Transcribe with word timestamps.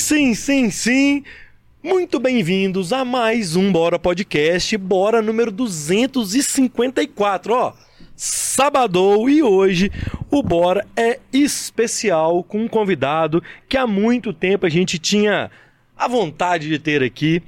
sim, 0.00 0.34
sim, 0.34 0.70
sim. 0.70 1.22
Muito 1.82 2.18
bem-vindos 2.18 2.90
a 2.90 3.04
mais 3.04 3.54
um 3.54 3.70
Bora 3.70 3.98
Podcast, 3.98 4.74
Bora 4.78 5.20
número 5.20 5.52
254, 5.52 7.52
ó. 7.52 7.74
Sabadou 8.16 9.28
e 9.28 9.42
hoje 9.42 9.92
o 10.30 10.42
Bora 10.42 10.86
é 10.96 11.20
especial 11.30 12.42
com 12.42 12.62
um 12.62 12.68
convidado 12.68 13.42
que 13.68 13.76
há 13.76 13.86
muito 13.86 14.32
tempo 14.32 14.64
a 14.64 14.70
gente 14.70 14.98
tinha 14.98 15.50
a 15.94 16.08
vontade 16.08 16.66
de 16.66 16.78
ter 16.78 17.02
aqui. 17.02 17.42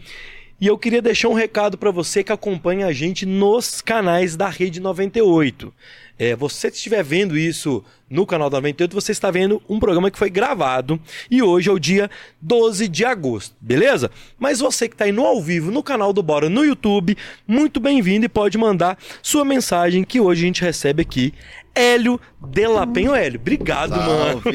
E 0.62 0.68
eu 0.68 0.78
queria 0.78 1.02
deixar 1.02 1.28
um 1.28 1.32
recado 1.32 1.76
para 1.76 1.90
você 1.90 2.22
que 2.22 2.30
acompanha 2.30 2.86
a 2.86 2.92
gente 2.92 3.26
nos 3.26 3.80
canais 3.80 4.36
da 4.36 4.48
Rede 4.48 4.78
98. 4.78 5.74
É, 6.16 6.36
você 6.36 6.68
estiver 6.68 7.02
vendo 7.02 7.36
isso 7.36 7.84
no 8.08 8.24
canal 8.24 8.48
da 8.48 8.58
98, 8.58 8.94
você 8.94 9.10
está 9.10 9.28
vendo 9.28 9.60
um 9.68 9.80
programa 9.80 10.08
que 10.08 10.16
foi 10.16 10.30
gravado 10.30 11.00
e 11.28 11.42
hoje 11.42 11.68
é 11.68 11.72
o 11.72 11.80
dia 11.80 12.08
12 12.40 12.86
de 12.86 13.04
agosto, 13.04 13.56
beleza? 13.60 14.08
Mas 14.38 14.60
você 14.60 14.88
que 14.88 14.94
está 14.94 15.04
aí 15.04 15.10
no 15.10 15.26
ao 15.26 15.42
vivo 15.42 15.72
no 15.72 15.82
canal 15.82 16.12
do 16.12 16.22
Bora 16.22 16.48
no 16.48 16.64
YouTube, 16.64 17.16
muito 17.44 17.80
bem-vindo 17.80 18.26
e 18.26 18.28
pode 18.28 18.56
mandar 18.56 18.96
sua 19.20 19.44
mensagem 19.44 20.04
que 20.04 20.20
hoje 20.20 20.44
a 20.44 20.46
gente 20.46 20.62
recebe 20.62 21.02
aqui. 21.02 21.34
Hélio 21.74 22.20
Delapenho. 22.40 23.14
Hélio, 23.14 23.40
obrigado, 23.40 23.90
Salve. 23.94 24.08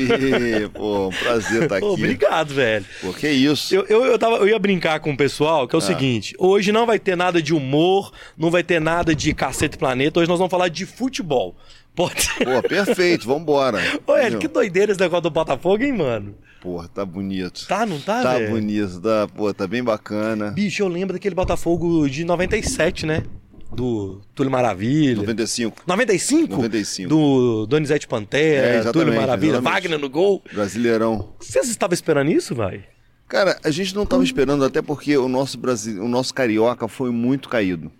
mano. 0.07 0.69
Pô, 0.73 1.07
um 1.07 1.11
prazer 1.11 1.63
estar 1.63 1.77
aqui. 1.77 1.85
Pô, 1.87 1.93
obrigado, 1.93 2.53
velho. 2.53 2.85
Pô, 3.01 3.13
que 3.13 3.27
isso? 3.27 3.73
Eu, 3.73 3.85
eu, 3.87 4.05
eu, 4.05 4.19
tava, 4.19 4.37
eu 4.37 4.47
ia 4.47 4.59
brincar 4.59 4.99
com 4.99 5.11
o 5.11 5.17
pessoal, 5.17 5.67
que 5.67 5.75
é 5.75 5.77
o 5.77 5.81
seguinte: 5.81 6.35
hoje 6.37 6.71
não 6.71 6.85
vai 6.85 6.99
ter 6.99 7.15
nada 7.15 7.41
de 7.41 7.53
humor, 7.53 8.11
não 8.37 8.51
vai 8.51 8.63
ter 8.63 8.79
nada 8.79 9.15
de 9.15 9.33
cacete 9.33 9.77
planeta, 9.77 10.19
hoje 10.19 10.29
nós 10.29 10.37
vamos 10.39 10.51
falar 10.51 10.67
de 10.69 10.85
futebol. 10.85 11.55
Pode. 11.95 12.29
Pô, 12.43 12.61
perfeito, 12.67 13.25
vambora. 13.25 13.79
Ô, 14.05 14.13
Hélio, 14.15 14.37
que 14.37 14.47
doideira 14.47 14.91
esse 14.91 15.01
negócio 15.01 15.23
do 15.23 15.31
Botafogo, 15.31 15.83
hein, 15.83 15.93
mano? 15.93 16.35
Porra, 16.61 16.87
tá 16.87 17.03
bonito. 17.03 17.65
Tá, 17.67 17.85
não 17.87 17.99
tá, 17.99 18.21
Tá 18.21 18.33
velho? 18.37 18.51
bonito, 18.51 18.99
tá, 19.01 19.27
pô, 19.35 19.51
tá 19.51 19.65
bem 19.65 19.83
bacana. 19.83 20.51
Bicho, 20.51 20.83
eu 20.83 20.87
lembro 20.87 21.13
daquele 21.13 21.33
Botafogo 21.33 22.07
de 22.07 22.23
97, 22.23 23.05
né? 23.07 23.23
Do 23.71 24.21
Túlio 24.33 24.51
Maravilha. 24.51 25.17
95, 25.17 25.83
95? 25.85 26.55
95. 26.55 27.09
Do 27.09 27.65
Donizete 27.67 28.05
É, 28.05 28.09
Pantera, 28.09 28.75
exatamente, 28.77 28.93
Túlio 28.93 29.19
Maravilha, 29.19 29.51
exatamente. 29.51 29.73
Wagner 29.73 29.99
no 29.99 30.09
gol. 30.09 30.41
Brasileirão. 30.53 31.29
Vocês 31.39 31.67
estavam 31.69 31.93
esperando 31.93 32.31
isso, 32.31 32.55
vai? 32.55 32.85
Cara, 33.27 33.59
a 33.63 33.69
gente 33.69 33.93
não 33.93 34.05
tava 34.05 34.23
esperando, 34.23 34.63
até 34.63 34.81
porque 34.81 35.17
o 35.17 35.27
nosso 35.27 35.57
Brasil, 35.57 36.01
o 36.01 36.07
nosso 36.07 36.33
carioca 36.33 36.87
foi 36.87 37.11
muito 37.11 37.49
caído. 37.49 37.91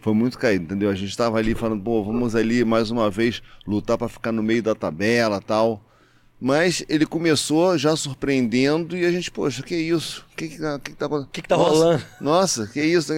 Foi 0.00 0.12
muito 0.12 0.38
caído, 0.38 0.64
entendeu? 0.64 0.90
A 0.90 0.94
gente 0.94 1.16
tava 1.16 1.38
ali 1.38 1.54
falando, 1.54 1.82
pô, 1.82 2.02
vamos 2.02 2.34
ali 2.34 2.64
mais 2.64 2.90
uma 2.90 3.08
vez 3.10 3.42
lutar 3.66 3.96
pra 3.96 4.08
ficar 4.08 4.32
no 4.32 4.42
meio 4.42 4.62
da 4.62 4.74
tabela 4.74 5.40
tal. 5.40 5.82
Mas 6.40 6.84
ele 6.88 7.06
começou 7.06 7.78
já 7.78 7.96
surpreendendo 7.96 8.96
e 8.96 9.06
a 9.06 9.10
gente, 9.10 9.30
poxa, 9.30 9.62
que 9.62 9.74
isso? 9.74 10.24
O 10.32 10.36
que 10.36 10.48
que, 10.48 10.58
tá- 10.58 10.78
que 10.78 10.90
que 10.90 10.96
tá 10.96 11.06
acontecendo? 11.06 11.30
Que 11.32 11.42
que 11.42 11.48
tá 11.48 11.56
Nossa, 11.56 11.70
rolando? 11.70 12.02
Nossa, 12.20 12.66
que 12.66 12.82
isso? 12.82 13.12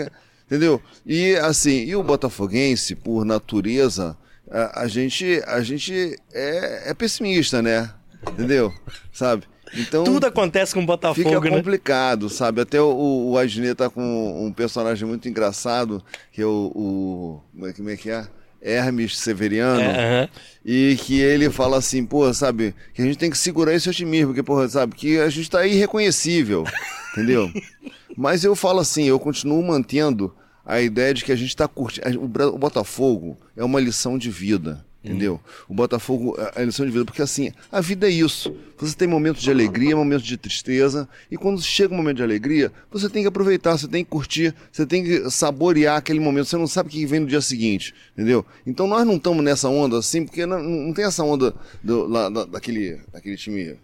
Entendeu? 0.49 0.81
E 1.05 1.37
assim, 1.37 1.85
e 1.85 1.95
o 1.95 2.03
Botafoguense, 2.03 2.95
por 2.95 3.23
natureza, 3.23 4.17
a, 4.51 4.81
a 4.83 4.89
gente, 4.89 5.43
a 5.47 5.61
gente 5.61 6.17
é, 6.33 6.91
é 6.91 6.95
pessimista, 6.95 7.61
né? 7.61 7.91
Entendeu? 8.33 8.73
Sabe? 9.13 9.45
Então 9.75 10.05
Tudo 10.05 10.27
acontece 10.27 10.73
com 10.73 10.83
o 10.83 10.87
Botafogo, 10.87 11.29
fica 11.29 11.39
né? 11.39 11.51
complicado, 11.51 12.31
sabe? 12.31 12.63
Até 12.63 12.81
o, 12.81 13.31
o 13.31 13.37
Adnet 13.37 13.75
tá 13.75 13.91
com 13.91 14.47
um 14.47 14.51
personagem 14.51 15.07
muito 15.07 15.29
engraçado, 15.29 16.03
que 16.33 16.41
é 16.41 16.47
o. 16.47 16.73
o 16.75 17.43
como 17.53 17.67
é- 17.67 17.73
como 17.75 17.91
é 17.91 17.97
que 17.97 18.11
é? 18.11 18.27
Hermes 18.61 19.19
Severiano. 19.19 19.81
É, 19.83 20.21
aham. 20.23 20.29
E 20.65 20.97
que 21.01 21.21
ele 21.21 21.51
fala 21.51 21.77
assim, 21.77 22.05
pô, 22.05 22.33
sabe, 22.35 22.75
que 22.93 23.03
a 23.03 23.05
gente 23.05 23.19
tem 23.19 23.31
que 23.31 23.39
segurar 23.39 23.73
esse 23.75 23.89
otimismo, 23.89 24.29
porque, 24.29 24.43
porra, 24.43 24.69
sabe, 24.69 24.95
que 24.97 25.19
a 25.19 25.29
gente 25.29 25.49
tá 25.51 25.67
irreconhecível, 25.67 26.65
entendeu? 27.13 27.51
Mas 28.17 28.43
eu 28.43 28.57
falo 28.57 28.81
assim, 28.81 29.05
eu 29.05 29.21
continuo 29.21 29.63
mantendo 29.63 30.35
a 30.69 30.81
ideia 30.81 31.13
de 31.15 31.25
que 31.25 31.33
a 31.33 31.37
gente 31.37 31.57
tá 31.57 31.67
curtindo. 31.67 32.21
O, 32.21 32.25
o 32.55 32.59
Botafogo 32.59 33.37
é 33.57 33.65
uma 33.65 33.81
lição 33.81 34.17
de 34.19 34.31
vida, 34.31 34.85
entendeu? 35.03 35.41
O 35.69 35.73
Botafogo 35.75 36.37
é 36.55 36.61
a 36.61 36.65
lição 36.65 36.85
de 36.85 36.93
vida, 36.93 37.05
porque 37.07 37.23
assim, 37.23 37.51
a 37.73 37.81
vida 37.81 38.07
é 38.07 38.11
isso. 38.11 38.55
Você 38.79 38.95
tem 38.95 39.09
momentos 39.09 39.43
de 39.43 39.51
alegria, 39.51 39.97
momentos 39.97 40.27
de 40.27 40.37
tristeza, 40.37 41.09
e 41.31 41.37
quando 41.37 41.61
chega 41.63 41.95
um 41.95 41.97
momento 41.97 42.19
de 42.19 42.23
alegria, 42.23 42.71
você 42.91 43.09
tem 43.09 43.23
que 43.23 43.29
aproveitar, 43.29 43.79
você 43.79 43.89
tem 43.89 44.05
que 44.05 44.11
curtir, 44.11 44.55
você 44.71 44.85
tem 44.87 45.03
que 45.03 45.31
saborear 45.31 45.97
aquele 45.97 46.21
momento. 46.21 46.45
Você 46.47 46.57
não 46.59 46.67
sabe 46.67 46.89
o 46.91 46.93
que 46.93 47.07
vem 47.07 47.21
no 47.21 47.27
dia 47.27 47.41
seguinte, 47.41 47.95
entendeu? 48.13 48.45
Então 48.67 48.87
nós 48.87 49.07
não 49.07 49.17
estamos 49.17 49.43
nessa 49.43 49.69
onda 49.69 49.99
assim, 49.99 50.25
porque 50.27 50.45
não, 50.45 50.63
não 50.63 50.93
tem 50.93 51.05
essa 51.07 51.25
onda 51.25 51.55
do, 51.83 52.07
lá, 52.07 52.29
da- 52.29 52.45
daquele, 52.45 53.01
daquele 53.13 53.37
time 53.37 53.75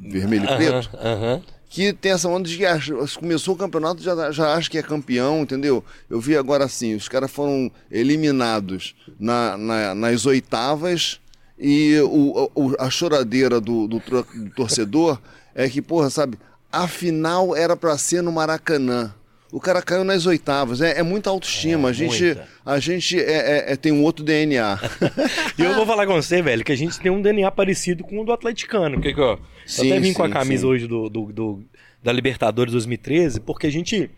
vermelho 0.00 0.44
e 0.44 0.56
preto 0.56 0.90
Aham. 0.96 1.42
Que 1.74 1.92
tem 1.92 2.12
essa 2.12 2.28
onda 2.28 2.48
de 2.48 2.56
que 2.56 2.64
acha- 2.64 2.94
começou 3.18 3.54
o 3.54 3.58
campeonato 3.58 4.00
já, 4.00 4.30
já 4.30 4.54
acha 4.54 4.70
que 4.70 4.78
é 4.78 4.82
campeão, 4.82 5.40
entendeu? 5.42 5.82
Eu 6.08 6.20
vi 6.20 6.36
agora 6.36 6.64
assim, 6.64 6.94
os 6.94 7.08
caras 7.08 7.30
foram 7.32 7.68
eliminados 7.90 8.94
na, 9.18 9.56
na- 9.56 9.94
nas 9.94 10.24
oitavas 10.24 11.18
e 11.58 11.98
o, 12.00 12.48
o- 12.54 12.76
a 12.78 12.88
choradeira 12.88 13.60
do, 13.60 13.88
do 13.88 13.98
do 13.98 14.50
torcedor 14.54 15.20
é 15.52 15.68
que, 15.68 15.82
porra, 15.82 16.10
sabe, 16.10 16.38
a 16.70 16.86
final 16.86 17.56
era 17.56 17.76
pra 17.76 17.98
ser 17.98 18.22
no 18.22 18.30
Maracanã. 18.30 19.12
O 19.56 19.60
cara 19.60 19.80
caiu 19.80 20.02
nas 20.02 20.26
oitavas, 20.26 20.80
é, 20.80 20.98
é 20.98 21.02
muita 21.04 21.30
autoestima. 21.30 21.88
É, 21.88 21.90
a 21.90 21.92
gente, 21.92 22.24
muita. 22.24 22.48
a 22.66 22.78
gente 22.80 23.20
é, 23.20 23.22
é- 23.68 23.72
é- 23.72 23.76
tem 23.76 23.92
um 23.92 24.02
outro 24.02 24.24
DNA. 24.24 24.80
E 25.56 25.62
eu 25.62 25.74
vou 25.76 25.86
falar 25.86 26.06
com 26.08 26.14
você, 26.14 26.42
velho, 26.42 26.64
que 26.64 26.72
a 26.72 26.76
gente 26.76 26.98
tem 26.98 27.12
um 27.12 27.22
DNA 27.22 27.48
parecido 27.52 28.02
com 28.02 28.20
o 28.20 28.24
do 28.24 28.32
atleticano. 28.32 29.00
Porque, 29.00 29.14
ó, 29.20 29.34
eu 29.34 29.38
Sim, 29.64 29.92
até 29.92 30.00
vim 30.00 30.12
com 30.12 30.24
a 30.24 30.26
sim, 30.26 30.32
camisa 30.32 30.62
sim. 30.62 30.66
hoje 30.66 30.86
do, 30.88 31.08
do- 31.08 31.32
do- 31.32 31.64
da 32.02 32.10
Libertadores 32.12 32.72
2013, 32.72 33.38
porque 33.40 33.68
a 33.68 33.70
gente. 33.70 34.10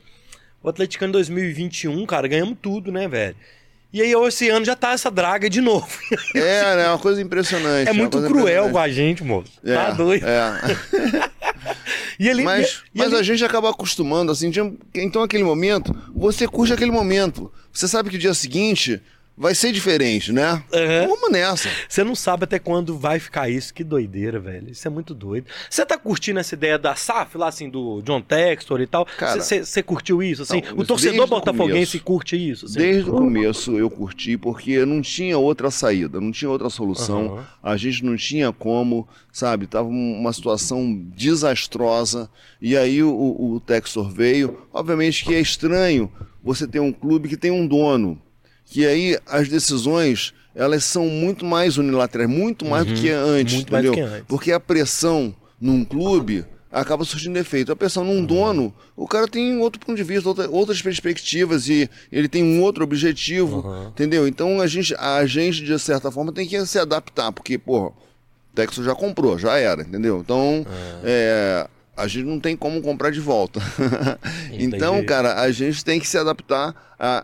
O 0.62 0.70
atleticano 0.70 1.12
2021, 1.12 2.06
cara, 2.06 2.26
ganhamos 2.26 2.56
tudo, 2.62 2.91
né, 2.91 3.06
velho? 3.06 3.36
E 3.97 4.03
aí, 4.03 4.12
esse 4.27 4.49
ano 4.51 4.62
já 4.67 4.77
tá 4.77 4.93
essa 4.93 5.11
draga 5.11 5.49
de 5.49 5.62
novo. 5.62 5.87
é, 6.34 6.77
né, 6.77 6.84
é 6.84 6.89
uma 6.89 6.99
coisa 6.99 7.23
impressionante. 7.23 7.89
É 7.89 7.93
uma 7.93 8.01
muito 8.03 8.21
cruel 8.23 8.69
com 8.69 8.79
a 8.79 8.89
gente, 8.91 9.25
moço. 9.25 9.51
É, 9.65 9.75
tá 9.75 9.91
doido. 9.93 10.27
É. 10.27 11.27
E 12.19 12.29
ele, 12.29 12.43
Mas, 12.45 12.83
e 12.95 12.99
mas 12.99 13.09
ele- 13.09 13.17
a 13.21 13.23
gente 13.23 13.45
acaba 13.45 13.69
acostumando, 13.69 14.33
assim, 14.33 14.49
de- 14.49 14.61
então 14.95 15.23
aquele 15.23 15.45
momento, 15.45 15.95
você 16.15 16.49
curte 16.49 16.73
aquele 16.73 16.91
momento. 16.91 17.53
Você 17.71 17.87
sabe 17.87 18.09
que 18.09 18.17
o 18.17 18.19
dia 18.19 18.33
seguinte 18.33 19.03
vai 19.36 19.54
ser 19.54 19.72
diferente, 19.72 20.32
né? 20.32 20.62
Aham. 20.72 21.06
Vamos 21.08 21.30
nessa. 21.30 21.69
Você 21.88 22.02
não 22.02 22.14
sabe 22.14 22.44
até 22.44 22.58
quando 22.58 22.97
vai 22.98 23.19
ficar 23.19 23.48
isso. 23.48 23.72
Que 23.74 23.84
doideira, 23.84 24.38
velho. 24.41 24.70
Isso 24.70 24.86
é 24.86 24.91
muito 24.91 25.14
doido. 25.14 25.47
Você 25.69 25.84
tá 25.84 25.98
curtindo 25.98 26.38
essa 26.41 26.54
ideia 26.54 26.78
da 26.78 26.94
SAF 26.94 27.36
lá, 27.36 27.48
assim, 27.48 27.69
do 27.69 28.00
John 28.02 28.20
Textor 28.22 28.80
e 28.80 28.86
tal? 28.86 29.06
Você 29.62 29.82
curtiu 29.82 30.22
isso, 30.22 30.42
assim? 30.42 30.62
não, 30.62 30.78
o 30.78 30.84
torcedor 30.86 31.26
botafoguense 31.26 31.98
curte 32.00 32.36
isso? 32.36 32.66
assim? 32.66 32.78
Desde 32.78 33.10
o 33.10 33.12
começo 33.14 33.76
eu 33.78 33.91
curti, 33.91 34.36
porque 34.36 34.84
não 34.84 35.00
tinha 35.02 35.36
outra 35.38 35.70
saída, 35.70 36.20
não 36.20 36.32
tinha 36.32 36.50
outra 36.50 36.70
solução. 36.70 37.34
Aham. 37.36 37.47
A 37.62 37.76
gente 37.76 38.04
não 38.04 38.16
tinha 38.16 38.53
como, 38.53 39.06
sabe? 39.32 39.66
Tava 39.66 39.88
um- 39.88 40.18
uma 40.20 40.32
situação 40.32 40.94
desastrosa. 41.14 42.30
E 42.60 42.76
aí 42.76 43.03
o, 43.03 43.10
o 43.10 43.60
Textor 43.60 44.08
veio. 44.10 44.62
Obviamente 44.72 45.24
que 45.24 45.34
é 45.34 45.41
estranho 45.41 46.10
você 46.42 46.66
ter 46.66 46.80
um 46.80 46.92
clube 46.92 47.28
que 47.28 47.36
tem 47.36 47.50
um 47.50 47.66
dono. 47.66 48.20
Que 48.66 48.84
aí 48.87 49.19
as 49.27 49.49
decisões 49.49 50.34
elas 50.54 50.84
são 50.84 51.06
muito 51.06 51.44
mais 51.44 51.77
unilaterais, 51.78 52.28
muito 52.28 52.65
mais 52.65 52.84
do 52.87 52.94
que 52.94 53.10
antes, 53.10 53.53
Uhum. 53.54 53.59
muito 53.60 53.72
mais 53.72 53.84
do 53.84 53.93
entendeu? 53.93 54.09
que 54.09 54.15
antes. 54.15 54.27
Porque 54.27 54.53
a 54.53 54.59
pressão 54.60 55.34
num 55.60 55.84
clube 55.84 56.44
acaba 56.72 57.04
surtindo 57.04 57.38
efeito. 57.38 57.71
A 57.72 57.77
pressão 57.77 58.04
num 58.04 58.25
dono, 58.25 58.75
o 58.97 59.06
cara 59.06 59.28
tem 59.28 59.59
outro 59.59 59.78
ponto 59.81 59.97
de 59.97 60.03
vista, 60.03 60.28
outra- 60.28 60.49
outras 60.50 60.81
perspectivas 60.82 61.69
e 61.69 61.88
ele 62.10 62.27
tem 62.28 62.43
um 62.43 62.60
outro 62.62 62.84
objetivo, 62.84 63.65
entendeu? 63.88 64.27
Então 64.27 64.60
a 64.60 64.66
gente, 64.66 64.94
a 64.98 65.25
gente, 65.27 65.62
de 65.62 65.78
certa 65.78 66.10
forma, 66.10 66.33
tem 66.33 66.47
que 66.47 66.65
se 66.66 66.78
adaptar, 66.78 67.33
porque, 67.33 67.56
porra, 67.59 67.88
o 67.88 67.94
Texas 68.54 68.84
já 68.84 68.94
comprou, 68.94 69.38
já 69.38 69.56
era, 69.59 69.83
entendeu? 69.83 70.21
Então, 70.25 70.66
é, 71.04 71.66
a 71.97 72.07
gente 72.07 72.27
não 72.27 72.39
tem 72.39 72.57
como 72.57 72.83
comprar 72.83 73.11
de 73.11 73.21
volta. 73.21 73.60
então, 74.53 75.03
cara, 75.04 75.41
a 75.41 75.51
gente 75.51 75.84
tem 75.84 75.98
que 75.98 76.07
se 76.07 76.19
adaptar 76.19 76.75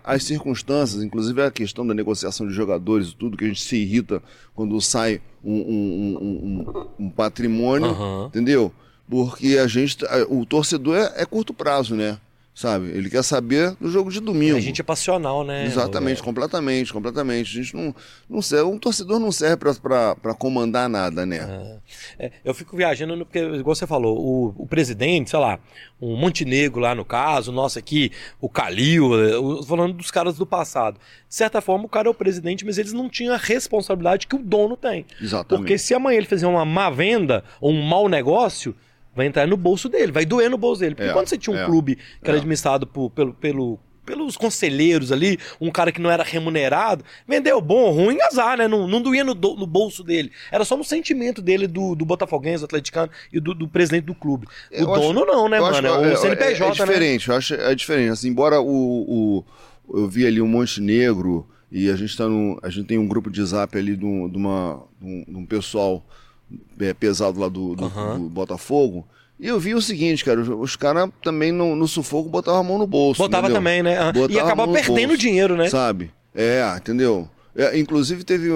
às 0.02 0.24
circunstâncias, 0.24 1.02
inclusive 1.02 1.42
a 1.42 1.50
questão 1.50 1.86
da 1.86 1.92
negociação 1.94 2.46
de 2.46 2.54
jogadores 2.54 3.08
e 3.08 3.16
tudo, 3.16 3.36
que 3.36 3.44
a 3.44 3.48
gente 3.48 3.60
se 3.62 3.76
irrita 3.76 4.22
quando 4.54 4.80
sai 4.80 5.20
um, 5.44 5.52
um- 5.54 6.18
um- 6.20 7.04
um- 7.06 7.10
patrimônio, 7.10 7.90
Aham. 7.90 8.26
entendeu? 8.28 8.72
Porque 9.08 9.58
a 9.58 9.66
gente, 9.66 9.98
o 10.28 10.46
torcedor 10.46 10.96
é, 10.96 11.22
é 11.22 11.26
curto 11.26 11.52
prazo, 11.52 11.94
né? 11.94 12.18
Sabe? 12.54 12.88
Ele 12.88 13.08
quer 13.08 13.24
saber 13.24 13.74
do 13.80 13.88
jogo 13.90 14.10
de 14.12 14.20
domingo. 14.20 14.58
A 14.58 14.60
gente 14.60 14.78
é 14.78 14.84
passional, 14.84 15.42
né? 15.42 15.64
Exatamente, 15.64 16.22
completamente, 16.22 16.92
completamente. 16.92 17.58
A 17.58 17.62
gente 17.62 17.74
não, 17.74 17.94
não 18.28 18.42
serve, 18.42 18.64
um 18.70 18.78
torcedor 18.78 19.18
não 19.18 19.32
serve 19.32 19.56
pra 19.56 20.34
comandar 20.38 20.86
nada, 20.86 21.24
né? 21.24 21.78
É, 22.18 22.30
eu 22.44 22.52
fico 22.52 22.76
viajando, 22.76 23.16
no- 23.16 23.24
porque, 23.24 23.38
igual 23.38 23.74
você 23.74 23.86
falou, 23.86 24.18
o, 24.18 24.54
o 24.64 24.66
presidente, 24.66 25.30
sei 25.30 25.38
lá, 25.38 25.58
o 25.98 26.14
Montenegro 26.14 26.78
lá 26.78 26.94
no 26.94 27.06
caso, 27.06 27.50
o 27.50 27.54
nosso 27.54 27.78
aqui, 27.78 28.12
o 28.38 28.50
Calil, 28.50 29.14
eu- 29.14 29.62
falando 29.62 29.94
dos 29.94 30.10
caras 30.10 30.36
do 30.36 30.44
passado. 30.44 30.98
De 31.26 31.34
certa 31.34 31.62
forma, 31.62 31.86
o 31.86 31.88
cara 31.88 32.06
é 32.06 32.10
o 32.10 32.14
presidente, 32.14 32.66
mas 32.66 32.76
eles 32.76 32.92
não 32.92 33.08
tinham 33.08 33.32
a 33.34 33.38
responsabilidade 33.38 34.26
que 34.26 34.36
o 34.36 34.38
dono 34.38 34.76
tem. 34.76 35.06
Exatamente. 35.18 35.48
Porque 35.48 35.78
se 35.78 35.94
amanhã 35.94 36.18
ele 36.18 36.26
fizer 36.26 36.46
uma 36.46 36.66
má 36.66 36.90
venda 36.90 37.42
ou 37.62 37.72
um 37.72 37.82
mau 37.82 38.10
negócio, 38.10 38.74
vai 39.14 39.26
entrar 39.26 39.46
no 39.46 39.56
bolso 39.56 39.88
dele, 39.88 40.12
vai 40.12 40.24
doer 40.24 40.48
no 40.50 40.56
bolso 40.58 40.80
dele. 40.80 40.94
Porque 40.94 41.10
É, 41.10 41.12
quando 41.12 41.28
você 41.28 41.36
tinha 41.38 41.54
um 41.54 41.58
é, 41.60 41.64
clube 41.64 41.96
que 41.96 42.02
era 42.28 42.36
é. 42.36 42.38
administrado 42.38 42.86
por- 42.86 43.10
pelo, 43.10 43.34
pelo, 43.34 43.78
pelos 44.04 44.36
conselheiros 44.36 45.12
ali, 45.12 45.38
um 45.60 45.70
cara 45.70 45.92
que 45.92 46.00
não 46.00 46.10
era 46.10 46.24
remunerado, 46.24 47.04
vendeu 47.28 47.60
bom, 47.60 47.90
ruim, 47.92 48.18
azar, 48.22 48.56
né? 48.58 48.66
Não, 48.66 48.88
não 48.88 49.00
doía 49.00 49.22
no, 49.22 49.32
do- 49.34 49.54
no 49.54 49.66
bolso 49.66 50.02
dele. 50.02 50.32
Era 50.50 50.64
só 50.64 50.76
no 50.76 50.82
sentimento 50.82 51.40
dele, 51.40 51.66
do, 51.68 51.94
do 51.94 52.04
Botafoguense, 52.04 52.60
do 52.60 52.64
atleticano 52.64 53.10
e 53.32 53.38
do, 53.38 53.54
do 53.54 53.68
presidente 53.68 54.04
do 54.06 54.14
clube. 54.14 54.46
O 54.46 54.74
Eu 54.74 54.92
acho- 54.94 55.02
dono 55.12 55.24
não, 55.24 55.48
né, 55.48 55.60
mano? 55.60 55.76
acho 55.76 55.86
é 55.86 56.08
que- 56.08 56.14
o 56.14 56.16
CNPJ, 56.16 56.64
é, 56.64 56.66
é 56.66 56.68
né? 56.68 56.72
diferente, 56.72 57.28
eu 57.28 57.36
acho 57.36 57.54
é 57.54 57.74
diferente. 57.74 58.10
Assim, 58.10 58.28
embora 58.28 58.60
o, 58.60 59.44
o- 59.88 59.98
eu 59.98 60.08
vi 60.08 60.26
ali 60.26 60.40
um 60.42 60.48
Monte 60.48 60.80
Negro 60.80 61.46
e 61.70 61.88
a 61.90 61.96
gente 61.96 62.16
tá 62.16 62.26
no, 62.28 62.58
a 62.62 62.68
gente 62.70 62.86
tem 62.86 62.98
um 62.98 63.06
grupo 63.06 63.30
de 63.30 63.44
zap 63.44 63.76
ali 63.78 63.96
de 63.96 64.04
um, 64.04 64.26
uma, 64.26 64.82
um, 65.00 65.24
de 65.28 65.36
um 65.36 65.46
pessoal 65.46 66.04
é, 66.80 66.92
pesado 66.94 67.40
lá 67.40 67.48
do, 67.48 67.74
do- 67.74 67.84
Aham. 67.84 68.18
do 68.20 68.28
Botafogo. 68.28 69.06
E 69.40 69.46
eu 69.48 69.58
vi 69.58 69.74
o 69.74 69.82
seguinte, 69.82 70.24
cara, 70.24 70.40
os, 70.40 70.48
os 70.48 70.76
caras 70.76 71.10
também 71.22 71.50
no, 71.50 71.74
no 71.74 71.88
sufoco 71.88 72.28
botavam 72.28 72.60
a 72.60 72.64
mão 72.64 72.78
no 72.78 72.86
bolso. 72.86 73.18
Botava 73.22 73.46
entendeu? 73.48 73.56
também, 73.60 73.82
né? 73.82 74.12
Botava 74.12 74.32
e 74.32 74.38
acabava 74.38 74.72
perdendo 74.72 75.08
bolso, 75.08 75.20
dinheiro, 75.20 75.56
né? 75.56 75.68
Sabe? 75.68 76.12
É, 76.34 76.62
entendeu? 76.76 77.28
É, 77.56 77.76
inclusive 77.78 78.24
teve 78.24 78.48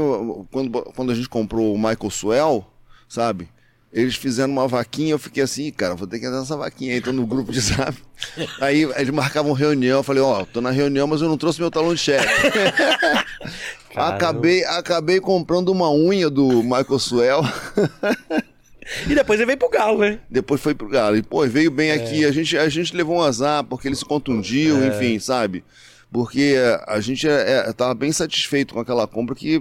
quando, 0.51 0.71
quando 0.95 1.13
a 1.13 1.15
gente 1.15 1.29
comprou 1.29 1.75
o 1.75 1.79
Michael 1.79 2.11
Swell, 2.11 2.67
sabe? 3.09 3.49
Eles 3.93 4.15
fizeram 4.17 4.53
uma 4.53 4.69
vaquinha, 4.69 5.13
eu 5.13 5.19
fiquei 5.19 5.43
assim, 5.43 5.65
"Ih, 5.67 5.73
cara, 5.73 5.95
vou 5.95 6.07
ter 6.07 6.19
que 6.19 6.27
entrar 6.27 6.39
nessa 6.41 6.57
vaquinha. 6.57 6.93
Aí 6.95 7.01
tô 7.01 7.13
no 7.13 7.27
grupo 7.27 7.51
de 7.51 7.61
zap. 7.61 7.97
Aí 8.61 8.83
eles 8.83 9.11
marcavam 9.11 9.53
reunião, 9.53 9.99
eu 9.99 10.03
falei, 10.03 10.23
ó, 10.23 10.45
tô 10.45 10.61
na 10.61 10.71
reunião, 10.71 11.07
mas 11.07 11.21
eu 11.23 11.29
não 11.29 11.37
trouxe 11.39 11.61
meu 11.61 11.71
talão 11.71 11.95
de 11.95 12.01
cheque. 12.01 12.27
Caramba. 13.97 14.15
acabei, 14.17 14.65
acabei 14.65 15.21
comprando 15.21 15.71
uma 15.71 15.91
unha 15.91 16.31
do 16.31 16.63
Michael 16.63 16.99
Swell. 16.99 17.43
E 19.09 19.15
depois 19.15 19.41
ele 19.41 19.47
veio 19.47 19.59
pro 19.59 19.69
Galo, 19.69 19.99
né? 19.99 20.21
Depois 20.31 20.61
foi 20.61 20.75
pro 20.75 20.89
Galo. 20.89 21.17
E, 21.17 21.23
pô, 21.23 21.45
veio 21.47 21.71
bem 21.71 21.91
É. 21.91 21.95
aqui. 21.95 22.25
A 22.25 22.31
gente, 22.31 22.57
a 22.57 22.69
gente 22.69 22.95
levou 22.95 23.17
um 23.17 23.23
azar 23.23 23.65
porque 23.65 23.89
ele 23.89 23.97
se 23.97 24.05
contundiu, 24.05 24.85
enfim, 24.87 25.19
sabe? 25.19 25.65
Porque 26.13 26.55
a 26.87 27.01
gente 27.01 27.29
é, 27.29 27.65
é, 27.69 27.73
tava 27.73 27.95
bem 27.95 28.13
satisfeito 28.13 28.75
com 28.75 28.81
aquela 28.81 29.07
compra 29.07 29.35
que 29.35 29.61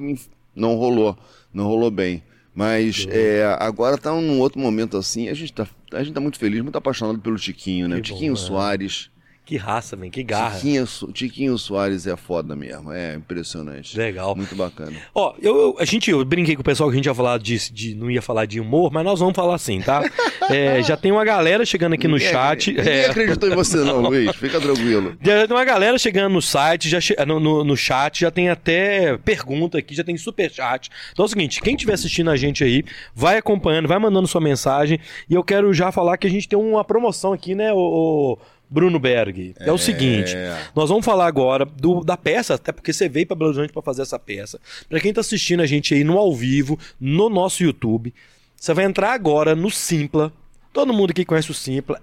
não 0.56 0.76
rolou. 0.76 1.18
Não 1.52 1.66
rolou 1.66 1.90
bem. 1.90 2.22
Mas 2.54 3.08
é, 3.10 3.58
agora 3.60 3.98
tá 3.98 4.12
num 4.12 4.40
outro 4.40 4.60
momento 4.60 4.96
assim. 4.96 5.28
A 5.28 5.34
gente 5.34 5.52
tá, 5.52 5.68
a 5.92 6.04
gente 6.04 6.14
tá 6.14 6.22
muito 6.22 6.38
feliz, 6.38 6.62
muito 6.62 6.78
apaixonado 6.78 7.18
pelo 7.20 7.36
Tiquinho, 7.38 7.88
né? 7.88 7.96
Que 7.96 8.02
o 8.02 8.04
Tiquinho 8.04 8.34
bom, 8.34 8.40
é. 8.40 8.42
Soares. 8.44 9.10
Que 9.46 9.58
raça, 9.58 9.96
velho, 9.96 10.10
que 10.12 10.24
garra. 10.24 10.56
Tiquinho, 10.56 10.86
Tiquinho 11.14 11.58
Soares 11.58 12.08
é 12.08 12.16
foda 12.16 12.56
mesmo. 12.56 12.92
É 12.92 13.14
impressionante. 13.14 13.96
Legal. 13.96 14.36
Muito 14.36 14.56
bacana. 14.56 14.94
Ó, 15.14 15.36
eu, 15.40 15.56
eu- 15.56 15.76
a 15.78 15.86
gente, 15.86 16.10
eu 16.10 16.26
brinquei 16.26 16.56
com 16.56 16.62
o 16.62 16.66
pessoal 16.66 16.90
que 16.90 16.96
a 16.96 16.98
gente 16.98 17.06
ia 17.06 17.14
falar 17.14 17.38
de, 17.38 17.72
de- 17.72 17.94
não 17.94 18.10
ia 18.10 18.24
falar 18.24 18.46
de 18.46 18.60
humor, 18.60 18.92
mas 18.92 19.04
nós 19.06 19.20
vamos 19.20 19.36
falar 19.36 19.54
assim, 19.56 19.82
tá? 19.82 20.02
É, 20.48 20.82
já 20.84 20.96
tem 20.96 21.12
uma 21.12 21.26
galera 21.26 21.66
chegando 21.66 21.94
aqui 21.94 22.08
no 22.08 22.18
Ninguém- 22.18 22.32
chat. 22.32 22.72
Ninguém 22.72 22.94
é, 22.94 23.06
acreditou 23.10 23.50
em 23.50 23.56
você, 23.56 23.78
não, 23.78 24.00
Luiz. 24.10 24.36
Fica 24.36 24.60
tranquilo. 24.62 25.18
já 25.20 25.48
tem 25.48 25.56
uma 25.58 25.66
galera 25.66 25.98
chegando 25.98 26.34
no 26.34 26.42
site, 26.42 26.88
já 26.88 27.02
che- 27.02 27.16
no, 27.26 27.40
no, 27.40 27.64
no 27.64 27.76
chat, 27.76 28.20
já 28.22 28.30
tem 28.30 28.50
até 28.50 29.18
pergunta 29.18 29.80
aqui, 29.80 29.96
já 29.96 30.04
tem 30.04 30.16
super 30.18 30.52
chat. 30.52 30.92
Então 31.12 31.24
é 31.24 31.26
o 31.26 31.30
seguinte, 31.30 31.60
quem 31.62 31.74
estiver 31.74 31.94
assistindo 31.94 32.30
a 32.30 32.36
gente 32.36 32.64
aí, 32.64 32.84
vai 33.16 33.38
acompanhando, 33.38 33.88
vai 33.88 33.98
mandando 33.98 34.28
sua 34.28 34.40
mensagem. 34.42 35.00
E 35.28 35.34
eu 35.34 35.44
quero 35.44 35.74
já 35.74 35.92
falar 35.92 36.16
que 36.18 36.28
a 36.28 36.30
gente 36.30 36.48
tem 36.48 36.60
uma 36.60 36.84
promoção 36.84 37.34
aqui, 37.34 37.56
né, 37.56 37.74
o, 37.74 38.38
Bruno 38.70 39.00
Berg. 39.00 39.54
É, 39.60 39.72
o 39.72 39.78
seguinte, 39.78 40.36
nós 40.76 40.90
vamos 40.90 41.06
falar 41.06 41.28
agora 41.28 41.66
do- 41.66 42.04
da 42.04 42.18
peça, 42.18 42.56
até 42.56 42.72
porque 42.72 42.92
você 42.92 43.08
veio 43.08 43.28
para 43.28 43.36
Belo 43.36 43.50
Horizonte 43.52 43.72
para 43.74 43.82
fazer 43.82 44.02
essa 44.02 44.18
peça. 44.20 44.60
Para 44.90 45.00
quem 45.00 45.14
tá 45.14 45.22
assistindo 45.22 45.62
a 45.62 45.66
gente 45.66 45.94
aí 45.94 46.04
no 46.04 46.18
ao 46.18 46.34
vivo, 46.34 46.78
no 47.00 47.30
nosso 47.30 47.64
YouTube, 47.64 48.14
você 48.56 48.74
vai 48.74 48.86
entrar 48.86 49.14
agora 49.14 49.56
no 49.56 49.70
Simpla. 49.70 50.32
Todo 50.74 50.92
mundo 50.94 51.12
aqui 51.12 51.24
conhece 51.24 51.52
o 51.52 51.54
Simpla, 51.54 52.02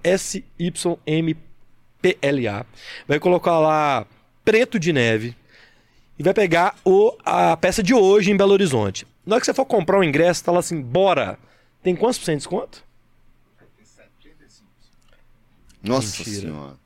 S-Y-M-P-L-A. 1.13 2.65
Vai 3.07 3.19
colocar 3.19 3.59
lá 3.59 4.05
Preto 4.43 4.79
de 4.79 4.91
Neve 4.93 5.35
e 6.17 6.23
vai 6.23 6.33
pegar 6.33 6.75
o, 6.83 7.15
a 7.23 7.55
peça 7.57 7.81
de 7.81 7.93
hoje 7.93 8.31
em 8.31 8.37
Belo 8.37 8.51
Horizonte. 8.53 9.05
Na 9.25 9.35
hora 9.35 9.39
que 9.41 9.45
você 9.45 9.53
for 9.53 9.65
comprar 9.65 9.99
o 9.99 10.03
ingresso, 10.03 10.43
tá 10.43 10.51
lá 10.51 10.59
assim, 10.59 10.81
bora. 10.81 11.37
Tem 11.81 11.95
quantos 11.95 12.17
por 12.19 12.25
cento 12.25 12.35
de 12.35 12.39
desconto? 12.39 12.83
Nossa 15.83 16.17
Mentira. 16.19 16.41
senhora. 16.47 16.83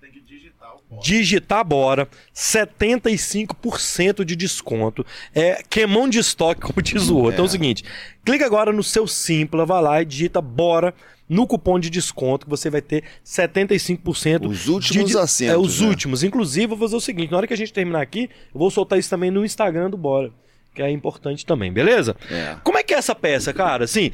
Tem 0.00 0.10
que 0.10 0.20
digitar 0.20 0.70
o 0.74 0.78
código. 0.80 1.02
Digitar 1.02 1.64
Bora, 1.64 2.08
75% 2.34 4.24
de 4.24 4.36
desconto. 4.36 5.04
É 5.34 5.62
queimão 5.68 6.08
de 6.08 6.18
estoque, 6.18 6.60
como 6.62 6.80
diz 6.82 7.08
o 7.08 7.16
outro. 7.16 7.32
Então 7.32 7.44
é 7.44 7.48
o 7.48 7.50
seguinte, 7.50 7.84
clica 8.24 8.44
agora 8.46 8.72
no 8.72 8.82
seu 8.82 9.06
Simpla, 9.06 9.66
vai 9.66 9.82
lá 9.82 10.02
e 10.02 10.04
digita 10.04 10.40
Bora 10.40 10.94
no 11.28 11.46
cupom 11.46 11.78
de 11.78 11.90
desconto 11.90 12.46
que 12.46 12.50
você 12.50 12.70
vai 12.70 12.80
ter 12.80 13.04
75% 13.24 14.48
Os 14.48 14.66
últimos 14.66 15.10
de, 15.10 15.18
assentos, 15.18 15.54
É, 15.54 15.58
os 15.58 15.80
né? 15.82 15.88
últimos. 15.88 16.22
Inclusive, 16.24 16.64
eu 16.72 16.76
vou 16.76 16.78
fazer 16.78 16.96
o 16.96 17.00
seguinte, 17.00 17.30
na 17.30 17.36
hora 17.36 17.46
que 17.46 17.52
a 17.52 17.56
gente 17.56 17.72
terminar 17.72 18.00
aqui, 18.00 18.30
eu 18.54 18.58
vou 18.58 18.70
soltar 18.70 18.98
isso 18.98 19.10
também 19.10 19.30
no 19.30 19.44
Instagram 19.44 19.90
do 19.90 19.96
Bora. 19.98 20.32
Que 20.74 20.82
é 20.82 20.90
importante 20.90 21.44
também, 21.44 21.72
beleza? 21.72 22.14
É. 22.30 22.56
Como 22.62 22.78
é 22.78 22.82
que 22.84 22.94
é 22.94 22.98
essa 22.98 23.14
peça, 23.14 23.52
cara? 23.52 23.84
Assim, 23.84 24.12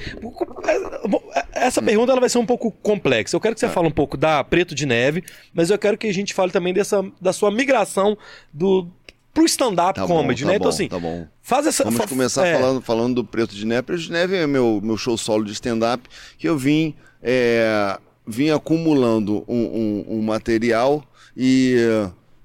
essa 1.53 1.83
pergunta 1.83 2.13
ela 2.13 2.21
vai 2.21 2.29
ser 2.31 2.39
um 2.39 2.47
pouco 2.47 2.71
complexa. 2.71 3.37
Eu 3.37 3.41
quero 3.41 3.55
que 3.55 3.65
É. 3.65 3.69
você 3.69 3.75
fale 3.75 3.87
um 3.89 3.91
pouco 3.93 4.17
da 4.17 4.43
Preto 4.43 4.75
de 4.75 4.87
Neve, 4.87 5.23
mas 5.53 5.71
eu 5.71 5.79
quero 5.79 5.99
que 5.99 6.07
a 6.07 6.15
gente 6.15 6.33
fale 6.35 6.51
também 6.53 6.73
dessa, 6.73 7.05
da 7.21 7.33
sua 7.33 7.51
migração 7.51 8.17
do 8.53 8.89
pro 9.33 9.45
stand-up 9.47 9.99
Tá 9.99 10.07
bom, 10.07 10.19
comedy, 10.23 10.43
tá 10.45 10.47
né? 10.47 10.53
bom, 10.53 10.57
então, 10.59 10.69
assim, 10.71 10.89
tá 10.89 10.99
bom. 10.99 11.27
faz 11.43 11.67
essa. 11.67 11.83
Vamos 11.85 11.99
fa- 12.01 12.07
começar 12.07 12.47
é, 12.47 12.55
falando, 12.55 12.81
falando 12.81 13.15
do 13.17 13.25
Preto 13.25 13.53
de 13.55 13.67
Neve. 13.67 13.83
Preto 13.83 14.01
de 14.03 14.13
Neve 14.13 14.37
é 14.37 14.47
meu, 14.47 14.81
meu 14.83 14.97
show 14.97 15.19
solo 15.19 15.45
de 15.45 15.53
stand-up 15.53 16.09
que 16.39 16.49
eu 16.49 16.57
vim, 16.57 16.95
é, 17.21 17.99
vim 18.27 18.51
acumulando 18.51 19.45
um, 19.49 20.05
um- 20.07 20.19
um 20.19 20.23
material 20.23 21.03
e 21.37 21.75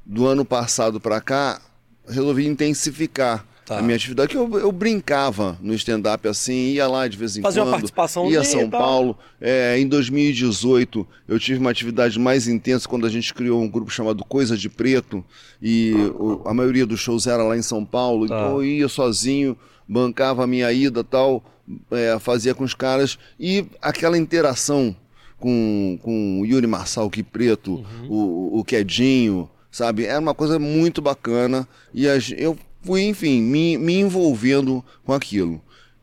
do 0.03 0.25
ano 0.25 0.44
passado 0.44 1.00
para 1.00 1.21
cá 1.21 1.61
resolvi 2.07 2.47
intensificar 2.47 3.45
Tá. 3.69 3.80
a 3.80 3.81
minha 3.81 3.95
atividade, 3.95 4.30
que 4.30 4.36
eu, 4.38 4.60
eu 4.60 4.71
brincava 4.71 5.57
no 5.62 5.74
stand-up 5.75 6.27
assim, 6.27 6.71
ia 6.74 6.88
lá 6.88 7.07
de 7.07 7.16
vez 7.18 7.38
em 7.38 7.42
Fazia 7.42 7.62
uma 7.62 7.68
quando. 7.68 7.74
participaçãozinha 7.74 8.33
Ia 8.33 8.42
a 8.42 8.44
São 8.44 8.69
tal. 8.69 8.80
Paulo. 8.81 9.18
É, 9.39 9.80
em 9.80 9.88
2018, 9.88 11.07
eu 11.27 11.39
tive 11.39 11.60
uma 11.60 11.69
atividade 11.71 12.18
mais 12.19 12.48
intensa 12.48 12.88
quando 12.88 13.06
a 13.06 13.10
gente 13.10 13.33
criou 13.33 13.62
um 13.62 13.68
grupo 13.69 13.92
chamado 13.92 14.24
Coisa 14.25 14.57
de 14.57 14.69
Preto. 14.69 15.24
E 15.62 15.94
o- 16.18 16.42
a 16.45 16.54
maioria 16.54 16.86
dos 16.86 17.00
shows 17.00 17.27
era 17.27 17.44
lá 17.44 17.56
em 17.57 17.62
São 17.62 17.86
Paulo. 17.86 18.27
Tá. 18.27 18.36
Então 18.36 18.56
eu 18.57 18.63
ia 18.66 18.88
sozinho, 18.88 19.57
bancava 19.88 20.44
a 20.44 20.48
minha 20.48 20.71
ida 20.74 21.04
tal, 21.04 21.44
é, 21.92 22.18
fazia 22.19 22.56
com 22.56 22.63
os 22.63 22.74
caras. 22.74 23.18
E 23.39 23.66
aquela 23.81 24.18
interação 24.18 24.95
com, 25.39 25.98
com 26.01 26.42
o 26.42 26.45
Yuri 26.45 26.68
Marçal, 26.68 27.10
que 27.10 27.23
preto, 27.23 27.76
Uhum. 27.76 28.07
o, 28.09 28.59
o 28.59 28.64
Quedinho, 28.64 29.49
sabe? 29.71 30.06
Era 30.06 30.19
uma 30.19 30.33
coisa 30.33 30.57
muito 30.59 31.02
bacana. 31.02 31.68
E 31.94 32.06
eu 32.38 32.57
fui, 32.81 33.04
enfim, 33.04 33.42
me, 33.42 33.78
me 33.78 33.95
envolvendo 34.00 34.83
com 35.04 35.14
aquilo. 35.14 35.62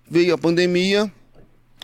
Veio 0.08 0.34
a 0.34 0.38
pandemia, 0.38 1.10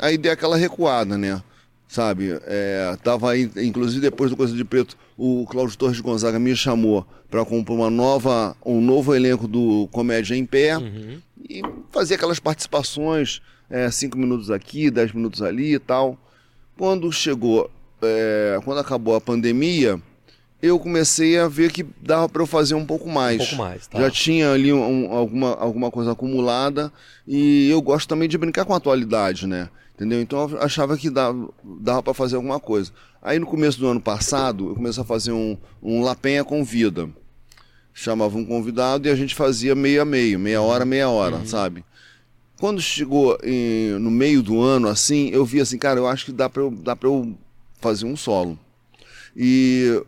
aí 0.00 0.16
dei 0.16 0.30
aquela 0.30 0.56
recuada, 0.56 1.16
né? 1.18 1.42
Sabe? 1.88 2.38
É, 2.46 2.96
tava 3.02 3.30
aí, 3.32 3.50
inclusive 3.56 4.00
depois 4.00 4.30
do 4.30 4.36
Coisa 4.36 4.56
de 4.56 4.64
Preto, 4.64 4.96
o 5.16 5.46
Cláudio 5.46 5.76
Torres 5.76 5.96
de 5.96 6.02
Gonzaga 6.02 6.38
me 6.38 6.56
chamou 6.56 7.06
para 7.30 7.44
compor 7.44 7.76
uma 7.76 7.90
nova, 7.90 8.56
um 8.64 8.80
novo 8.80 9.14
elenco 9.14 9.46
do 9.46 9.88
Comédia 9.92 10.34
em 10.34 10.44
Pé 10.46 10.76
Uhum. 10.78 11.18
e 11.48 11.62
fazer 11.90 12.14
aquelas 12.14 12.38
participações, 12.40 13.40
é, 13.68 13.90
cinco 13.90 14.16
minutos 14.18 14.50
aqui, 14.50 14.90
dez 14.90 15.12
minutos 15.12 15.42
ali 15.42 15.74
e 15.74 15.78
tal. 15.78 16.18
Quando 16.78 17.10
chegou, 17.12 17.70
é, 18.02 18.58
quando 18.64 18.78
acabou 18.78 19.14
a 19.14 19.20
pandemia, 19.20 20.00
eu 20.62 20.78
comecei 20.78 21.36
a 21.38 21.48
ver 21.48 21.72
que 21.72 21.82
dava 22.00 22.28
para 22.28 22.40
eu 22.40 22.46
fazer 22.46 22.74
um 22.76 22.86
pouco 22.86 23.08
mais. 23.10 23.34
Um 23.40 23.44
pouco 23.44 23.56
mais, 23.56 23.86
tá. 23.88 24.00
Já 24.00 24.10
tinha 24.10 24.52
ali 24.52 24.72
um- 24.72 25.06
um- 25.06 25.12
alguma, 25.12 25.54
alguma 25.56 25.90
coisa 25.90 26.12
acumulada 26.12 26.92
e 27.26 27.68
eu 27.68 27.82
gosto 27.82 28.08
também 28.08 28.28
de 28.28 28.38
brincar 28.38 28.64
com 28.64 28.72
a 28.72 28.76
atualidade, 28.76 29.46
né? 29.46 29.68
Entendeu? 29.94 30.20
Então 30.22 30.48
eu 30.50 30.62
achava 30.62 30.96
que 30.96 31.10
dava, 31.10 31.48
dava 31.62 32.02
para 32.02 32.14
fazer 32.14 32.36
alguma 32.36 32.58
coisa. 32.60 32.92
Aí 33.20 33.38
no 33.38 33.46
começo 33.46 33.78
do 33.78 33.86
ano 33.88 34.00
passado, 34.00 34.68
eu 34.70 34.74
comecei 34.74 35.02
a 35.02 35.06
fazer 35.06 35.32
um, 35.32 35.56
um 35.82 36.00
Lapenha 36.02 36.42
Convida. 36.44 37.08
Chamava 37.94 38.38
um 38.38 38.44
convidado 38.44 39.06
e 39.06 39.10
a 39.10 39.14
gente 39.14 39.34
fazia 39.34 39.74
meio 39.74 40.00
a 40.00 40.04
meio, 40.04 40.38
meia 40.38 40.62
hora, 40.62 40.84
meia 40.84 41.08
hora, 41.10 41.44
sabe? 41.44 41.84
Quando 42.58 42.80
chegou 42.80 43.36
em- 43.44 43.98
no 43.98 44.10
meio 44.10 44.42
do 44.42 44.60
ano, 44.62 44.88
assim, 44.88 45.28
eu 45.28 45.44
vi 45.44 45.60
assim, 45.60 45.76
cara, 45.76 46.00
eu 46.00 46.06
acho 46.06 46.24
que 46.26 46.32
dá 46.32 46.48
para 46.48 46.62
eu, 46.62 46.70
dá 46.70 46.96
pra 46.96 47.08
eu 47.08 47.36
fazer 47.80 48.06
um 48.06 48.16
solo. 48.16 48.58
E 49.36 50.02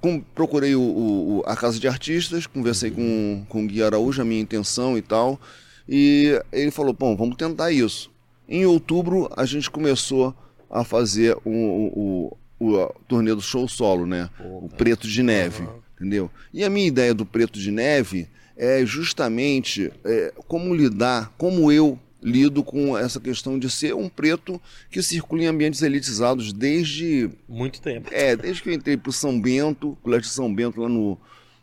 com- 0.00 0.20
procurei 0.20 0.74
o, 0.74 0.80
o- 0.80 1.42
a 1.46 1.56
Casa 1.56 1.78
de 1.78 1.86
Artistas, 1.88 2.46
conversei 2.46 2.90
com, 2.90 3.44
com 3.48 3.64
o 3.64 3.66
Gui 3.66 3.82
Araújo, 3.82 4.20
a 4.22 4.24
minha 4.24 4.40
intenção 4.40 4.96
e 4.96 5.02
tal, 5.02 5.40
e 5.88 6.40
ele 6.52 6.70
falou, 6.70 6.92
bom, 6.92 7.16
vamos 7.16 7.36
tentar 7.36 7.72
isso. 7.72 8.10
Em 8.48 8.64
outubro, 8.66 9.30
a 9.36 9.44
gente 9.44 9.70
começou 9.70 10.34
a 10.70 10.84
fazer 10.84 11.36
o, 11.44 11.50
o, 11.50 12.36
o, 12.58 12.74
o 12.76 12.94
turnê 13.08 13.34
do 13.34 13.40
show 13.42 13.66
solo, 13.68 14.06
né? 14.06 14.28
O 14.40 14.68
Preto 14.68 15.06
de 15.08 15.22
Neve, 15.22 15.66
entendeu? 15.96 16.30
E 16.52 16.62
a 16.64 16.70
minha 16.70 16.86
ideia 16.86 17.12
do 17.14 17.24
Preto 17.26 17.58
de 17.58 17.70
Neve 17.70 18.28
é 18.56 18.84
justamente 18.84 19.92
é, 20.04 20.32
como 20.46 20.74
lidar, 20.74 21.32
como 21.38 21.70
eu 21.72 21.98
lido 22.22 22.62
com 22.64 22.96
essa 22.98 23.20
questão 23.20 23.58
de 23.58 23.70
ser 23.70 23.94
um 23.94 24.08
preto 24.08 24.60
que 24.90 25.02
circula 25.02 25.42
em 25.44 25.46
ambientes 25.46 25.82
elitizados 25.82 26.52
desde 26.52 27.30
Muito 27.48 27.80
tempo. 27.80 28.08
é, 28.12 28.34
desde 28.36 28.62
que 28.62 28.68
eu 28.70 28.72
entrei 28.74 28.96
pro 28.96 29.12
São 29.12 29.40
Bento, 29.40 29.96
colégio 30.02 30.28
de 30.28 30.34
São 30.34 30.52
Bento 30.52 30.80
lá 30.80 30.88
no 30.88 31.16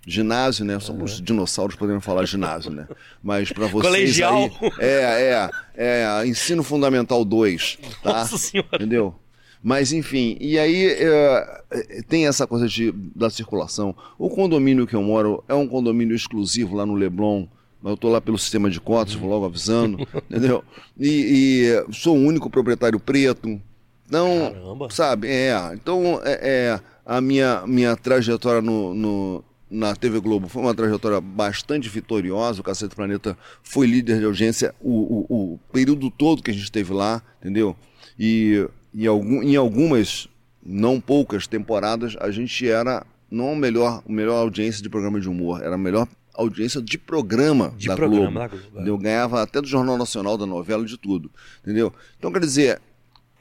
ginásio, 0.08 0.64
né? 0.64 0.80
Somos 0.80 1.20
dinossauros 1.20 1.76
podemos 1.76 2.06
falar 2.06 2.24
ginásio, 2.28 2.72
né? 2.72 2.88
Mas 3.24 3.52
para 3.52 3.68
vocês 3.68 3.84
Colegial. 3.94 4.36
aí 4.36 4.52
é, 4.80 5.50
é, 5.76 6.22
é 6.22 6.28
ensino 6.28 6.64
fundamental 6.64 7.26
2, 7.26 7.78
tá? 8.04 8.20
Nossa 8.20 8.38
senhora. 8.38 8.70
Entendeu? 8.76 9.16
Mas 9.62 9.92
enfim, 9.92 10.38
e 10.40 10.60
aí 10.60 10.86
é, 10.86 11.64
é, 11.72 12.02
tem 12.08 12.28
essa 12.28 12.46
coisa 12.46 12.68
de, 12.68 12.92
da 13.16 13.32
circulação. 13.32 13.96
O 14.16 14.30
condomínio 14.30 14.86
que 14.86 14.96
eu 14.96 15.02
moro 15.02 15.44
é 15.48 15.56
um 15.56 15.68
condomínio 15.68 16.16
exclusivo 16.16 16.76
lá 16.76 16.86
no 16.86 16.94
Leblon. 16.94 17.48
Mas 17.86 17.92
Eu 17.92 17.98
tô 17.98 18.10
lá 18.10 18.20
pelo 18.20 18.36
sistema 18.40 18.68
de 18.68 18.82
cotas, 18.82 19.14
vou 19.14 19.30
logo 19.30 19.46
avisando, 19.46 20.00
entendeu? 20.28 20.64
E, 21.00 21.78
e 21.88 21.94
sou 21.94 22.18
o 22.18 22.20
único 22.20 22.50
proprietário 22.50 23.00
preto. 23.00 23.62
Então, 24.08 24.52
Caramba. 24.54 24.90
sabe, 24.90 25.28
é. 25.28 25.54
Então, 25.76 26.20
é, 26.24 26.40
é, 26.42 26.80
a 27.06 27.22
minha, 27.22 27.64
minha 27.68 27.96
trajetória 27.96 28.60
no, 28.60 28.96
no- 28.96 29.44
na 29.70 29.96
TV 29.96 30.20
Globo 30.20 30.48
foi 30.48 30.64
uma 30.64 30.74
trajetória 30.74 31.22
bastante 31.22 31.88
vitoriosa. 31.88 32.60
O 32.62 32.64
Cacete 32.64 32.96
Planeta 32.96 33.38
foi 33.62 33.86
líder 33.86 34.18
de 34.18 34.26
audiência 34.26 34.74
o, 34.82 35.26
o, 35.30 35.54
o 35.54 35.60
período 35.72 36.10
todo 36.10 36.42
que 36.42 36.50
a 36.50 36.54
gente 36.54 36.64
esteve 36.64 36.92
lá, 36.92 37.22
entendeu? 37.40 37.76
E 38.18 38.68
em, 38.96 39.06
algum, 39.06 39.44
em 39.44 39.56
algumas, 39.56 40.28
não 40.66 41.00
poucas 41.00 41.46
temporadas, 41.46 42.16
a 42.20 42.32
gente 42.32 42.68
era 42.68 43.06
não 43.30 43.54
a 43.54 43.56
melhor, 43.56 44.02
a 44.08 44.12
melhor 44.12 44.38
audiência 44.38 44.82
de 44.82 44.90
programa 44.90 45.20
de 45.20 45.30
humor, 45.30 45.62
era 45.62 45.76
a 45.76 45.78
melhor 45.78 46.08
audiência 46.36 46.82
de 46.82 46.98
programa 46.98 47.74
De 47.78 47.88
da 47.88 47.96
programa 47.96 48.26
Globo. 48.26 48.40
da 48.40 48.48
Globo, 48.48 48.66
é. 48.66 48.72
entendeu? 48.74 48.98
Ganhava 48.98 49.42
até 49.42 49.62
do 49.62 49.68
Jornal 49.68 49.98
Nacional, 49.98 50.38
da 50.38 50.46
novela, 50.46 50.86
de 50.86 50.98
tudo, 50.98 51.32
entendeu? 51.62 51.94
Então, 52.18 52.32
quer 52.32 52.40
dizer, 52.40 52.82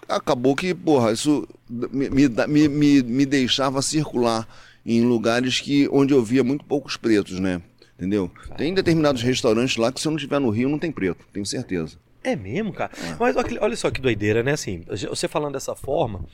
acabou 0.08 0.54
que, 0.54 0.74
porra, 0.74 1.12
isso 1.12 1.46
me, 1.68 2.08
me, 2.08 2.68
me, 2.68 3.02
me 3.02 3.26
deixava 3.26 3.82
circular 3.82 4.48
em 4.84 5.02
lugares 5.02 5.60
que, 5.60 5.88
onde 5.90 6.12
eu 6.12 6.22
via 6.22 6.44
muito 6.44 6.64
poucos 6.64 6.96
pretos, 6.96 7.40
né? 7.40 7.62
Entendeu? 7.96 8.30
Tem 8.56 8.74
determinados 8.74 9.22
restaurantes 9.22 9.76
lá 9.76 9.92
que 9.92 10.00
se 10.00 10.06
eu 10.06 10.10
não 10.10 10.16
estiver 10.16 10.40
no 10.40 10.50
Rio 10.50 10.68
não 10.68 10.78
tem 10.78 10.90
preto, 10.90 11.24
tenho 11.32 11.46
certeza. 11.46 11.96
É 12.25 12.35
mesmo, 12.35 12.73
cara. 12.73 12.90
Mas 13.21 13.37
olha, 13.37 13.76
só 13.76 13.90
que 13.90 14.00
doideira, 14.00 14.43
né? 14.43 14.52
Assim, 14.52 14.83
você 15.09 15.28
falando 15.28 15.52
dessa 15.52 15.75
forma, 15.75 16.25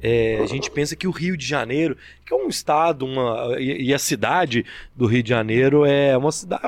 é, 0.00 0.38
a 0.40 0.46
gente 0.46 0.70
pensa 0.70 0.94
que 0.94 1.08
o 1.08 1.10
Rio 1.10 1.36
de 1.36 1.44
Janeiro, 1.44 1.96
que 2.24 2.32
é 2.32 2.36
um 2.36 2.48
estado, 2.48 3.04
uma 3.04 3.56
e, 3.58 3.92
a 3.92 3.98
cidade 3.98 4.64
do 4.94 5.06
Rio 5.06 5.24
de 5.24 5.28
Janeiro 5.28 5.84
é 5.84 6.16
uma 6.16 6.30
cidade 6.30 6.62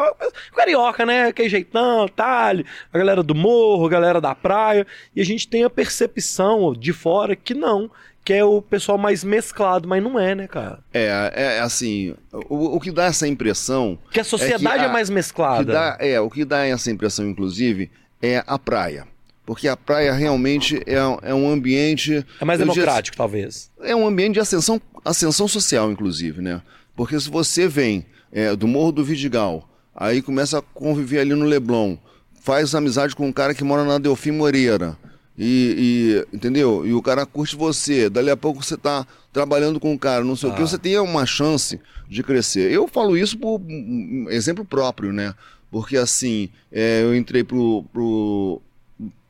carioca, 0.55 1.07
né? 1.07 1.27
Aquele 1.27 1.49
jeitão, 1.49 2.09
talho, 2.09 2.65
a 2.93 2.99
galera 2.99 3.23
do 3.23 3.37
morro, 3.37 3.87
a 3.87 3.89
galera 3.89 4.21
da 4.21 4.35
praia, 4.35 4.85
e 5.15 5.21
a 5.21 5.25
gente 5.25 5.47
tem 5.47 5.63
a 5.63 5.71
percepção 5.71 6.75
de 6.75 6.93
fora 6.93 7.37
que 7.37 7.55
não, 7.55 7.89
que 8.25 8.33
é 8.33 8.45
o 8.45 8.61
pessoal 8.61 8.99
mais 8.99 9.23
mesclado, 9.25 9.89
mas 9.89 10.03
não 10.03 10.19
é, 10.19 10.35
né, 10.35 10.49
cara? 10.49 10.81
É, 10.93 11.33
é 11.35 11.61
assim, 11.61 12.15
o, 12.33 12.77
o 12.77 12.81
que 12.81 12.91
dá 12.91 13.05
essa 13.05 13.27
impressão. 13.29 13.97
Que 14.11 14.21
a 14.21 14.25
sociedade 14.25 14.85
é, 14.85 14.87
a- 14.87 14.93
mais 14.93 15.09
que 15.09 15.15
mesclada. 15.15 15.73
dá, 15.73 15.97
é, 16.01 16.21
o 16.21 16.29
que 16.29 16.45
dá 16.45 16.65
essa 16.67 16.91
impressão, 16.91 17.29
inclusive, 17.29 17.91
é 18.23 18.43
a 18.47 18.59
praia. 18.59 19.07
Porque 19.45 19.67
a 19.67 19.77
praia 19.77 20.13
realmente 20.13 20.81
é, 20.87 20.95
é 21.23 21.35
um 21.35 21.51
ambiente. 21.51 22.25
É 22.41 22.45
mais 22.45 22.59
democrático, 22.61 23.17
talvez. 23.17 23.71
É 23.81 23.95
um 23.95 24.07
ambiente 24.07 24.35
de 24.35 24.41
ascensão, 24.41 24.81
ascensão 25.05 25.49
social, 25.49 25.91
inclusive, 25.91 26.41
né? 26.41 26.63
Porque 26.95 27.19
se 27.19 27.29
você 27.29 27.67
vem 27.67 28.07
é, 28.31 28.55
do 28.55 28.69
Morro 28.69 28.93
do 28.93 29.05
Vidigal, 29.05 29.69
aí 29.95 30.23
começa 30.23 30.59
a 30.59 30.63
conviver 30.63 31.19
ali 31.19 31.35
no 31.35 31.45
Leblon, 31.45 31.97
faz 32.41 32.75
amizade 32.75 33.17
com 33.17 33.27
um 33.27 33.33
cara 33.33 33.53
que 33.55 33.65
mora 33.65 33.85
na 33.85 33.99
Delfim 33.99 34.31
Moreira, 34.31 34.97
e, 35.37 36.25
e- 36.33 36.37
entendeu? 36.37 36.87
E 36.87 36.93
o 36.93 37.03
cara 37.03 37.27
curte 37.27 37.57
você, 37.57 38.09
dali 38.09 38.31
a 38.31 38.37
pouco 38.37 38.63
você 38.63 38.77
tá 38.77 39.05
trabalhando 39.33 39.81
com 39.81 39.93
um 39.93 39.99
cara, 39.99 40.23
não 40.25 40.37
sei 40.37 40.51
o 40.51 40.55
que, 40.55 40.63
Ah. 40.63 40.67
você 40.67 40.79
tem 40.79 40.99
uma 40.99 41.27
chance 41.27 41.81
de 42.09 42.23
crescer. 42.23 42.71
Eu 42.71 42.87
falo 42.87 43.17
isso 43.17 43.37
por 43.39 43.61
um, 43.61 44.27
um 44.27 44.31
exemplo 44.31 44.65
próprio, 44.65 45.13
né? 45.13 45.35
Porque 45.73 45.97
assim, 45.97 46.51
é, 46.71 47.03
eu 47.03 47.17
entrei 47.17 47.43
pro, 47.43 47.83
pro 47.91 48.61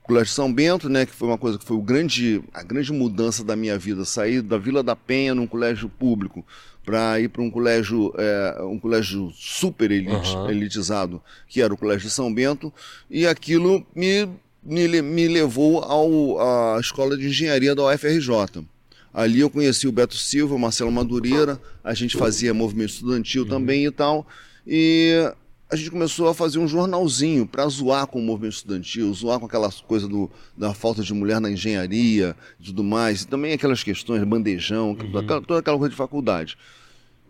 Colégio 0.02 0.34
São 0.34 0.52
Bento, 0.52 0.88
né, 0.88 1.06
que 1.06 1.12
foi 1.14 1.28
uma 1.28 1.38
coisa 1.38 1.56
que 1.56 1.64
foi 1.64 1.76
o 1.76 1.80
grande, 1.80 2.42
a 2.52 2.64
grande 2.64 2.92
mudança 2.92 3.44
da 3.44 3.54
minha 3.54 3.78
vida, 3.78 4.04
sair 4.04 4.42
da 4.42 4.58
Vila 4.58 4.82
da 4.82 4.96
Penha 4.96 5.36
num 5.36 5.46
colégio 5.46 5.88
público 5.88 6.44
para 6.84 7.20
ir 7.20 7.28
para 7.28 7.42
um 7.42 7.48
colégio, 7.48 8.12
é, 8.18 8.60
um 8.64 8.76
colégio 8.76 9.32
super 9.36 9.88
elite- 9.92 10.36
Aham. 10.36 10.50
elitizado, 10.50 11.22
que 11.48 11.62
era 11.62 11.72
o 11.72 11.76
Colégio 11.76 12.08
de 12.08 12.12
São 12.12 12.34
Bento, 12.34 12.72
e 13.08 13.24
aquilo 13.24 13.86
me, 13.94 14.28
me, 14.60 15.00
me 15.00 15.28
levou 15.28 15.78
ao, 15.78 16.40
à 16.74 16.80
escola 16.80 17.16
de 17.16 17.28
engenharia 17.28 17.72
da 17.72 17.84
UFRJ. 17.86 18.66
Ali 19.14 19.38
eu 19.38 19.48
conheci 19.48 19.86
o 19.86 19.92
Beto 19.92 20.16
Silva, 20.16 20.56
o 20.56 20.58
Marcelo 20.58 20.90
Madureira, 20.90 21.60
a 21.84 21.94
gente 21.94 22.16
fazia 22.16 22.52
movimento 22.52 22.90
estudantil 22.90 23.46
também 23.46 23.86
e 23.86 23.90
tal. 23.92 24.26
E 24.66 25.32
a 25.72 25.76
gente 25.76 25.90
começou 25.90 26.28
a 26.28 26.34
fazer 26.34 26.58
um 26.58 26.68
jornalzinho 26.68 27.46
para 27.46 27.66
zoar 27.68 28.06
com 28.06 28.18
o 28.18 28.22
movimento 28.22 28.52
estudantil, 28.56 29.12
zoar 29.14 29.40
com 29.40 29.46
aquelas 29.46 29.80
coisas 29.80 30.06
do, 30.08 30.30
da 30.56 30.74
falta 30.74 31.02
de 31.02 31.14
mulher 31.14 31.40
na 31.40 31.50
engenharia 31.50 32.36
e 32.60 32.64
tudo 32.64 32.84
mais. 32.84 33.22
E 33.22 33.26
também 33.26 33.52
aquelas 33.54 33.82
questões, 33.82 34.22
bandejão, 34.24 34.96
aquela- 35.18 35.40
toda 35.40 35.60
aquela 35.60 35.78
coisa 35.78 35.90
de 35.90 35.96
faculdade. 35.96 36.58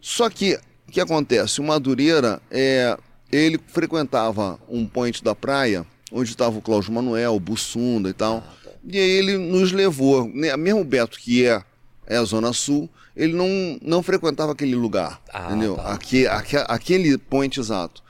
Só 0.00 0.28
que, 0.28 0.58
o 0.88 0.90
que 0.90 1.00
acontece? 1.00 1.60
O 1.60 1.64
Madureira, 1.64 2.42
é, 2.50 2.98
ele 3.30 3.60
frequentava 3.68 4.58
um 4.68 4.84
point 4.86 5.22
da 5.22 5.34
praia, 5.36 5.86
onde 6.10 6.28
estava 6.30 6.58
o 6.58 6.62
Cláudio 6.62 6.92
Manuel, 6.92 7.36
o 7.36 7.40
Bussunda 7.40 8.10
e 8.10 8.12
tal. 8.12 8.42
E 8.84 8.98
aí 8.98 9.10
ele 9.10 9.38
nos 9.38 9.70
levou, 9.70 10.28
né, 10.34 10.56
mesmo 10.56 10.80
o 10.80 10.84
Beto, 10.84 11.16
que 11.18 11.46
é, 11.46 11.62
é 12.08 12.16
a 12.16 12.24
Zona 12.24 12.52
Sul, 12.52 12.90
ele 13.14 13.34
não, 13.34 13.78
não 13.80 14.02
frequentava 14.02 14.50
aquele 14.50 14.74
lugar, 14.74 15.22
Ah, 15.32 15.46
entendeu? 15.50 15.76
tá. 15.76 15.92
Aque- 15.92 16.26
aque- 16.26 16.64
aquele 16.66 17.16
point 17.16 17.60
exato. 17.60 18.02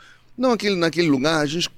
Não, 0.42 0.50
aquele, 0.50 0.74
naquele 0.74 1.06
lugar 1.08 1.40
a 1.40 1.46
gente 1.46 1.70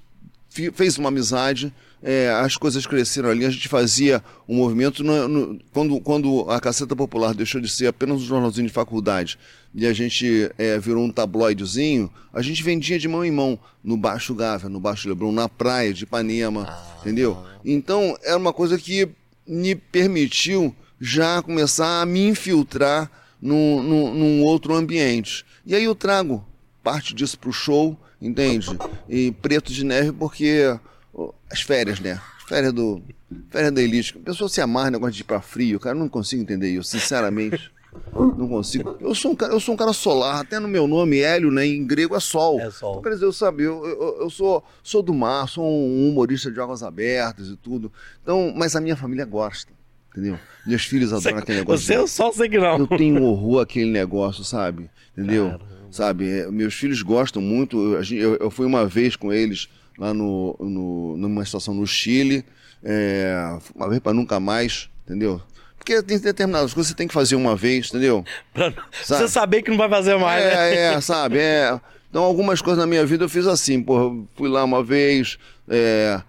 fez 0.73 0.97
uma 0.97 1.11
amizade, 1.11 1.71
é, 2.02 2.30
as 2.30 2.56
coisas 2.56 2.87
cresceram 2.87 3.28
ali, 3.28 3.44
a 3.44 3.50
gente 3.50 3.68
fazia 3.68 4.25
um 4.49 4.56
movimento. 4.56 5.04
no- 5.04 5.28
no- 5.28 5.59
quando, 5.71 6.00
quando 6.00 6.50
a 6.50 6.59
Caceta 6.59 6.97
Popular 6.97 7.35
deixou 7.35 7.61
de 7.61 7.68
ser 7.68 7.88
apenas 7.88 8.23
um 8.23 8.25
jornalzinho 8.25 8.66
de 8.66 8.73
faculdade 8.73 9.38
e 9.75 9.87
a 9.87 9.92
gente 9.92 10.50
é, 10.56 10.78
virou 10.78 11.04
um 11.04 11.11
tabloidezinho, 11.11 12.11
a 12.33 12.40
gente 12.40 12.62
vendia 12.62 12.99
de 12.99 13.06
mão 13.06 13.23
em 13.23 13.30
mão 13.30 13.59
no 13.83 13.99
Baixo 13.99 14.35
Gávea, 14.35 14.71
no 14.71 14.80
Baixo 14.80 15.11
Leblon, 15.11 15.30
na 15.30 15.47
praia 15.47 15.92
de 15.92 16.04
Ipanema, 16.04 16.75
entendeu? 17.02 17.37
Então 17.62 18.16
era 18.23 18.38
uma 18.38 18.52
coisa 18.54 18.78
que 18.78 19.06
me 19.47 19.75
permitiu 19.75 20.75
já 20.99 21.42
começar 21.42 22.00
a 22.00 22.06
me 22.06 22.26
infiltrar 22.28 23.11
num, 23.42 23.83
num, 23.83 24.14
num 24.14 24.42
outro 24.42 24.73
ambiente. 24.75 25.44
E 25.66 25.75
aí 25.75 25.85
eu 25.85 25.94
trago 25.94 26.42
parte 26.83 27.12
disso 27.14 27.38
pro 27.38 27.52
show, 27.52 27.99
entende? 28.26 28.66
E 29.09 29.33
Preto 29.33 29.73
de 29.73 29.85
Neve 29.85 30.12
porque 30.12 30.76
as 31.50 31.61
férias, 31.61 32.00
né? 32.00 32.21
As 32.38 32.49
férias 32.49 32.73
do 32.73 33.02
férias 33.50 33.73
da 33.73 33.83
elite. 33.83 34.16
A 34.16 34.25
pessoa 34.25 34.49
se 34.49 34.61
amarra 34.61 34.90
negócio 34.90 35.14
de 35.14 35.21
ir 35.21 35.25
pra 35.25 35.40
frio, 35.40 35.81
cara, 35.81 35.97
eu 35.97 36.00
não 36.00 36.09
consigo 36.09 36.43
entender 36.43 36.71
isso, 36.71 36.90
sinceramente. 36.90 37.73
Não 38.12 38.49
consigo. 38.49 38.97
Eu 39.00 39.14
sou 39.14 39.33
um 39.33 39.37
cara, 39.37 39.52
eu 39.52 39.61
sou 39.61 39.75
um 39.75 39.76
cara 39.76 39.93
solar, 39.93 40.40
até 40.40 40.59
no 40.59 40.66
meu 40.66 40.88
nome, 40.88 41.21
Hélio, 41.21 41.50
né, 41.50 41.64
em 41.64 41.87
grego 41.87 42.16
é 42.16 42.21
sol. 42.21 42.61
É 42.61 42.71
sol. 42.71 42.93
Então, 42.93 43.02
quer 43.02 43.11
dizer, 43.11 43.25
eu 43.25 43.33
sabia, 43.33 43.66
eu, 43.66 43.87
eu, 43.87 44.16
eu 44.23 44.31
sou, 44.31 44.64
sou 44.83 45.00
do 45.00 45.14
mar, 45.14 45.49
sou 45.49 45.64
um 45.64 46.09
humorista 46.09 46.50
de 46.50 46.59
águas 46.61 46.83
abertas 46.83 47.49
e 47.49 47.57
tudo. 47.57 47.93
Então, 48.23 48.52
mas 48.57 48.75
a 48.75 48.81
minha 48.81 48.97
família 48.97 49.25
gosta, 49.25 49.73
entendeu? 50.11 50.38
Meus 50.66 50.85
filhos 50.85 51.12
adoram 51.14 51.38
aquele 51.38 51.59
negócio. 51.59 51.87
Você 51.87 51.95
é 51.95 52.07
só 52.07 52.33
sei 52.33 52.49
que 52.49 52.59
não. 52.59 52.78
eu 52.78 52.87
tenho 52.87 53.23
horror 53.23 53.62
àquele 53.62 53.90
negócio, 53.90 54.43
sabe? 54.43 54.90
Entendeu? 55.16 55.50
Caramba. 55.50 55.74
Sabe? 55.95 56.29
é, 56.29 56.51
Meus 56.51 56.75
filhos 56.75 57.03
gostam 57.03 57.41
muito. 57.41 57.95
Eu, 58.13 58.35
eu- 58.37 58.51
fui 58.51 58.67
uma 58.67 58.85
vez 58.85 59.15
com 59.15 59.33
eles 59.33 59.69
lá 59.97 60.13
no, 60.13 60.57
no, 60.59 61.17
numa 61.17 61.43
estação 61.45 61.73
no 61.73 61.87
Chile, 61.87 62.45
é, 62.83 63.57
uma 63.77 63.89
vez 63.89 64.01
para 64.01 64.13
nunca 64.13 64.41
mais, 64.41 64.89
entendeu? 65.07 65.41
Porque 65.79 66.03
tem 66.03 66.19
determinadas 66.19 66.75
coisas 66.75 66.91
que 66.91 66.95
você 66.95 66.97
tem 66.97 67.07
que 67.07 67.15
fazer 67.15 67.37
uma 67.37 67.55
vez, 67.55 67.89
entendeu? 67.91 68.25
Pra 68.53 68.73
Sabe? 69.05 69.23
você 69.23 69.29
saber 69.29 69.63
que 69.63 69.71
não 69.71 69.79
vai 69.79 69.89
fazer 69.89 70.17
mais, 70.19 70.43
né? 70.45 70.75
É, 70.75 70.95
é, 70.95 71.01
sabe? 71.01 71.39
É. 71.39 71.79
Então, 72.11 72.25
algumas 72.25 72.61
coisas 72.61 72.81
na 72.81 72.87
minha 72.89 73.07
vida 73.07 73.25
eu 73.25 73.29
fiz 73.29 73.47
assim, 73.47 73.81
porra, 73.81 74.17
fui 74.35 74.49
lá 74.49 74.65
uma 74.65 74.83
vez, 74.83 75.39
é, 75.69 76.21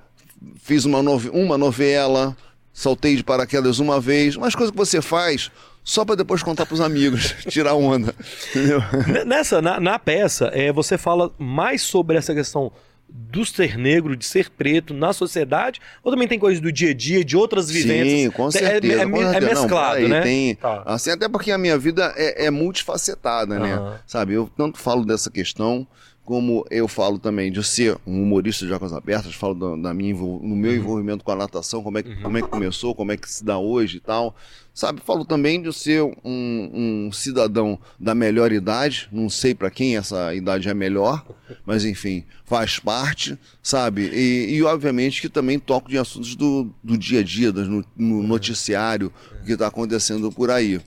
fiz 0.62 0.86
uma, 0.86 1.02
nove- 1.02 1.30
uma 1.32 1.58
novela, 1.58 2.38
saltei 2.74 3.16
de 3.16 3.24
paraquedas 3.24 3.80
uma 3.80 4.00
vez, 4.00 4.36
umas 4.36 4.54
coisas 4.54 4.70
que 4.72 4.78
você 4.78 5.02
faz 5.02 5.50
só 5.86 6.04
pra 6.04 6.16
depois 6.16 6.44
contar 6.44 6.66
pros 6.66 6.82
amigos, 6.82 7.34
tirar 7.48 7.76
onda, 7.76 8.14
entendeu? 8.50 8.82
Nessa, 9.26 9.62
na, 9.62 9.80
na 9.80 9.98
peça, 9.98 10.48
é, 10.54 10.72
você 10.74 10.98
fala 10.98 11.32
mais 11.40 11.82
sobre 11.84 12.18
essa 12.18 12.34
questão 12.34 12.72
do 13.08 13.46
ser 13.46 13.78
negro, 13.78 14.16
de 14.18 14.26
ser 14.26 14.50
preto 14.50 14.92
na 14.94 15.14
sociedade, 15.14 15.80
ou 16.04 16.12
também 16.12 16.28
tem 16.28 16.40
coisas 16.40 16.60
do 16.60 16.72
dia 16.72 16.90
a 16.90 16.94
dia, 16.94 17.24
de 17.24 17.38
outras 17.38 17.70
vivências? 17.70 18.22
Sim, 18.22 18.32
com 18.32 18.48
É- 18.48 18.52
certeza. 18.52 19.02
É, 19.04 19.06
com 19.08 19.18
é- 19.18 19.22
é 19.22 19.32
certeza. 19.32 19.54
Não, 19.54 19.62
mesclado, 19.62 19.96
peraí, 19.96 20.10
né? 20.10 20.22
Tem, 20.22 20.56
Tá. 20.56 20.84
assim, 20.88 21.12
até 21.12 21.30
porque 21.30 21.52
a 21.52 21.58
minha 21.58 21.78
vida 21.78 22.12
é, 22.18 22.46
é 22.48 22.52
multifacetada, 22.52 23.60
né? 23.60 23.74
Aham. 23.76 24.00
Sabe, 24.08 24.34
eu 24.34 24.50
tanto 24.58 24.80
falo 24.80 25.06
dessa 25.06 25.30
questão 25.30 25.88
como 26.24 26.66
eu 26.72 26.88
falo 26.88 27.20
também 27.20 27.52
de 27.52 27.64
ser 27.64 27.96
um 28.08 28.24
humorista 28.24 28.66
de 28.66 28.74
águas 28.74 28.92
abertas, 28.92 29.36
falo 29.36 29.54
da, 29.54 29.90
da 29.90 29.94
minha, 29.94 30.16
no 30.16 30.56
meu 30.56 30.76
envolvimento 30.76 31.24
com 31.24 31.32
a 31.32 31.36
natação, 31.36 31.84
como 31.84 32.00
é, 32.00 32.04
que, 32.04 32.16
como 32.16 32.36
é 32.40 32.42
que 32.42 32.48
começou, 32.48 32.96
como 32.96 33.12
é 33.12 33.18
que 33.18 33.30
se 33.32 33.46
dá 33.46 33.60
hoje 33.60 33.98
e 33.98 34.00
tal. 34.00 34.36
Sabe, 34.76 35.00
falo 35.00 35.24
também 35.24 35.62
de 35.62 35.72
ser 35.72 36.04
um, 36.04 37.06
um 37.06 37.10
cidadão 37.10 37.80
da 37.98 38.14
melhor 38.14 38.52
idade, 38.52 39.08
não 39.10 39.30
sei 39.30 39.56
para 39.56 39.72
quem 39.72 39.96
essa 39.96 40.36
idade 40.36 40.68
é 40.68 40.74
melhor, 40.74 41.26
mas 41.66 41.86
enfim, 41.86 42.26
faz 42.44 42.78
parte, 42.78 43.40
sabe? 43.64 44.10
E, 44.14 44.56
e, 44.56 44.64
obviamente 44.64 45.22
que 45.22 45.30
também 45.30 45.58
toco 45.58 45.90
de 45.90 45.98
assuntos 45.98 46.36
do, 46.36 46.70
do 46.84 46.98
dia 46.98 47.22
a 47.22 47.24
dia, 47.24 47.54
das 47.54 47.70
no, 47.70 47.86
no 47.96 48.22
noticiário, 48.22 49.14
o 49.42 49.46
que 49.46 49.54
está 49.54 49.68
acontecendo 49.68 50.30
por 50.30 50.52
aí. 50.52 50.82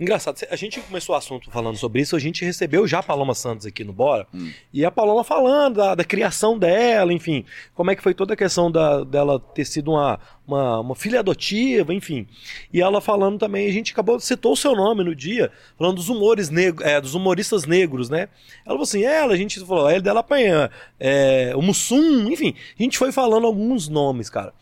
Engraçado, 0.00 0.38
a 0.50 0.56
gente 0.56 0.80
começou 0.80 1.14
o 1.14 1.18
assunto 1.18 1.50
falando 1.50 1.76
sobre 1.76 2.00
isso, 2.00 2.16
a 2.16 2.18
gente 2.18 2.46
recebeu 2.46 2.86
já 2.86 3.00
a 3.00 3.02
Paloma 3.02 3.34
Santos 3.34 3.66
aqui 3.66 3.84
no 3.84 3.92
Bora, 3.92 4.26
Hum. 4.32 4.50
e 4.72 4.86
a 4.86 4.90
Paloma 4.90 5.22
falando 5.22 5.76
da, 5.76 5.94
da 5.94 6.04
criação 6.04 6.58
dela, 6.58 7.12
enfim, 7.12 7.44
como 7.74 7.90
é 7.90 7.96
que 7.96 8.02
foi 8.02 8.14
toda 8.14 8.32
a 8.32 8.36
questão 8.36 8.70
da, 8.70 9.04
dela 9.04 9.38
ter 9.38 9.64
sido 9.66 9.90
uma, 9.90 10.18
uma, 10.46 10.80
uma 10.80 10.94
filha 10.94 11.20
adotiva, 11.20 11.92
enfim. 11.92 12.26
E 12.72 12.80
ela 12.80 13.00
falando 13.00 13.33
também, 13.38 13.66
a 13.66 13.72
gente 13.72 13.92
acabou, 13.92 14.18
citou 14.20 14.52
o 14.52 14.56
seu 14.56 14.74
nome 14.74 15.04
no 15.04 15.14
dia, 15.14 15.50
falando 15.78 15.96
dos 15.96 16.08
humores 16.08 16.50
negros, 16.50 16.86
é, 16.86 17.00
dos 17.00 17.14
humoristas 17.14 17.66
negros, 17.66 18.08
né? 18.08 18.28
Ela 18.64 18.74
falou 18.74 18.82
assim, 18.82 19.02
ela, 19.04 19.32
a 19.32 19.36
gente 19.36 19.60
falou, 19.60 19.90
ele 19.90 20.00
dela 20.00 20.20
apanha, 20.20 20.70
é, 20.98 21.52
o 21.56 21.62
Mussum, 21.62 22.30
enfim, 22.30 22.54
a 22.78 22.82
gente 22.82 22.98
foi 22.98 23.12
falando 23.12 23.46
alguns 23.46 23.88
nomes, 23.88 24.30
cara. 24.30 24.52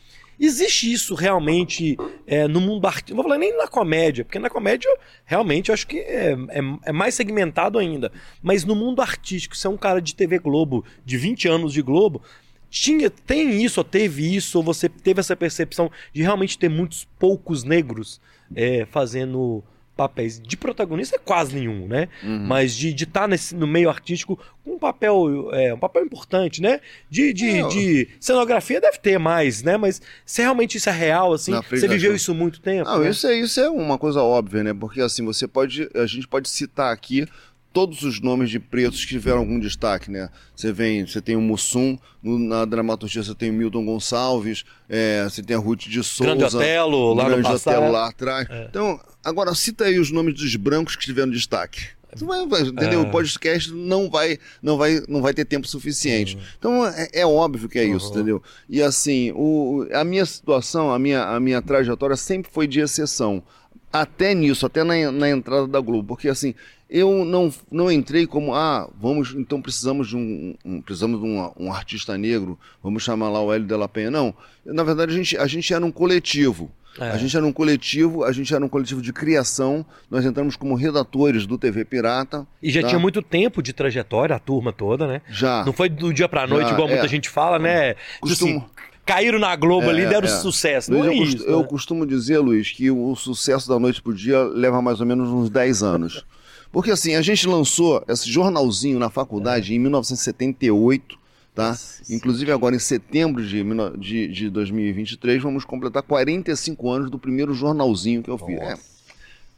Existe 0.40 0.92
isso 0.92 1.14
realmente 1.14 1.96
é, 2.26 2.48
no 2.48 2.60
mundo 2.60 2.84
artístico? 2.86 3.10
Não 3.10 3.22
vou 3.22 3.24
falar 3.24 3.38
nem 3.38 3.56
na 3.56 3.68
comédia, 3.68 4.24
porque 4.24 4.40
na 4.40 4.50
comédia 4.50 4.90
realmente 5.24 5.68
eu 5.68 5.72
acho 5.72 5.86
que 5.86 6.00
é, 6.00 6.32
é, 6.32 6.60
é 6.86 6.92
mais 6.92 7.14
segmentado 7.14 7.78
ainda. 7.78 8.10
Mas 8.42 8.64
no 8.64 8.74
mundo 8.74 9.00
artístico, 9.00 9.56
se 9.56 9.68
é 9.68 9.70
um 9.70 9.76
cara 9.76 10.02
de 10.02 10.16
TV 10.16 10.40
Globo, 10.40 10.84
de 11.04 11.16
20 11.16 11.46
anos 11.46 11.72
de 11.72 11.80
Globo, 11.80 12.20
tinha, 12.68 13.10
tem 13.10 13.62
isso, 13.62 13.78
ou 13.78 13.84
teve 13.84 14.34
isso, 14.34 14.58
ou 14.58 14.64
você 14.64 14.88
teve 14.88 15.20
essa 15.20 15.36
percepção 15.36 15.90
de 16.12 16.22
realmente 16.22 16.58
ter 16.58 16.70
muitos 16.70 17.06
poucos 17.18 17.62
negros 17.62 18.20
é, 18.54 18.86
fazendo 18.90 19.62
papéis 19.94 20.40
de 20.40 20.56
protagonista 20.56 21.16
é 21.16 21.18
quase 21.18 21.54
nenhum, 21.54 21.86
né? 21.86 22.08
Mas 22.22 22.74
de 22.74 22.90
estar 22.90 23.28
nesse 23.28 23.54
no 23.54 23.66
meio 23.66 23.90
artístico 23.90 24.38
com 24.64 24.74
um 24.74 24.78
papel, 24.78 25.50
é, 25.52 25.74
um 25.74 25.78
papel 25.78 26.04
importante, 26.04 26.62
né? 26.62 26.80
De, 27.10 27.32
de, 27.32 27.58
É, 27.58 27.68
de 27.68 28.08
cenografia 28.18 28.80
deve 28.80 28.98
ter 28.98 29.18
mais, 29.18 29.62
né? 29.62 29.76
Mas 29.76 30.00
se 30.24 30.40
realmente 30.40 30.78
isso 30.78 30.88
é 30.88 30.92
real, 30.92 31.32
assim, 31.32 31.52
você 31.68 31.86
viveu 31.86 32.14
isso 32.14 32.34
muito 32.34 32.60
tempo? 32.60 32.88
Não, 32.88 33.00
né? 33.00 33.10
isso 33.10 33.26
é, 33.26 33.34
isso 33.38 33.60
é 33.60 33.68
uma 33.68 33.98
coisa 33.98 34.22
óbvia, 34.22 34.64
né? 34.64 34.72
Porque 34.72 35.00
assim, 35.00 35.24
você 35.24 35.46
pode. 35.46 35.88
A 35.94 36.06
gente 36.06 36.26
pode 36.26 36.48
citar 36.48 36.92
aqui 36.92 37.26
todos 37.72 38.02
os 38.02 38.20
nomes 38.20 38.50
de 38.50 38.58
pretos 38.60 39.00
que 39.02 39.08
tiveram 39.10 39.38
algum 39.38 39.58
destaque, 39.58 40.10
né? 40.10 40.28
Você 40.54 40.72
vem, 40.72 41.06
você 41.06 41.20
tem 41.20 41.36
o 41.36 41.40
Mussum, 41.40 41.98
no- 42.22 42.38
na 42.38 42.64
dramaturgia 42.64 43.22
você 43.22 43.34
tem 43.34 43.50
o 43.50 43.52
Milton 43.52 43.84
Gonçalves, 43.84 44.64
é, 44.88 45.24
você 45.24 45.42
tem 45.42 45.56
a 45.56 45.58
Ruth 45.58 45.82
de 45.88 46.02
Souza. 46.02 46.34
Grande 46.34 46.54
Otelo, 46.56 47.14
lá 47.14 47.24
no 47.24 47.30
Grande 47.30 47.48
passado. 47.48 47.74
É. 47.74 47.78
Otelo 47.78 47.92
lá 47.92 48.08
atrás. 48.08 48.48
Então, 48.68 49.00
agora 49.24 49.54
cita 49.54 49.84
aí 49.84 49.98
os 49.98 50.10
nomes 50.10 50.34
dos 50.34 50.54
brancos 50.56 50.96
que 50.96 51.04
tiveram 51.04 51.30
destaque. 51.30 51.80
Vai, 52.14 52.46
vai- 52.46 52.60
entendeu? 52.60 53.00
É. 53.00 53.02
O 53.04 53.10
podcast 53.10 53.72
não 53.72 54.10
vai, 54.10 54.38
não 54.62 54.76
vai, 54.76 55.02
não 55.08 55.22
vai 55.22 55.32
ter 55.32 55.46
tempo 55.46 55.66
suficiente. 55.66 56.36
Então 56.58 56.86
é, 56.86 57.08
é 57.14 57.26
óbvio 57.26 57.70
que 57.70 57.78
é 57.78 57.84
isso, 57.84 58.08
Uhum. 58.08 58.12
entendeu? 58.12 58.42
E 58.68 58.82
assim, 58.82 59.32
o, 59.34 59.86
a 59.94 60.04
minha 60.04 60.26
situação, 60.26 60.92
a 60.92 60.98
minha, 60.98 61.24
a 61.24 61.40
minha 61.40 61.62
trajetória 61.62 62.14
sempre 62.16 62.52
foi 62.52 62.66
de 62.66 62.80
exceção. 62.80 63.42
Até 63.92 64.34
nisso, 64.34 64.64
até 64.66 64.82
na, 64.84 65.12
na 65.12 65.28
entrada 65.28 65.66
da 65.66 65.80
Globo, 65.80 66.08
porque 66.08 66.28
assim, 66.28 66.54
eu 66.88 67.24
não, 67.24 67.52
não 67.70 67.90
entrei 67.92 68.26
como, 68.26 68.54
ah, 68.54 68.88
vamos, 69.00 69.34
então 69.36 69.60
precisamos 69.60 70.08
de 70.08 70.16
um, 70.16 70.54
um- 70.64 70.80
precisamos 70.80 71.20
de 71.20 71.26
um, 71.26 71.50
um 71.58 71.72
artista 71.72 72.16
negro, 72.16 72.58
vamos 72.82 73.02
chamar 73.02 73.28
lá 73.28 73.40
o 73.42 73.52
Hélio 73.52 73.66
de 73.66 73.76
la 73.76 73.88
Penha. 73.88 74.10
Não, 74.10 74.34
na 74.64 74.82
verdade 74.82 75.12
a 75.12 75.16
gente, 75.16 75.36
a 75.36 75.46
gente 75.46 75.72
era 75.74 75.84
um 75.84 75.90
coletivo. 75.90 76.70
É. 77.00 77.08
A 77.10 77.16
gente 77.16 77.34
era 77.34 77.46
um 77.46 77.52
coletivo, 77.52 78.22
a 78.22 78.32
gente 78.32 78.54
era 78.54 78.62
um 78.62 78.68
coletivo 78.68 79.00
de 79.00 79.14
criação. 79.14 79.84
Nós 80.10 80.26
entramos 80.26 80.56
como 80.56 80.74
redatores 80.74 81.46
do 81.46 81.56
TV 81.56 81.86
Pirata. 81.86 82.46
E 82.62 82.70
já 82.70 82.82
tá? 82.82 82.88
tinha 82.88 82.98
muito 82.98 83.22
tempo 83.22 83.62
de 83.62 83.72
trajetória, 83.72 84.36
a 84.36 84.38
turma 84.38 84.74
toda, 84.74 85.06
né? 85.06 85.22
Já. 85.30 85.64
Não 85.64 85.72
foi 85.72 85.88
do 85.88 86.12
dia 86.12 86.28
pra 86.28 86.46
noite, 86.46 86.66
Já, 86.68 86.74
igual 86.74 86.88
muita 86.88 87.06
é. 87.06 87.08
gente 87.08 87.30
fala, 87.30 87.58
né? 87.58 87.94
Costumo- 88.20 88.58
Assim, 88.58 88.66
caíram 89.04 89.38
na 89.38 89.54
Globo 89.56 89.86
É, 89.86 89.90
ali, 89.90 90.06
deram 90.06 90.28
é. 90.28 90.30
sucesso. 90.30 90.90
Luiz, 90.92 91.04
Não 91.04 91.12
é 91.12 91.16
eu, 91.16 91.22
isso. 91.22 91.44
eu 91.44 91.60
né? 91.60 91.66
costumo 91.66 92.06
dizer, 92.06 92.38
Luiz, 92.38 92.70
que 92.70 92.90
o 92.90 93.14
sucesso 93.16 93.68
da 93.68 93.78
noite 93.78 94.00
pro 94.02 94.14
dia 94.14 94.42
leva 94.42 94.80
mais 94.80 95.00
ou 95.00 95.06
menos 95.06 95.28
uns 95.28 95.50
10 95.50 95.82
anos. 95.82 96.24
Porque 96.70 96.90
assim, 96.90 97.14
a 97.14 97.22
gente 97.22 97.46
lançou 97.46 98.02
esse 98.08 98.30
jornalzinho 98.30 98.98
na 98.98 99.10
faculdade 99.10 99.74
em 99.74 99.78
1978, 99.78 101.18
tá? 101.54 101.68
Nossa 101.68 102.02
Inclusive 102.10 102.50
agora 102.50 102.74
em 102.74 102.78
setembro 102.78 103.46
de, 103.46 103.62
de, 103.98 104.28
de 104.28 104.50
2023 104.50 105.42
vamos 105.42 105.64
completar 105.66 106.02
45 106.02 106.90
anos 106.90 107.10
do 107.10 107.18
primeiro 107.18 107.52
jornalzinho 107.52 108.22
que 108.22 108.30
eu 108.30 108.38
fiz. 108.38 108.58
É, 108.58 108.74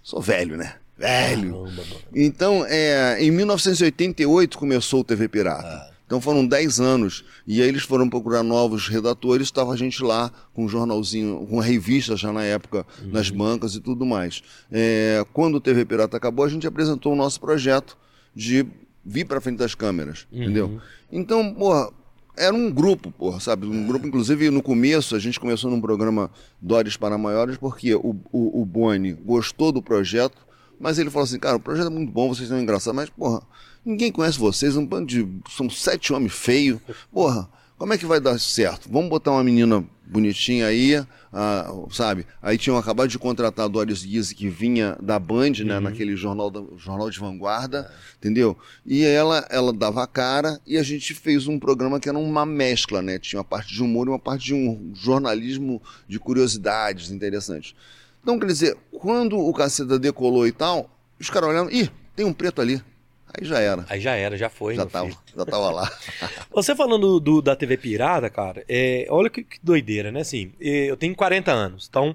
sou 0.03 0.21
velho, 0.21 0.57
né? 0.57 0.75
Velho. 0.97 1.69
Então, 2.15 2.65
é, 2.69 3.17
em 3.21 3.31
1988 3.31 4.59
começou 4.59 5.01
o 5.01 5.05
TV 5.05 5.29
Pirata. 5.29 5.94
Então 6.07 6.21
foram 6.21 6.47
10 6.47 6.81
anos. 6.81 7.25
E 7.47 7.63
aí 7.63 7.69
eles 7.69 7.83
foram 7.83 8.09
procurar 8.09 8.43
novos 8.43 8.89
redatores, 8.89 9.47
estava 9.47 9.73
a 9.73 9.77
gente 9.77 10.03
lá 10.03 10.31
com 10.53 10.65
um 10.65 10.69
jornalzinho, 10.69 11.47
com 11.49 11.59
revista 11.59 12.17
já 12.17 12.33
na 12.33 12.43
época, 12.45 12.87
nas 13.07 13.31
bancas 13.31 13.75
e 13.75 13.81
tudo 13.81 14.05
mais. 14.05 14.43
É, 14.71 15.25
quando 15.33 15.57
o 15.57 15.61
TV 15.61 15.85
Pirata 15.85 16.17
acabou, 16.17 16.45
a 16.45 16.49
gente 16.49 16.67
apresentou 16.67 17.13
o 17.13 17.17
nosso 17.17 17.41
projeto 17.41 17.97
de 18.35 18.67
vir 19.05 19.25
para 19.27 19.41
frente 19.41 19.59
das 19.59 19.75
câmeras, 19.75 20.27
entendeu? 20.33 20.81
Então, 21.11 21.53
porra, 21.55 21.91
era 22.37 22.55
um 22.55 22.71
grupo, 22.71 23.11
porra, 23.13 23.39
sabe? 23.39 23.67
Um 23.67 23.87
grupo, 23.87 24.07
inclusive, 24.07 24.51
no 24.51 24.63
começo, 24.63 25.15
a 25.15 25.19
gente 25.19 25.39
começou 25.39 25.71
num 25.71 25.81
programa 25.81 26.31
Dores 26.61 26.97
para 26.97 27.17
Maiores, 27.17 27.57
porque 27.57 27.95
o, 27.95 28.17
o, 28.33 28.63
o 28.63 28.65
Boni 28.65 29.13
gostou 29.13 29.71
do 29.71 29.81
projeto, 29.81 30.45
mas 30.81 30.99
ele 30.99 31.11
falou 31.11 31.25
assim, 31.25 31.39
cara, 31.39 31.57
o 31.57 31.61
projeto 31.61 31.87
é 31.87 31.91
muito 31.91 32.13
bom, 32.13 32.29
vocês 32.35 32.49
são 32.49 32.61
engraçados, 32.61 32.97
mas, 32.97 33.11
porra, 33.11 33.43
ninguém 33.85 34.11
conhece 34.11 34.39
vocês, 34.39 34.77
um 34.77 34.87
bando 34.87 35.07
de... 35.07 35.29
São 35.51 35.69
sete 35.69 36.13
homens 36.13 36.33
feios, 36.33 36.81
porra, 37.13 37.49
como 37.77 37.93
é 37.93 37.99
que 37.99 38.07
vai 38.07 38.21
dar 38.21 38.39
certo? 38.39 38.89
Vamos 38.91 39.11
botar 39.11 39.33
uma 39.33 39.45
menina 39.45 39.85
bonitinha 40.07 40.67
aí, 40.67 41.05
ah, 41.33 41.73
sabe? 41.91 42.27
Aí 42.41 42.57
tinham 42.57 42.77
acabado 42.77 43.09
de 43.09 43.19
contratar 43.19 43.65
a 43.65 43.69
Doris 43.69 44.05
Guise, 44.05 44.35
que 44.35 44.49
vinha 44.49 44.97
da 45.03 45.19
Band, 45.19 45.53
né, 45.65 45.81
naquele 45.81 46.15
jornal, 46.15 46.51
da- 46.51 46.63
jornal 46.77 47.11
de 47.11 47.19
vanguarda, 47.19 47.91
entendeu? 48.19 48.57
E 48.87 49.03
ela, 49.03 49.47
ela 49.51 49.73
dava 49.73 50.03
a 50.03 50.07
cara 50.07 50.61
e 50.67 50.77
a 50.79 50.83
gente 50.83 51.15
fez 51.15 51.49
um 51.49 51.59
programa 51.59 51.99
que 51.99 52.09
era 52.09 52.19
uma 52.19 52.47
mescla, 52.47 53.03
né? 53.03 53.19
Tinha 53.19 53.41
uma 53.41 53.45
parte 53.45 53.75
de 53.75 53.83
humor 53.83 54.07
e 54.07 54.11
uma 54.11 54.19
parte 54.19 54.45
de 54.45 54.55
um 54.55 54.93
jornalismo 54.95 55.83
de 56.07 56.19
curiosidades 56.19 57.11
interessantes. 57.11 57.75
Então, 58.23 58.39
quer 58.39 58.47
dizer, 58.47 58.77
quando 58.93 59.39
o 59.39 59.53
Caceta 59.53 59.99
decolou 59.99 60.47
e 60.47 60.53
tal, 60.53 60.89
os 61.19 61.29
caras 61.29 61.51
olhando, 61.51 61.73
ih, 61.73 61.91
tem 62.15 62.25
um 62.25 62.33
preto 62.33 62.61
ali. 62.61 62.81
Aí 63.39 63.45
já 63.47 63.59
era. 63.59 63.85
Aí 63.89 64.01
já 64.01 64.13
era, 64.15 64.37
já 64.37 64.49
foi. 64.49 64.75
Já 64.77 64.87
tava, 64.87 65.07
filho. 65.07 65.19
já 65.37 65.45
tava 65.45 65.71
lá. 65.71 65.91
Você 66.53 66.75
falando 66.75 67.19
do, 67.19 67.43
da 67.43 67.57
TV 67.57 67.77
Pirata, 67.77 68.31
cara, 68.31 68.65
é, 68.69 69.07
olha 69.11 69.29
que, 69.29 69.43
que 69.43 69.59
doideira, 69.63 70.13
né? 70.13 70.21
Assim, 70.21 70.53
é, 70.61 70.91
eu 70.91 70.97
tenho 70.97 71.15
40 71.15 71.51
anos, 71.51 71.87
então, 71.91 72.15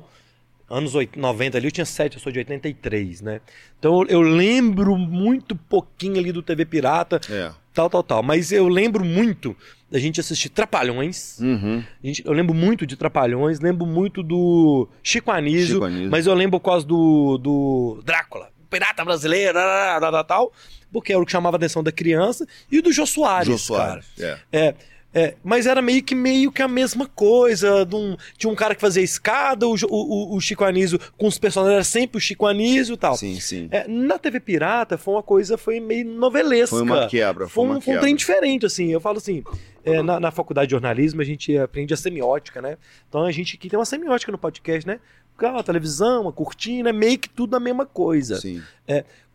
anos 0.70 0.96
80, 0.96 1.20
90 1.20 1.58
ali, 1.58 1.68
eu 1.68 1.72
tinha 1.72 1.86
7, 1.86 2.16
eu 2.16 2.22
sou 2.22 2.32
de 2.32 2.40
83, 2.40 3.22
né? 3.22 3.42
Então 3.78 4.04
eu 4.08 4.22
lembro 4.22 4.96
muito 4.98 5.56
pouquinho 5.56 6.18
ali 6.20 6.32
do 6.32 6.42
TV 6.42 6.64
Pirata, 6.66 7.20
É. 7.30 7.52
tal, 7.74 7.90
tal, 7.90 8.04
tal. 8.04 8.24
Mas 8.24 8.52
eu 8.52 8.68
lembro 8.68 9.04
muito 9.04 9.56
da 9.92 9.98
gente 10.00 10.20
assistir 10.20 10.50
Trapalhões. 10.50 11.40
Uhum. 11.40 11.84
Gente- 12.04 12.24
eu 12.26 12.32
lembro 12.32 12.54
muito 12.54 12.86
de 12.86 12.96
Trapalhões, 12.96 13.60
lembro 13.60 13.86
muito 13.88 14.22
do 14.24 14.88
Chico 15.04 15.32
Anísio, 15.32 15.74
Chico 15.76 15.86
Anísio. 15.86 16.12
mas 16.12 16.28
eu 16.28 16.34
lembro 16.34 16.60
por 16.60 16.66
causa 16.70 16.86
do, 16.86 17.38
do 17.40 18.02
Drácula, 18.06 18.50
pirata 18.70 19.04
brasileiro, 19.04 19.54
tal, 19.56 20.00
tal, 20.00 20.12
tal, 20.12 20.24
tal, 20.24 20.54
porque 20.92 21.12
era 21.14 21.22
o 21.22 21.26
que 21.26 21.32
chamava 21.32 21.56
a 21.56 21.60
atenção 21.60 21.84
da 21.84 21.92
criança, 21.92 22.48
e 22.72 22.82
do 22.82 22.92
Jô 22.92 23.06
Soares, 23.06 23.48
Jô 23.48 23.58
Soares. 23.58 24.06
cara. 24.18 24.40
É. 24.52 24.68
É, 24.68 24.76
é, 25.12 25.36
mas 25.44 25.66
era 25.66 25.82
meio 25.82 26.04
que 26.04 26.14
meio 26.14 26.52
que 26.52 26.62
a 26.62 26.68
mesma 26.68 27.08
coisa. 27.08 27.84
de 27.84 27.96
um- 27.96 28.16
tinha 28.38 28.52
um 28.52 28.56
cara 28.56 28.76
que 28.76 28.82
fazia 28.82 29.02
escada, 29.02 29.68
o, 29.68 29.74
o, 29.90 30.36
o- 30.36 30.40
Chico 30.42 30.64
Anísio 30.64 31.00
com 31.18 31.26
os 31.26 31.40
personagens 31.40 31.74
era 31.76 31.84
sempre 31.84 32.18
o 32.18 32.22
Chico 32.22 32.46
Anísio 32.46 32.94
e 32.94 32.98
tal. 32.98 33.16
Sim, 33.16 33.40
sim. 33.40 33.68
É, 33.72 33.88
na 33.88 34.20
TV 34.20 34.40
Pirata 34.40 35.00
foi 35.00 35.16
uma 35.16 35.24
coisa, 35.24 35.58
foi 35.58 35.80
meio 35.80 36.06
novelesca. 36.06 36.76
Foi 36.76 36.84
uma 36.84 37.08
quebra, 37.08 37.48
foi 37.50 37.64
uma 37.66 37.78
um, 37.78 37.82
foi 37.82 37.94
um 37.94 37.96
quebra. 37.96 38.02
trem 38.02 38.16
diferente, 38.16 38.66
assim. 38.68 38.92
Eu 38.92 39.02
falo 39.02 39.18
assim, 39.18 39.44
é, 39.84 40.04
na, 40.04 40.20
na 40.20 40.30
faculdade 40.32 40.68
de 40.68 40.72
jornalismo 40.74 41.22
a 41.22 41.26
gente 41.26 41.58
aprende 41.58 41.92
a 41.92 41.98
semiótica, 41.98 42.62
né? 42.62 42.78
Então 43.08 43.24
a 43.24 43.32
gente 43.32 43.56
aqui 43.56 43.68
tem 43.68 43.80
uma 43.80 43.86
semiótica 43.86 44.32
no 44.32 44.38
podcast, 44.38 44.86
né? 44.88 45.00
A 45.46 45.64
televisão, 45.64 46.28
a 46.28 46.34
cortina, 46.34 46.90
é 46.90 46.94
meio 46.94 47.18
que 47.18 47.30
tudo 47.30 47.56
a 47.56 47.60
mesma 47.60 47.86
coisa. 47.86 48.40
Sim. 48.40 48.62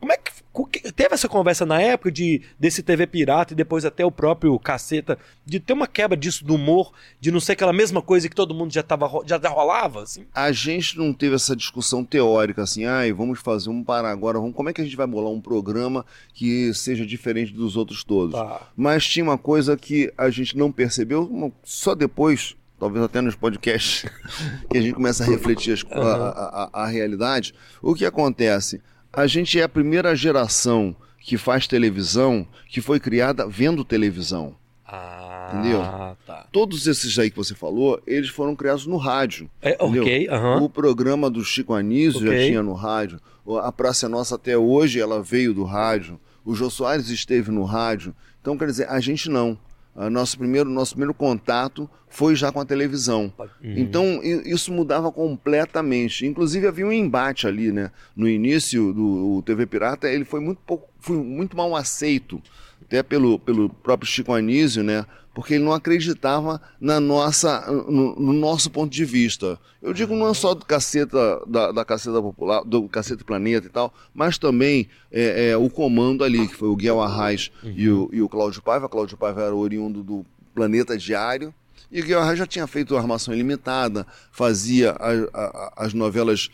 Como 0.00 0.12
é 0.12 0.16
que 0.18 0.92
teve 0.92 1.14
essa 1.14 1.28
conversa 1.28 1.64
na 1.64 1.80
época 1.80 2.12
de 2.12 2.42
desse 2.58 2.82
TV 2.82 3.06
pirata 3.06 3.54
e 3.54 3.56
depois 3.56 3.84
até 3.84 4.04
o 4.04 4.10
próprio 4.10 4.58
caceta 4.58 5.18
de 5.46 5.58
ter 5.58 5.72
uma 5.72 5.86
quebra 5.86 6.16
disso 6.16 6.44
do 6.44 6.56
humor, 6.56 6.92
de 7.18 7.32
não 7.32 7.40
ser 7.40 7.52
aquela 7.52 7.72
mesma 7.72 8.02
coisa 8.02 8.28
que 8.28 8.36
todo 8.36 8.54
mundo 8.54 8.72
já 8.72 8.82
tava 8.82 9.08
já 9.24 9.38
rolava 9.48 10.02
assim? 10.02 10.26
A 10.34 10.52
gente 10.52 10.98
não 10.98 11.12
teve 11.12 11.36
essa 11.36 11.56
discussão 11.56 12.04
teórica 12.04 12.62
assim, 12.62 12.84
ai, 12.84 13.12
vamos 13.12 13.40
fazer 13.40 13.70
um 13.70 13.82
parar 13.82 14.10
agora, 14.10 14.38
vamos, 14.38 14.54
como 14.54 14.68
é 14.68 14.72
que 14.72 14.80
a 14.82 14.84
gente 14.84 14.96
vai 14.96 15.06
bolar 15.06 15.32
um 15.32 15.40
programa 15.40 16.04
que 16.34 16.74
seja 16.74 17.06
diferente 17.06 17.52
dos 17.52 17.74
outros 17.74 18.04
todos? 18.04 18.34
Tá. 18.34 18.68
Mas 18.76 19.06
tinha 19.06 19.24
uma 19.24 19.38
coisa 19.38 19.76
que 19.76 20.12
a 20.18 20.28
gente 20.28 20.56
não 20.56 20.70
percebeu, 20.70 21.52
só 21.62 21.94
depois, 21.94 22.54
talvez 22.78 23.04
até 23.04 23.20
nos 23.20 23.34
podcasts, 23.34 24.04
que 24.70 24.78
a 24.78 24.80
gente 24.80 24.94
começa 24.94 25.22
a 25.24 25.26
refletir 25.26 25.78
a, 25.90 25.98
a- 26.00 26.70
a- 26.72 26.82
a 26.84 26.87
realidade. 26.87 27.54
O 27.82 27.94
que 27.94 28.04
acontece? 28.04 28.80
A 29.12 29.26
gente 29.26 29.58
é 29.58 29.62
a 29.62 29.68
primeira 29.68 30.14
geração 30.16 30.94
que 31.20 31.38
faz 31.38 31.66
televisão 31.66 32.46
que 32.68 32.80
foi 32.80 32.98
criada 33.00 33.46
vendo 33.46 33.84
televisão. 33.84 34.54
Ah, 34.87 35.50
Entendeu? 35.54 35.80
tá. 36.26 36.46
Todos 36.52 36.87
esses 36.87 37.18
aí 37.18 37.30
que 37.30 37.37
você 37.37 37.54
falou, 37.54 38.00
eles 38.06 38.28
foram 38.28 38.54
criados 38.54 38.87
no 38.87 38.96
rádio. 38.96 39.48
É, 39.62 39.76
ok, 39.80 40.28
aham. 40.28 40.62
O 40.62 40.68
programa 40.68 41.30
do 41.30 41.42
Chico 41.44 41.72
Anísio 41.74 42.20
já 42.20 42.28
Ok. 42.32 42.46
tinha 42.48 42.62
no 42.62 42.74
rádio. 42.74 43.20
A 43.62 43.72
Praça 43.72 44.06
é 44.06 44.08
Nossa 44.08 44.34
até 44.34 44.56
hoje 44.58 45.00
ela 45.00 45.22
veio 45.22 45.54
do 45.54 45.64
rádio. 45.64 46.20
O 46.44 46.54
Jô 46.54 46.68
Soares 46.68 47.08
esteve 47.08 47.50
no 47.50 47.64
rádio. 47.64 48.14
Então, 48.40 48.58
quer 48.58 48.66
dizer, 48.66 48.88
a 48.90 49.00
gente 49.00 49.30
não. 49.30 49.58
A 49.96 50.11
nosso 50.11 50.37
primeiro, 50.37 50.68
nosso 50.68 50.92
primeiro 50.92 51.14
contato 51.14 51.88
foi 52.09 52.35
já 52.35 52.50
com 52.50 52.61
a 52.61 52.64
televisão. 52.64 53.33
Uhum. 53.38 53.74
Então, 53.76 54.20
isso 54.22 54.72
mudava 54.72 55.11
completamente. 55.12 56.26
Inclusive, 56.26 56.66
havia 56.66 56.87
um 56.87 56.92
embate 56.92 57.46
ali, 57.46 57.70
né? 57.70 57.90
No 58.16 58.28
início 58.28 58.92
do 58.92 59.42
TV 59.42 59.66
Pirata, 59.66 60.09
ele 60.09 60.24
foi 60.24 60.40
muito, 60.40 60.61
pouco, 60.66 60.88
foi 60.98 61.16
muito 61.16 61.57
mal 61.57 61.74
aceito, 61.76 62.42
até 62.87 63.03
pelo, 63.03 63.38
pelo 63.38 63.68
próprio 63.68 64.11
Chico 64.11 64.33
Anísio, 64.33 64.83
né? 64.83 65.05
Porque 65.35 65.55
ele 65.55 65.64
não 65.64 65.73
acreditava 65.73 66.61
na 66.81 67.01
nossa, 67.01 67.61
no, 67.88 68.14
no 68.14 68.33
nosso 68.33 68.70
ponto 68.70 68.92
de 68.92 69.05
vista. 69.05 69.59
Eu 69.83 69.92
digo 69.92 70.14
não 70.14 70.33
só 70.33 70.55
do 70.55 70.64
caceta, 70.64 71.42
da, 71.47 71.73
da 71.73 71.85
caceta 71.85 72.23
popular, 72.23 72.62
do 72.64 72.88
caceta 72.88 73.25
planeta 73.25 73.66
e 73.66 73.70
tal, 73.70 73.92
mas 74.14 74.38
também 74.38 74.88
é, 75.11 75.51
é, 75.51 75.57
o 75.57 75.68
comando 75.68 76.23
ali, 76.23 76.47
que 76.47 76.55
foi 76.55 76.68
o 76.68 76.77
Guel 76.77 77.01
Arraes 77.01 77.51
e, 77.64 77.88
o, 77.90 78.09
e 78.12 78.23
o 78.23 78.29
Cláudio 78.29 78.62
Paiva. 78.62 78.88
Cláudio 78.88 79.16
Paiva 79.16 79.42
era 79.42 79.55
oriundo 79.55 80.05
do 80.05 80.25
Planeta 80.55 80.97
Diário. 80.97 81.53
E 81.90 82.01
o 82.01 82.05
Guilherme 82.05 82.37
já 82.37 82.47
tinha 82.47 82.66
feito 82.68 82.97
Armação 82.97 83.35
Ilimitada, 83.35 84.07
fazia 84.31 84.92
a- 84.92 85.29
a- 85.35 85.73
as 85.79 85.92
novelas 85.92 86.49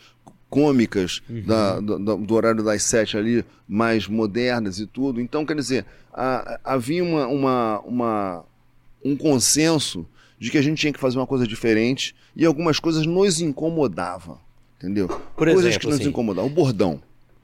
cômicas 0.51 1.21
da- 1.47 1.79
do, 1.79 2.17
do- 2.17 2.33
horário 2.35 2.61
das 2.63 2.83
sete 2.83 3.17
ali, 3.17 3.43
mais 3.67 4.05
modernas 4.07 4.77
e 4.79 4.85
tudo. 4.85 5.19
Então, 5.21 5.45
quer 5.45 5.55
dizer, 5.55 5.85
a- 6.13 6.59
a- 6.65 6.73
havia 6.75 7.03
uma, 7.03 7.25
uma, 7.27 7.79
uma- 7.79 8.45
um 9.03 9.15
consenso 9.15 10.05
de 10.37 10.51
que 10.51 10.57
a 10.57 10.61
gente 10.61 10.77
tinha 10.79 10.91
que 10.93 10.99
fazer 10.99 11.17
uma 11.17 11.25
coisa 11.25 11.47
diferente 11.47 12.13
e 12.35 12.45
algumas 12.45 12.79
coisas 12.79 13.05
nos 13.05 13.39
incomodavam, 13.41 14.37
entendeu? 14.77 15.07
Por 15.07 15.47
coisas 15.47 15.65
exemplo, 15.65 15.79
que 15.79 15.87
nos 15.87 15.99
assim? 16.01 16.09
incomodavam. 16.09 16.51
O 16.51 16.53
bordão. 16.53 17.01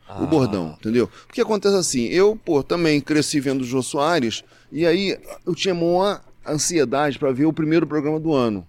Ah. 0.09 0.21
O 0.23 0.27
bordão, 0.27 0.75
entendeu? 0.79 1.09
Porque 1.25 1.41
acontece 1.41 1.75
assim, 1.75 2.03
eu, 2.07 2.35
pô, 2.35 2.61
também 2.61 2.99
cresci 3.01 3.39
vendo 3.39 3.61
o 3.61 3.65
Jô 3.65 3.81
Soares, 3.81 4.43
e 4.71 4.85
aí 4.85 5.17
eu 5.45 5.55
tinha 5.55 5.73
maior 5.73 6.21
ansiedade 6.47 7.17
para 7.19 7.31
ver 7.31 7.45
o 7.45 7.53
primeiro 7.53 7.85
programa 7.87 8.19
do 8.19 8.33
ano. 8.33 8.65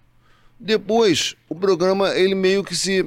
Depois, 0.61 1.37
o 1.49 1.55
programa, 1.55 2.11
ele 2.17 2.35
meio 2.35 2.65
que 2.65 2.75
se. 2.75 3.07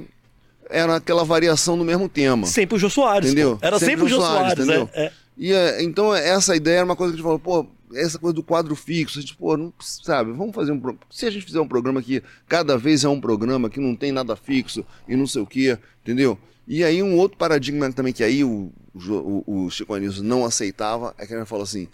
Era 0.71 0.95
aquela 0.95 1.23
variação 1.23 1.77
do 1.77 1.83
mesmo 1.83 2.07
tema. 2.09 2.47
Sempre 2.47 2.75
o 2.75 2.79
Jô 2.79 2.89
Soares. 2.89 3.27
Entendeu? 3.29 3.57
pô. 3.57 3.65
Era 3.65 3.77
sempre, 3.77 3.91
Sempre 3.95 4.05
o 4.05 4.09
Jô 4.09 4.21
Soares, 4.21 4.37
Soares, 4.39 4.63
entendeu? 4.65 4.89
é, 4.93 5.05
é. 5.05 5.11
E 5.37 5.53
é, 5.53 5.83
então, 5.83 6.13
essa 6.13 6.55
ideia 6.55 6.77
era 6.77 6.85
uma 6.85 6.95
coisa 6.95 7.11
que 7.13 7.15
a 7.15 7.17
gente 7.17 7.23
falou, 7.25 7.39
pô, 7.39 7.65
essa 7.93 8.17
coisa 8.19 8.33
do 8.33 8.43
quadro 8.43 8.75
fixo, 8.75 9.17
a 9.17 9.21
gente, 9.21 9.35
pô, 9.35 9.57
não 9.57 9.73
sabe, 9.79 10.31
vamos 10.31 10.53
fazer 10.55 10.71
um. 10.71 10.79
pro- 10.79 10.97
Se 11.09 11.25
a 11.25 11.31
gente 11.31 11.45
fizer 11.45 11.59
um 11.59 11.67
programa 11.67 12.01
que 12.01 12.21
cada 12.47 12.77
vez 12.77 13.03
é 13.03 13.09
um 13.09 13.19
programa 13.19 13.69
que 13.69 13.79
não 13.79 13.95
tem 13.95 14.11
nada 14.11 14.35
fixo 14.35 14.85
e 15.07 15.15
não 15.15 15.25
sei 15.27 15.41
o 15.41 15.45
quê, 15.47 15.77
entendeu? 16.03 16.37
E 16.67 16.83
aí, 16.83 17.01
um 17.03 17.17
outro 17.17 17.37
paradigma 17.37 17.91
também 17.91 18.13
que 18.13 18.23
aí 18.23 18.43
o, 18.43 18.71
o, 18.95 19.43
o 19.65 19.69
Chico 19.71 19.93
Anísio 19.93 20.23
não 20.23 20.45
aceitava 20.45 21.13
é 21.17 21.25
que 21.25 21.33
ele 21.33 21.43
falou 21.45 21.63
assim: 21.63 21.87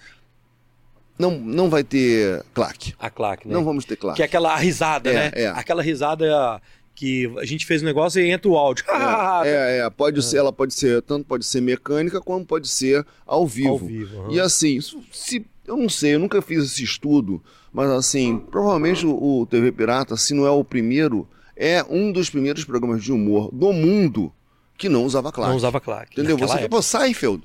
não, 1.18 1.32
não 1.32 1.68
vai 1.70 1.84
ter 1.84 2.44
claque. 2.54 2.94
A 3.00 3.10
claque, 3.10 3.48
né? 3.48 3.54
Não 3.54 3.63
vamos 3.63 3.86
ter 3.86 3.96
claque. 3.96 4.18
Que 4.18 4.22
é 4.22 4.26
aquela 4.26 4.56
risada, 4.56 5.10
É, 5.10 5.13
né? 5.13 5.32
é. 5.34 5.48
Aquela 5.48 5.82
risada 5.82 6.62
que 6.98 7.32
a 7.38 7.46
gente 7.46 7.64
fez 7.64 7.84
um 7.84 7.86
negócio 7.86 8.20
e 8.20 8.32
entra 8.32 8.50
o 8.50 8.58
áudio. 8.58 8.84
Ah, 8.90 9.44
É, 9.46 9.82
é, 9.86 9.90
pode 9.92 10.20
ser, 10.24 10.38
ela 10.38 10.52
pode 10.52 10.74
ser, 10.74 11.00
tanto 11.04 11.26
pode 11.28 11.46
ser 11.46 11.62
mecânica 11.62 12.20
como 12.20 12.44
pode 12.44 12.68
ser 12.68 13.06
ao 13.24 13.46
vivo. 13.46 13.70
Ao 13.70 13.78
vivo, 13.78 14.20
aham. 14.22 14.32
E 14.32 14.40
assim, 14.40 14.80
se, 15.12 15.46
eu 15.68 15.78
não 15.78 15.88
sei, 15.88 16.16
eu 16.16 16.20
nunca 16.20 16.42
fiz 16.42 16.64
esse 16.64 16.84
estudo, 16.84 17.40
mas 17.72 17.88
assim, 17.92 18.40
provavelmente 18.40 19.06
o, 19.06 19.42
o 19.42 19.46
TV 19.46 19.72
Pirata, 19.72 20.18
se 20.18 20.34
não 20.34 20.48
é 20.48 20.50
o 20.50 20.64
primeiro, 20.64 21.28
é 21.56 21.86
um 21.88 22.12
dos 22.12 22.32
primeiros 22.32 22.66
programas 22.66 23.04
de 23.04 23.12
humor 23.12 23.52
do 23.54 23.72
mundo 23.72 24.34
que 24.76 24.90
não 24.90 25.06
usava 25.06 25.32
claque. 25.32 25.52
Não 25.52 25.58
usava 25.58 25.80
claque. 25.80 26.14
Entendeu? 26.14 26.36
naquela 26.36 26.52
Você, 26.52 26.64
época. 26.64 26.70
pô, 26.78 26.82
Seinfeld. 26.82 27.44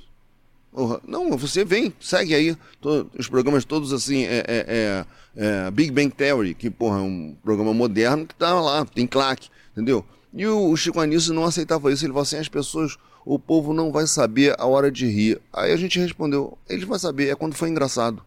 Não, 1.07 1.37
você 1.37 1.65
vem, 1.65 1.93
segue 2.01 2.35
aí. 2.35 2.57
os 3.19 3.29
programas 3.29 3.65
todos 3.65 3.93
assim, 3.93 4.25
é, 4.25 4.39
é- 4.47 4.67
é- 4.69 5.05
é 5.67 5.71
Big 5.71 5.91
Bang 5.91 6.11
Theory, 6.11 6.55
que 6.55 6.71
porra, 6.71 6.99
é 6.99 7.03
um 7.03 7.37
programa 7.43 7.73
moderno 7.75 8.27
que 8.27 8.35
tá 8.35 8.59
lá, 8.61 8.85
tem 8.85 9.07
claque, 9.07 9.49
entendeu? 9.73 10.05
E 10.33 10.47
o, 10.47 10.71
o 10.71 10.77
Chico 10.77 10.99
Anísio 11.01 11.35
não 11.35 11.45
aceitava 11.45 11.93
isso, 11.93 12.05
ele 12.05 12.13
falou 12.13 12.23
assim, 12.23 12.37
as 12.37 12.49
pessoas, 12.49 12.97
o 13.25 13.39
povo 13.39 13.75
não 13.75 13.93
vai 13.93 14.07
saber 14.07 14.55
a 14.59 14.67
hora 14.67 14.91
de 14.91 15.07
rir. 15.07 15.41
Aí 15.53 15.73
a 15.73 15.77
gente 15.77 15.99
respondeu, 15.99 16.57
eles 16.69 16.85
vão 16.85 16.99
saber, 16.99 17.29
é 17.29 17.35
quando 17.35 17.55
foi 17.55 17.69
engraçado. 17.69 18.23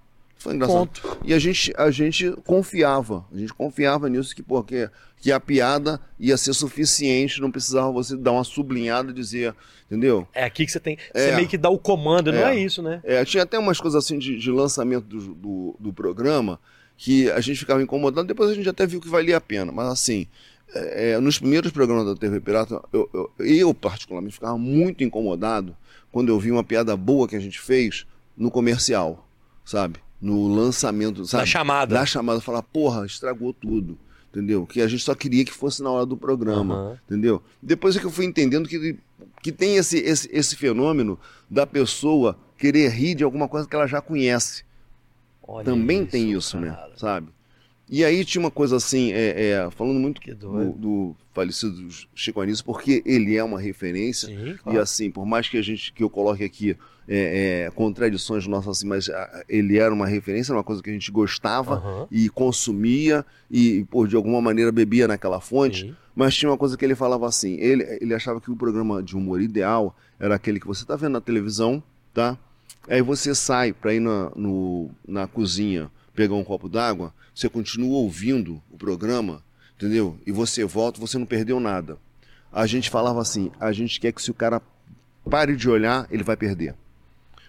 Foi 0.46 0.54
engraçado. 0.54 0.78
Ponto. 0.78 1.18
E 1.26 1.34
a 1.34 1.40
gente, 1.40 1.74
a 1.76 1.90
gente 1.90 2.32
confiava, 2.46 3.26
a 3.34 3.38
gente 3.38 3.52
confiava 3.52 4.08
nisso 4.08 4.36
que, 4.36 4.44
porque, 4.44 4.88
que 5.20 5.32
a 5.32 5.40
piada 5.40 6.00
ia 6.20 6.38
ser 6.38 6.54
suficiente, 6.54 7.42
não 7.42 7.50
precisava 7.50 7.92
você 7.92 8.16
dar 8.16 8.32
uma 8.32 8.44
sublinhada 8.44 9.10
e 9.10 9.14
dizer, 9.14 9.56
entendeu? 9.88 10.28
É 10.36 10.44
aqui 10.44 10.64
que 10.64 10.72
você 10.72 10.80
tem. 10.80 11.00
É. 11.16 11.30
Você 11.30 11.36
meio 11.36 11.48
que 11.48 11.58
dá 11.58 11.72
o 11.72 11.80
comando, 11.80 12.32
não 12.32 12.48
É. 12.48 12.56
é 12.56 12.60
isso, 12.60 12.84
né? 12.84 13.02
É, 13.04 13.26
tinha 13.26 13.42
até 13.42 13.58
umas 13.58 13.82
coisas 13.82 14.06
assim 14.06 14.20
de, 14.20 14.38
de 14.38 14.52
lançamento 14.52 15.06
do, 15.06 15.34
do, 15.34 15.76
do 15.80 15.94
programa 15.94 16.60
que 16.96 17.28
a 17.32 17.42
gente 17.42 17.58
ficava 17.58 17.82
incomodado, 17.82 18.28
depois 18.28 18.52
a 18.52 18.54
gente 18.54 18.70
até 18.70 18.86
viu 18.86 19.02
que 19.02 19.10
valia 19.10 19.38
a 19.38 19.42
pena. 19.42 19.72
Mas 19.72 19.88
assim, 19.88 20.28
é, 20.76 21.14
é, 21.14 21.20
nos 21.20 21.40
primeiros 21.40 21.72
programas 21.72 22.06
da 22.06 22.16
TV 22.16 22.40
Pirata, 22.40 22.80
eu, 22.94 23.10
eu, 23.12 23.32
eu, 23.40 23.74
particularmente 23.74 24.36
ficava 24.36 24.60
muito 24.60 25.04
incomodado 25.04 25.76
quando 26.12 26.30
eu 26.30 26.40
vi 26.40 26.52
uma 26.52 26.64
piada 26.64 26.96
boa 26.96 27.28
que 27.28 27.36
a 27.36 27.40
gente 27.40 27.60
fez 27.60 28.06
no 28.38 28.52
comercial, 28.52 29.28
sabe? 29.66 30.05
No 30.26 30.48
lançamento, 30.48 31.26
sabe? 31.26 31.44
Da 31.44 31.46
chamada. 31.46 31.96
Da 31.96 32.06
chamada, 32.06 32.42
falar, 32.42 32.64
porra, 32.64 33.06
estragou 33.06 33.54
tudo. 33.54 33.98
Entendeu? 34.32 34.66
Que 34.66 34.82
a 34.82 34.88
gente 34.88 35.04
só 35.04 35.14
queria 35.16 35.46
que 35.46 35.52
fosse 35.52 35.82
na 35.82 35.90
hora 35.90 36.06
do 36.06 36.18
programa. 36.18 36.76
Aham. 36.76 37.00
Entendeu? 37.08 37.44
Depois 37.62 37.96
é 37.96 38.00
que 38.00 38.06
eu 38.06 38.12
fui 38.12 38.26
entendendo 38.26 38.68
que, 38.68 38.98
que 39.42 39.52
tem 39.52 39.78
esse, 39.78 39.98
esse, 39.98 40.30
esse 40.32 40.56
fenômeno 40.56 41.18
da 41.50 41.66
pessoa 41.66 42.38
querer 42.58 42.90
rir 42.90 43.16
de 43.16 43.24
alguma 43.24 43.48
coisa 43.48 43.68
que 43.68 43.76
ela 43.76 43.88
já 43.88 44.02
conhece. 44.02 44.66
Olha 45.48 45.64
Também 45.64 46.06
tem 46.06 46.32
isso, 46.34 46.60
né? 46.60 46.72
cara. 46.72 46.92
Sabe? 46.98 47.28
E 47.90 48.04
aí 48.04 48.26
tinha 48.26 48.40
uma 48.40 48.52
coisa 48.52 48.78
assim, 48.78 49.12
é, 49.14 49.50
é, 49.50 49.70
falando 49.72 50.00
muito 50.00 50.20
do, 50.36 50.72
do 50.72 51.16
falecido 51.34 51.88
Chico 52.16 52.42
Anísio, 52.42 52.66
porque 52.66 53.04
ele 53.06 53.36
é 53.36 53.44
uma 53.44 53.60
referência. 53.60 54.28
Sim, 54.28 54.52
E 54.52 54.58
claro. 54.58 54.80
assim, 54.80 55.12
por 55.12 55.26
mais 55.26 55.48
que 55.48 55.58
a 55.58 55.62
gente 55.62 55.94
que 55.94 56.04
eu 56.04 56.10
coloque 56.10 56.44
aqui 56.44 56.76
é, 57.08 57.66
é, 57.68 57.72
contradições 57.72 58.48
nossas, 58.48 58.78
assim, 58.78 58.88
mas 58.88 59.10
ah, 59.10 59.44
ele 59.48 59.78
era 59.78 59.94
uma 59.94 60.08
referência, 60.08 60.52
era 60.52 60.58
uma 60.58 60.64
coisa 60.64 60.82
que 60.82 60.90
a 60.90 60.94
gente 60.94 61.12
gostava 61.12 61.76
Aham. 61.76 62.08
e 62.10 62.28
consumia 62.30 63.24
e, 63.52 63.86
por 63.92 64.08
de 64.08 64.16
alguma 64.16 64.42
maneira 64.42 64.72
bebia 64.72 65.08
naquela 65.08 65.40
fonte. 65.40 65.82
Sim. 65.82 65.96
Mas 66.16 66.36
tinha 66.36 66.50
uma 66.50 66.58
coisa 66.58 66.76
que 66.76 66.84
ele 66.84 66.96
falava 66.96 67.28
assim: 67.28 67.56
ele, 67.60 67.84
ele 68.02 68.16
achava 68.16 68.42
que 68.42 68.50
o 68.50 68.56
programa 68.56 69.04
de 69.04 69.16
humor 69.16 69.42
ideal 69.42 69.96
era 70.20 70.34
aquele 70.34 70.60
que 70.60 70.66
você 70.66 70.84
está 70.84 70.96
vendo 70.96 71.14
na 71.14 71.22
televisão, 71.22 71.84
tá? 72.14 72.36
Aí 72.88 73.02
você 73.02 73.36
sai 73.36 73.74
para 73.74 73.94
ir 73.94 74.00
na, 74.00 74.32
no, 74.36 74.90
na 75.08 75.28
cozinha 75.28 75.92
pegar 76.16 76.36
um 76.36 76.44
copo 76.44 76.68
d'água, 76.70 77.14
você 77.34 77.50
continua 77.50 77.98
ouvindo 77.98 78.62
o 78.72 78.78
programa, 78.78 79.44
entendeu? 79.76 80.18
E 80.26 80.32
você 80.32 80.64
volta, 80.66 81.00
você 81.00 81.18
não 81.18 81.26
perdeu 81.26 81.60
nada. 81.60 81.98
A 82.52 82.66
gente 82.66 82.90
falava 82.90 83.22
assim: 83.22 83.52
a 83.60 83.72
gente 83.72 84.00
quer 84.00 84.12
que 84.12 84.22
se 84.22 84.32
o 84.32 84.34
cara 84.34 84.62
pare 85.30 85.56
de 85.56 85.70
olhar, 85.70 86.08
ele 86.10 86.24
vai 86.24 86.38
perder. 86.38 86.74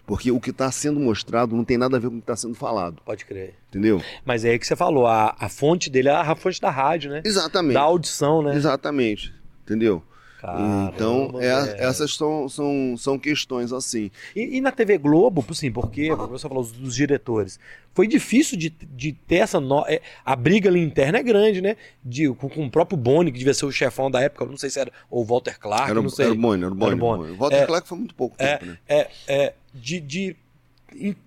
Porque 0.07 0.31
o 0.31 0.39
que 0.41 0.51
está 0.51 0.71
sendo 0.71 1.01
mostrado 1.01 1.57
não 1.57 1.65
tem 1.65 1.77
nada 1.77 1.97
a 1.97 2.01
ver 2.01 2.09
com 2.09 2.15
o 2.15 2.19
que 2.19 2.23
está 2.23 2.37
sendo 2.37 2.55
falado, 2.55 3.03
Pode 3.05 3.25
crer. 3.25 3.55
entendeu? 3.69 4.01
Mas 4.25 4.45
é 4.45 4.51
aí 4.51 4.59
que 4.59 4.67
você 4.67 4.77
falou, 4.77 5.05
a, 5.07 5.35
a 5.39 5.49
fonte 5.49 5.91
dele 5.91 6.09
é 6.09 6.13
a 6.13 6.35
fonte 6.37 6.61
da 6.61 6.71
rádio, 6.71 7.11
né? 7.11 7.23
Exatamente. 7.25 7.75
Da 7.75 7.81
audição, 7.81 8.41
né? 8.41 8.55
Exatamente. 8.55 9.35
Entendeu? 9.65 10.03
Caramba, 10.47 10.93
então, 10.95 11.31
é- 11.41 11.77
essas 11.85 12.15
são, 12.15 12.49
são, 12.49 12.95
são 12.97 13.19
questões 13.19 13.73
assim. 13.73 14.13
E, 14.35 14.57
e 14.57 14.61
na 14.61 14.71
TV 14.71 14.97
Globo, 14.97 15.45
assim, 15.51 15.73
porque 15.73 16.15
você 16.15 16.49
falou 16.49 16.63
dos 16.65 16.95
diretores, 16.95 17.59
foi 17.93 18.07
difícil 18.07 18.57
de, 18.57 18.71
de 18.71 19.13
ter 19.13 19.37
essa. 19.37 19.59
No... 19.59 19.85
é, 19.89 20.01
a 20.25 20.37
briga 20.37 20.69
ali 20.71 20.81
interna 20.81 21.19
é 21.19 21.23
grande, 21.23 21.61
né? 21.61 21.77
De, 22.05 22.29
com, 22.35 22.49
com 22.49 22.67
o 22.67 22.71
próprio 22.71 22.97
Boni, 22.97 23.33
que 23.33 23.39
devia 23.39 23.55
ser 23.55 23.67
o 23.67 23.73
chefão 23.73 24.09
da 24.09 24.21
época, 24.21 24.45
eu 24.45 24.51
não 24.51 24.57
sei 24.57 24.71
se 24.71 24.79
era. 24.79 24.93
Ou 25.11 25.23
o 25.23 25.27
Walter 25.27 25.59
Clark, 25.59 25.91
Era, 25.91 26.01
não 26.01 26.09
sei. 26.09 26.27
era 26.27 26.35
o 26.35 26.39
Boni, 26.39 26.63
era 26.65 26.73
o 26.73 26.77
Boni. 26.77 27.33
Walter 27.37 27.57
É, 27.57 27.67
Clark 27.67 27.89
foi 27.89 27.99
muito 27.99 28.15
pouco 28.15 28.37
é, 28.39 28.57
tempo, 28.59 28.67
né? 28.67 28.79
É, 28.89 29.09
é, 29.27 29.55
de, 29.75 30.01
de 30.01 30.37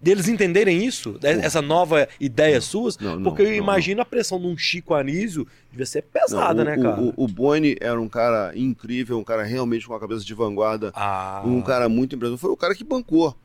deles 0.02 0.28
entenderem 0.28 0.84
isso, 0.84 1.19
né, 1.22 1.39
essa 1.43 1.62
nova 1.62 2.08
ideia 2.19 2.60
Não, 3.00 3.15
não, 3.17 3.24
porque 3.24 3.41
eu 3.43 3.48
não, 3.50 3.54
imagino 3.54 4.02
a 4.02 4.06
pressão 4.06 4.39
de 4.39 4.48
um 4.48 4.58
Chico 4.58 4.93
Anísio 4.93 5.45
devia 5.69 5.86
ser 5.86 6.02
pesada, 6.04 6.62
o, 6.62 6.65
né, 6.65 6.78
cara? 6.78 7.02
O, 7.02 7.13
o 7.15 7.28
Boni 7.28 7.76
era 7.80 8.00
um 8.00 8.08
cara 8.10 8.52
incrível, 8.56 9.19
um 9.19 9.24
cara 9.24 9.43
realmente 9.43 9.86
com 9.86 9.93
a 9.93 10.00
cabeça 10.00 10.24
de 10.26 10.34
vanguarda, 10.34 10.91
Ah, 10.95 11.43
um 11.45 11.62
cara 11.62 11.88
muito 11.89 12.15
empreendedor. 12.15 12.39
Foi 12.39 12.50
o 12.52 12.58
cara 12.58 12.74
que 12.74 12.84
bancou. 12.84 13.36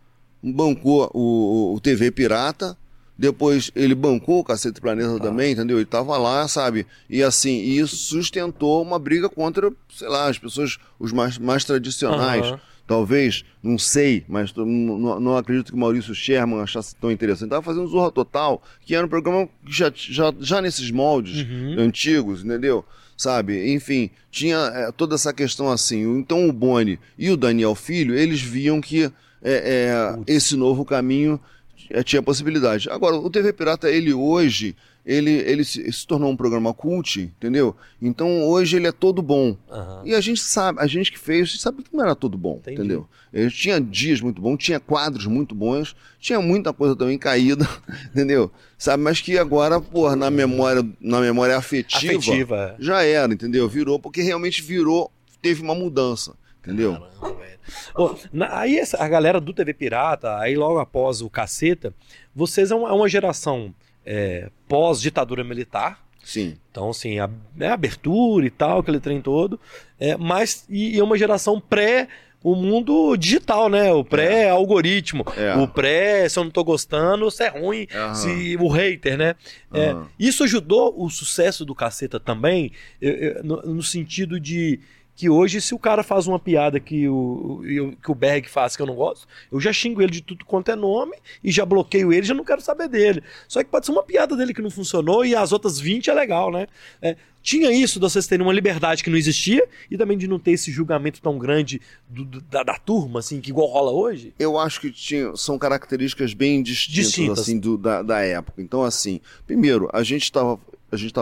Bancou 0.43 1.11
o, 1.15 1.75
o- 1.75 1.81
TV 1.81 2.11
Pirata, 2.11 2.77
depois 3.17 3.71
ele 3.75 3.95
bancou 3.95 4.41
o 4.41 4.45
Cacete 4.45 4.81
Planeta 4.81 5.15
Tá. 5.19 5.25
também, 5.25 5.53
entendeu? 5.53 5.79
Ele 5.79 5.87
tava 5.87 6.17
lá, 6.19 6.47
sabe? 6.49 6.87
E 7.09 7.23
assim, 7.23 7.61
isso 7.63 7.97
sustentou 7.97 8.83
uma 8.83 8.99
briga 8.99 9.29
contra, 9.29 9.73
sei 9.95 10.09
lá, 10.09 10.29
as 10.29 10.39
pessoas, 10.39 10.79
os 10.99 11.13
mais, 11.13 11.39
mais 11.39 11.65
tradicionais. 11.65 12.47
Aham. 12.47 12.61
Talvez, 12.87 13.45
não 13.63 13.79
sei, 13.79 14.25
mas 14.29 14.53
não, 14.55 15.19
não- 15.19 15.37
acredito 15.39 15.69
que 15.73 15.75
o 15.75 15.81
Maurício 15.81 16.15
Sherman 16.15 16.61
achasse 16.61 16.95
tão 16.97 17.11
interessante. 17.11 17.49
Tava 17.49 17.63
fazendo 17.63 17.87
Zorra 17.89 18.11
Total, 18.11 18.63
que 18.83 18.95
era 18.95 19.07
um 19.07 19.09
programa 19.09 19.49
que 19.65 19.73
já, 19.73 19.91
já, 19.95 20.35
já 20.39 20.61
nesses 20.61 20.91
moldes 20.91 21.47
Uhum. 21.49 21.77
antigos, 21.79 22.45
entendeu? 22.45 22.85
Sabe? 23.17 23.73
Enfim, 23.73 24.11
tinha 24.31 24.57
é, 24.75 24.93
toda 24.93 25.15
essa 25.15 25.33
questão 25.33 25.71
assim. 25.71 26.03
Então 26.19 26.47
o 26.49 26.53
Boni 26.53 26.99
e 27.19 27.31
o 27.31 27.37
Daniel 27.39 27.75
Filho, 27.75 28.15
eles 28.15 28.41
viam 28.43 28.81
que 28.83 29.05
é, 29.05 29.11
é, 29.43 30.19
esse 30.27 30.55
novo 30.57 30.85
caminho 30.85 31.41
é, 31.89 32.03
tinha 32.03 32.23
possibilidade. 32.23 32.91
Agora, 32.91 33.17
o 33.17 33.31
TV 33.31 33.53
Pirata, 33.53 33.91
ele 33.91 34.13
hoje, 34.13 34.75
ele, 35.05 35.31
ele 35.31 35.65
se, 35.65 35.91
se 35.93 36.07
tornou 36.07 36.31
um 36.31 36.37
programa 36.37 36.73
cult, 36.73 37.21
entendeu? 37.21 37.77
Então 38.01 38.43
hoje 38.49 38.77
ele 38.77 38.87
é 38.87 38.93
todo 38.93 39.21
bom. 39.21 39.57
Aham. 39.71 40.03
E 40.05 40.15
a 40.15 40.21
gente 40.21 40.41
sabe, 40.41 40.81
a 40.81 40.87
gente 40.87 41.13
que 41.13 41.19
fez, 41.19 41.61
sabe 41.61 41.83
que 41.83 41.95
não 41.95 42.03
era 42.05 42.15
tudo 42.15 42.39
bom, 42.39 42.57
Entendi. 42.57 42.77
entendeu? 42.81 43.07
Ele 43.33 43.51
tinha 43.51 43.81
dias 43.81 44.21
muito 44.21 44.41
bons, 44.41 44.57
tinha 44.59 44.79
quadros 44.81 45.27
muito 45.27 45.55
bons, 45.55 45.95
tinha 46.19 46.41
muita 46.41 46.73
coisa 46.73 46.95
também 46.97 47.19
caída, 47.19 47.69
entendeu? 48.15 48.51
Sabe, 48.79 49.03
mas 49.03 49.21
que 49.21 49.37
agora, 49.39 49.81
porra, 49.81 50.17
na 50.17 50.31
memória, 50.31 50.87
na 51.01 51.21
memória 51.21 51.57
afetiva, 51.57 52.13
Afetiva. 52.19 52.77
é. 52.79 52.83
já 52.83 53.03
era, 53.03 53.33
entendeu? 53.33 53.69
Virou, 53.69 53.99
porque 53.99 54.23
realmente 54.23 54.63
virou, 54.63 55.11
teve 55.43 55.63
uma 55.63 55.75
mudança, 55.75 56.35
entendeu? 56.63 56.93
Caramba, 56.93 57.39
velho. 57.41 57.55
Ô, 57.97 58.15
na- 58.33 58.59
aí 58.59 58.79
essa- 58.79 59.03
a 59.03 59.09
galera 59.09 59.41
do 59.41 59.53
TV 59.53 59.73
Pirata, 59.75 60.39
aí 60.39 60.55
logo 60.57 60.79
após 60.79 61.21
o 61.21 61.29
Caceta, 61.31 61.95
vocês 62.35 62.71
é 62.71 62.75
uma, 62.75 62.89
é 62.89 62.93
uma 62.93 63.09
geração 63.09 63.75
é, 64.05 64.51
pós-ditadura 64.69 65.43
militar. 65.45 66.03
Sim. 66.23 66.57
Então, 66.71 66.91
assim, 66.91 67.19
a, 67.19 67.29
é 67.61 67.69
abertura 67.69 68.47
e 68.47 68.51
tal, 68.51 68.79
aquele 68.81 68.99
trem 69.01 69.21
todo. 69.21 69.61
É, 70.01 70.17
mas, 70.17 70.65
e, 70.71 70.97
e 70.97 70.99
é 70.99 71.05
uma 71.05 71.19
geração 71.19 71.61
pré 71.61 72.09
o 72.43 72.55
mundo 72.55 73.17
digital, 73.17 73.71
né? 73.71 73.91
O 73.93 74.05
pré-algoritmo. 74.05 75.25
É. 75.37 75.57
O 75.57 75.67
pré, 75.67 76.29
se 76.29 76.39
eu 76.39 76.45
não 76.45 76.51
tô 76.51 76.63
gostando, 76.63 77.31
se 77.31 77.43
é 77.45 77.49
ruim, 77.49 77.87
Aham. 77.95 78.15
se 78.15 78.57
o 78.61 78.69
hater, 78.69 79.17
né? 79.17 79.35
É, 79.73 79.91
Aham. 79.91 80.07
isso 80.19 80.45
ajudou 80.45 80.95
o 80.97 81.09
sucesso 81.09 81.65
do 81.65 81.75
caceta 81.75 82.21
também, 82.21 82.71
eu- 83.01 83.13
eu- 83.15 83.45
no, 83.45 83.63
no 83.63 83.83
sentido 83.83 84.39
de 84.39 84.79
que 85.17 85.31
hoje, 85.31 85.61
se 85.61 85.75
o 85.75 85.79
cara 85.79 86.03
faz 86.03 86.27
uma 86.27 86.39
piada 86.41 86.81
que 86.81 87.09
o, 87.09 87.63
que 88.03 88.11
o 88.11 88.15
Berg 88.15 88.49
faz 88.49 88.75
que 88.75 88.83
eu 88.83 88.87
não 88.87 88.97
gosto, 88.97 89.29
eu 89.53 89.61
já 89.61 89.73
xingo 89.73 90.03
ele 90.03 90.11
de 90.11 90.21
tudo 90.23 90.45
quanto 90.45 90.71
é 90.71 90.75
nome 90.77 91.17
e 91.43 91.53
já 91.53 91.65
bloqueio 91.65 92.13
ele, 92.13 92.27
já 92.27 92.35
não 92.35 92.45
quero 92.45 92.61
saber 92.61 92.89
dele. 92.89 93.23
Só 93.47 93.63
que 93.63 93.71
pode 93.71 93.87
ser 93.87 93.93
uma 93.93 94.03
piada 94.03 94.37
dele 94.37 94.53
que 94.53 94.61
não 94.63 94.71
funcionou 94.71 95.25
e 95.25 95.35
as 95.37 95.53
outras 95.53 95.79
20 95.79 96.11
é 96.11 96.15
legal, 96.15 96.51
né? 96.51 96.67
É, 97.01 97.17
tinha 97.41 97.71
isso 97.71 98.01
de 98.01 98.07
vocês 98.07 98.27
terem 98.27 98.45
uma 98.45 98.53
liberdade 98.53 99.05
que 99.05 99.11
não 99.11 99.17
existia 99.19 99.65
e 99.91 99.97
também 99.97 100.17
de 100.19 100.27
não 100.27 100.39
ter 100.39 100.53
esse 100.53 100.73
julgamento 100.73 101.21
tão 101.23 101.39
grande 101.39 101.81
do- 102.09 102.25
do- 102.25 102.41
da, 102.41 102.63
da 102.63 102.75
turma, 102.79 103.21
assim, 103.21 103.41
que 103.41 103.51
igual 103.51 103.69
rola 103.69 103.93
hoje? 103.93 104.35
Eu 104.39 104.59
acho 104.59 104.81
que 104.81 104.91
tinha, 104.91 105.37
são 105.37 105.59
características 105.59 106.35
bem 106.35 106.63
distintas, 106.63 107.05
Distintas. 107.07 107.39
assim 107.41 107.59
do- 107.61 107.77
da, 107.79 108.03
da 108.03 108.21
época. 108.21 108.61
Então, 108.63 108.83
assim, 108.83 109.21
primeiro, 109.47 109.89
a 109.93 110.03
gente 110.03 110.23
estava 110.25 110.59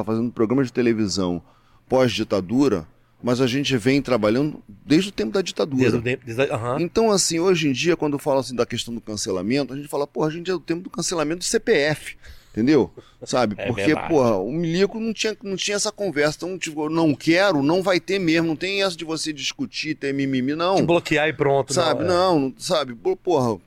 fazendo 0.05 0.26
um 0.26 0.31
programa 0.31 0.64
de 0.64 0.72
televisão 0.72 1.42
pós-ditadura, 1.88 2.87
mas 3.22 3.40
a 3.40 3.46
gente 3.46 3.76
vem 3.76 4.02
trabalhando 4.02 4.62
desde 4.68 5.11
o 5.11 5.12
tempo 5.12 5.32
da 5.32 5.40
ditadura. 5.40 6.00
Desde, 6.00 6.02
tempo-. 6.02 6.24
Então, 6.80 7.11
assim, 7.11 7.38
hoje 7.38 7.68
em 7.68 7.72
dia, 7.72 7.96
quando 7.96 8.18
fala 8.18 8.40
assim 8.40 8.54
da 8.54 8.66
questão 8.66 8.92
do 8.92 9.00
cancelamento, 9.00 9.72
a 9.72 9.76
gente 9.76 9.88
fala, 9.88 10.06
porra, 10.06 10.28
a 10.28 10.30
gente 10.32 10.50
é 10.50 10.54
do 10.54 10.61
tempo 10.61 10.82
do 10.82 10.90
cancelamento 10.90 11.38
do 11.38 11.44
CPF. 11.44 12.16
Entendeu? 12.50 12.90
Sabe? 13.24 13.54
É 13.56 13.66
Porque, 13.66 13.87
verdade. 13.87 14.08
porra, 14.08 14.37
o 14.37 14.52
Milico 14.52 14.98
não 15.00 15.12
tinha, 15.12 15.37
não 15.42 15.56
tinha 15.56 15.76
essa 15.76 15.92
conversa. 15.92 16.37
Então, 16.37 16.58
tipo, 16.58 16.88
não 16.90 17.14
quero, 17.14 17.62
não 17.62 17.82
vai 17.82 17.98
ter 18.00 18.18
mesmo. 18.18 18.48
Não 18.48 18.56
tem 18.56 18.82
essa 18.82 18.96
de 18.96 19.04
você 19.04 19.32
discutir, 19.32 19.94
ter 19.94 20.12
mimimi, 20.12 20.54
não. 20.54 20.76
De 20.76 20.82
bloquear 20.82 21.28
e 21.28 21.32
pronto. 21.32 21.72
Sabe? 21.72 22.02
é. 22.02 22.06
Não, 22.06 22.38
não, 22.38 22.54
sabe? 22.58 22.94
Porra, 23.22 23.58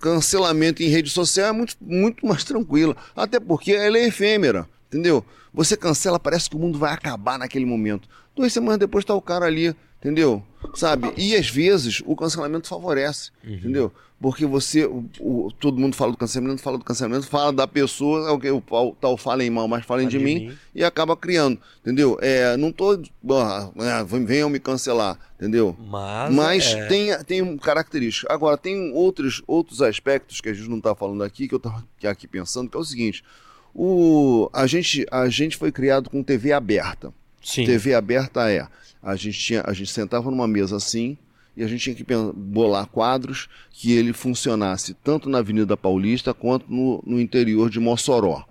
cancelamento 0.00 0.82
em 0.82 0.88
rede 0.88 1.10
social 1.10 1.48
é 1.48 1.52
muito, 1.52 1.76
muito 1.80 2.24
mais 2.24 2.44
tranquilo. 2.44 2.96
Até 3.14 3.38
porque 3.38 3.72
ela 3.72 3.98
é 3.98 4.06
efêmera, 4.06 4.66
entendeu? 4.88 5.24
Você 5.52 5.76
cancela, 5.76 6.18
parece 6.18 6.48
que 6.48 6.56
o 6.56 6.58
mundo 6.58 6.78
vai 6.78 6.92
acabar 6.92 7.38
naquele 7.38 7.66
momento. 7.66 8.08
Duas 8.36 8.52
semanas 8.52 8.78
depois 8.78 9.04
tá 9.04 9.14
o 9.14 9.20
cara 9.22 9.46
ali, 9.46 9.74
entendeu? 9.98 10.42
Sabe? 10.74 11.12
E 11.16 11.34
às 11.34 11.48
vezes 11.48 12.02
o 12.06 12.14
cancelamento 12.16 12.68
favorece, 12.68 13.30
Uhum. 13.44 13.54
entendeu? 13.54 13.92
Porque 14.22 14.44
você, 14.44 14.84
o, 14.84 15.06
o- 15.18 15.50
todo 15.58 15.78
mundo 15.80 15.96
fala 15.96 16.12
do 16.12 16.18
cancelamento, 16.18 16.60
fala 16.60 16.76
do 16.76 16.84
cancelamento, 16.84 17.26
fala 17.26 17.50
da 17.54 17.66
pessoa, 17.66 18.28
é 18.28 18.30
o 18.30 18.38
que 18.38 18.50
o 18.50 18.62
tal 19.00 19.16
falem 19.16 19.48
mal, 19.48 19.66
mas 19.66 19.84
falem 19.86 20.04
Fala 20.06 20.10
de, 20.12 20.18
de 20.18 20.22
mim, 20.24 20.48
mim. 20.48 20.58
e 20.74 20.84
acaba 20.84 21.16
criando, 21.16 21.58
entendeu? 21.80 22.18
É, 22.20 22.54
não 22.58 22.70
tô, 22.70 23.00
ah, 23.30 23.70
ah, 23.78 24.02
venham 24.04 24.50
me 24.50 24.60
cancelar, 24.60 25.18
entendeu? 25.36 25.74
Mas, 25.88 26.34
Mas 26.34 26.66
é, 26.74 26.86
tem, 26.86 27.24
tem 27.24 27.56
características. 27.56 28.30
Agora, 28.30 28.58
tem 28.58 28.92
outros, 28.92 29.42
outros 29.46 29.80
aspectos 29.80 30.42
que 30.42 30.50
a 30.50 30.52
gente 30.52 30.68
não 30.68 30.76
está 30.78 30.94
falando 30.94 31.24
aqui, 31.24 31.48
que 31.48 31.54
eu 31.54 31.58
estava 31.58 31.82
aqui 32.04 32.28
pensando, 32.28 32.68
que 32.68 32.76
é 32.76 32.80
o 32.80 32.84
seguinte: 32.84 33.24
o, 33.74 34.50
a, 34.52 34.66
gente, 34.66 35.06
a 35.10 35.28
gente 35.30 35.56
foi 35.56 35.72
criado 35.72 36.10
com 36.10 36.22
TV 36.22 36.52
aberta. 36.52 37.10
Sim. 37.42 37.64
TV 37.64 37.94
aberta 37.94 38.50
é. 38.50 38.66
A 39.02 39.16
gente, 39.16 39.38
tinha, 39.38 39.62
a 39.66 39.72
gente 39.72 39.90
sentava 39.90 40.30
numa 40.30 40.46
mesa 40.46 40.76
assim 40.76 41.16
e 41.56 41.64
a 41.64 41.66
gente 41.66 41.80
tinha 41.82 41.94
que 41.94 42.04
bolar 42.34 42.86
quadros 42.86 43.48
que 43.70 43.92
ele 43.92 44.12
funcionasse 44.12 44.94
tanto 45.02 45.28
na 45.28 45.38
Avenida 45.38 45.76
Paulista 45.76 46.32
quanto 46.34 46.70
no, 46.70 47.02
no 47.06 47.20
interior 47.20 47.70
de 47.70 47.80
Mossoró. 47.80 48.44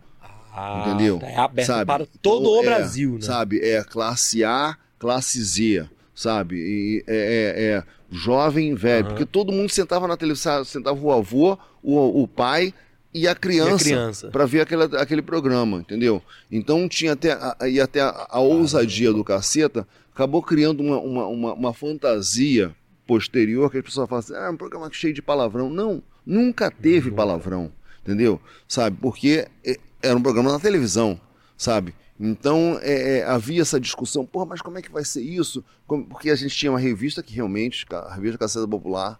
Ah, 0.52 0.84
entendeu? 0.86 1.20
É 1.22 1.36
aberto 1.38 1.68
Sabe? 1.68 1.86
para 1.86 2.06
todo 2.22 2.42
Então, 2.42 2.54
o 2.54 2.64
é, 2.64 2.66
Brasil, 2.66 3.14
né? 3.14 3.22
Sabe, 3.22 3.60
é 3.62 3.84
classe 3.84 4.44
A, 4.44 4.76
classe 4.98 5.42
Z, 5.42 5.88
sabe? 6.14 6.56
E 6.58 7.04
é, 7.08 7.16
é- 7.16 7.64
é 7.78 7.84
jovem, 8.12 8.74
velho. 8.74 9.06
Aham. 9.06 9.10
Porque 9.10 9.26
todo 9.26 9.52
mundo 9.54 9.70
sentava 9.70 10.08
na 10.08 10.18
televisão, 10.18 10.66
sentava 10.66 11.00
o 11.00 11.12
avô, 11.12 11.58
o, 11.82 12.24
o 12.24 12.28
pai 12.28 12.74
e 13.14 13.28
a 13.28 13.34
criança, 13.34 13.84
criança. 13.86 14.28
para 14.30 14.46
ver 14.46 14.62
aquele, 14.62 14.84
aquele 14.98 15.22
programa, 15.22 15.78
entendeu? 15.78 16.22
Então 16.52 16.88
tinha 16.88 17.14
até, 17.14 17.32
a, 17.32 17.56
e 17.68 17.80
até 17.82 18.02
a, 18.02 18.28
a 18.30 18.40
ousadia 18.40 19.12
do 19.12 19.24
caceta, 19.24 19.88
acabou 20.14 20.42
criando 20.44 20.82
uma, 20.82 21.00
uma, 21.00 21.28
uma, 21.28 21.54
uma 21.54 21.74
fantasia 21.74 22.76
posterior 23.08 23.72
que 23.72 23.78
as 23.80 23.84
pessoas 23.84 24.08
falam 24.08 24.20
assim, 24.20 24.36
ah, 24.36 24.46
é 24.48 24.50
um 24.50 24.58
programa 24.58 24.90
cheio 24.92 25.14
de 25.14 25.22
palavrão. 25.22 25.70
Não, 25.70 26.04
nunca 26.26 26.70
teve 26.70 27.10
palavrão, 27.10 27.72
entendeu? 28.04 28.40
Sabe? 28.68 28.98
Porque 29.02 29.48
é, 29.66 29.78
era 30.02 30.16
um 30.16 30.22
programa 30.22 30.52
na 30.52 30.60
televisão, 30.60 31.20
sabe? 31.58 31.96
Então 32.20 32.78
é, 32.82 33.20
é, 33.20 33.24
havia 33.24 33.62
essa 33.62 33.80
discussão, 33.80 34.26
porra, 34.26 34.46
mas 34.46 34.62
como 34.62 34.78
é 34.78 34.82
que 34.82 34.92
vai 34.92 35.06
ser 35.06 35.22
isso? 35.22 35.64
Como- 35.88 36.06
porque 36.06 36.30
a 36.30 36.36
gente 36.36 36.56
tinha 36.56 36.72
uma 36.72 36.80
revista 36.80 37.24
que 37.24 37.34
realmente, 37.34 37.86
a 37.92 38.14
revista 38.14 38.38
Caceta 38.38 38.68
Popular, 38.68 39.20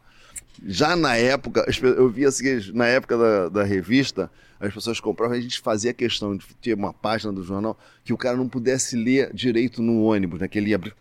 já 0.66 0.96
na 0.96 1.16
época, 1.16 1.66
eu 1.82 2.10
via 2.10 2.28
assim, 2.28 2.72
na 2.74 2.86
época 2.86 3.18
da, 3.18 3.50
da 3.50 3.64
revista, 3.64 4.32
as 4.60 4.74
pessoas 4.74 5.00
compravam 5.00 5.38
a 5.38 5.42
gente 5.42 5.60
fazia 5.60 5.94
questão 5.94 6.36
de 6.36 6.46
ter 6.62 6.74
uma 6.74 6.94
página 6.94 7.32
do 7.32 7.44
jornal 7.44 7.80
que 8.04 8.12
o 8.12 8.18
cara 8.18 8.36
não 8.36 8.48
pudesse 8.48 8.96
ler 8.96 9.34
direito 9.34 9.82
no 9.82 10.04
ônibus, 10.04 10.40
né? 10.40 10.48
Que 10.48 10.58
ele 10.58 10.70
ia 10.72 10.76
abrir. 10.76 10.94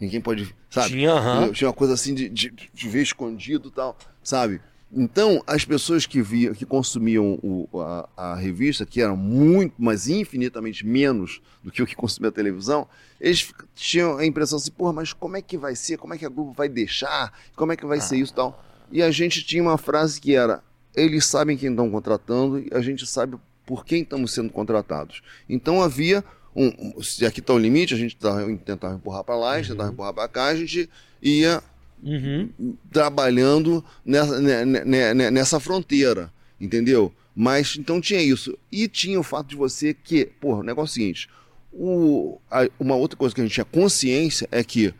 Ninguém 0.00 0.20
pode. 0.20 0.54
Sabe? 0.70 0.88
Tinha, 0.88 1.12
aham. 1.12 1.52
Tinha 1.52 1.68
uma 1.68 1.74
coisa 1.74 1.94
assim 1.94 2.14
de, 2.14 2.28
de, 2.28 2.50
de 2.50 2.88
ver 2.88 3.02
escondido 3.02 3.68
e 3.68 3.72
tal, 3.72 3.96
sabe? 4.22 4.60
Então, 4.96 5.42
as 5.46 5.64
pessoas 5.64 6.06
que 6.06 6.22
via, 6.22 6.54
que 6.54 6.64
consumiam 6.64 7.38
o- 7.42 7.68
a, 7.80 8.08
a 8.16 8.34
revista, 8.36 8.86
que 8.86 9.00
eram 9.00 9.16
muito, 9.16 9.74
mas 9.78 10.08
infinitamente 10.08 10.86
menos 10.86 11.40
do 11.62 11.70
que 11.72 11.82
o 11.82 11.86
que 11.86 11.96
consumia 11.96 12.28
a 12.28 12.32
televisão, 12.32 12.86
eles 13.20 13.52
tinham 13.74 14.18
a 14.18 14.24
impressão 14.24 14.56
assim, 14.58 14.70
porra, 14.70 14.92
mas 14.92 15.12
como 15.12 15.36
é 15.36 15.42
que 15.42 15.58
vai 15.58 15.74
ser? 15.74 15.96
Como 15.98 16.14
é 16.14 16.18
que 16.18 16.24
a 16.24 16.28
Globo 16.28 16.52
vai 16.52 16.68
deixar? 16.68 17.32
Como 17.56 17.72
é 17.72 17.76
que 17.76 17.84
vai 17.86 18.00
ser 18.00 18.16
isso 18.18 18.32
e 18.32 18.36
tal? 18.36 18.64
E 18.92 19.02
a 19.02 19.10
gente 19.10 19.42
tinha 19.44 19.62
uma 19.62 19.76
frase 19.78 20.20
que 20.20 20.34
era, 20.36 20.62
eles 20.94 21.24
sabem 21.26 21.56
quem 21.56 21.70
estão 21.70 21.90
contratando 21.90 22.58
e 22.60 22.68
a 22.72 22.80
gente 22.80 23.04
sabe 23.06 23.36
por 23.66 23.84
quem 23.84 24.02
estamos 24.02 24.32
sendo 24.32 24.50
contratados. 24.52 25.22
Então 25.48 25.82
havia 25.82 26.22
um, 26.54 27.02
se 27.02 27.26
aqui 27.26 27.40
tá 27.42 27.52
o 27.52 27.58
limite, 27.58 27.94
a 27.94 27.96
gente 27.96 28.14
tava- 28.16 28.46
tentava 28.58 28.94
empurrar 28.94 29.24
para 29.24 29.34
lá, 29.34 29.52
a 29.54 29.58
gente 29.58 29.70
tentava 29.72 29.90
empurrar 29.90 30.12
para 30.14 30.28
cá, 30.28 30.44
a 30.46 30.54
gente 30.56 30.88
ia 31.20 31.60
Uhum. 32.02 32.76
trabalhando 32.92 33.82
nessa, 34.04 34.38
ne- 34.40 34.64
ne- 34.84 35.14
ne- 35.14 35.30
nessa 35.30 35.58
fronteira, 35.58 36.30
entendeu? 36.60 37.12
Mas 37.34 37.76
então 37.78 38.00
tinha 38.00 38.20
isso. 38.20 38.56
E 38.70 38.86
tinha 38.86 39.18
o 39.18 39.22
fato 39.22 39.48
de 39.48 39.56
você 39.56 39.94
que, 39.94 40.26
porra, 40.40 40.60
o 40.60 40.62
negócio 40.62 40.92
é 40.92 40.92
o 40.92 40.94
seguinte: 40.94 41.28
o, 41.72 42.38
a- 42.50 42.68
uma 42.78 42.94
outra 42.94 43.16
coisa 43.16 43.34
que 43.34 43.40
a 43.40 43.44
gente 43.44 43.54
tinha 43.54 43.64
consciência 43.64 44.46
é 44.52 44.62
que 44.62 44.94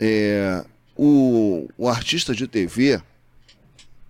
é, 0.00 0.64
o, 0.96 1.68
o 1.76 1.88
artista 1.88 2.34
de 2.34 2.46
TV, 2.48 3.00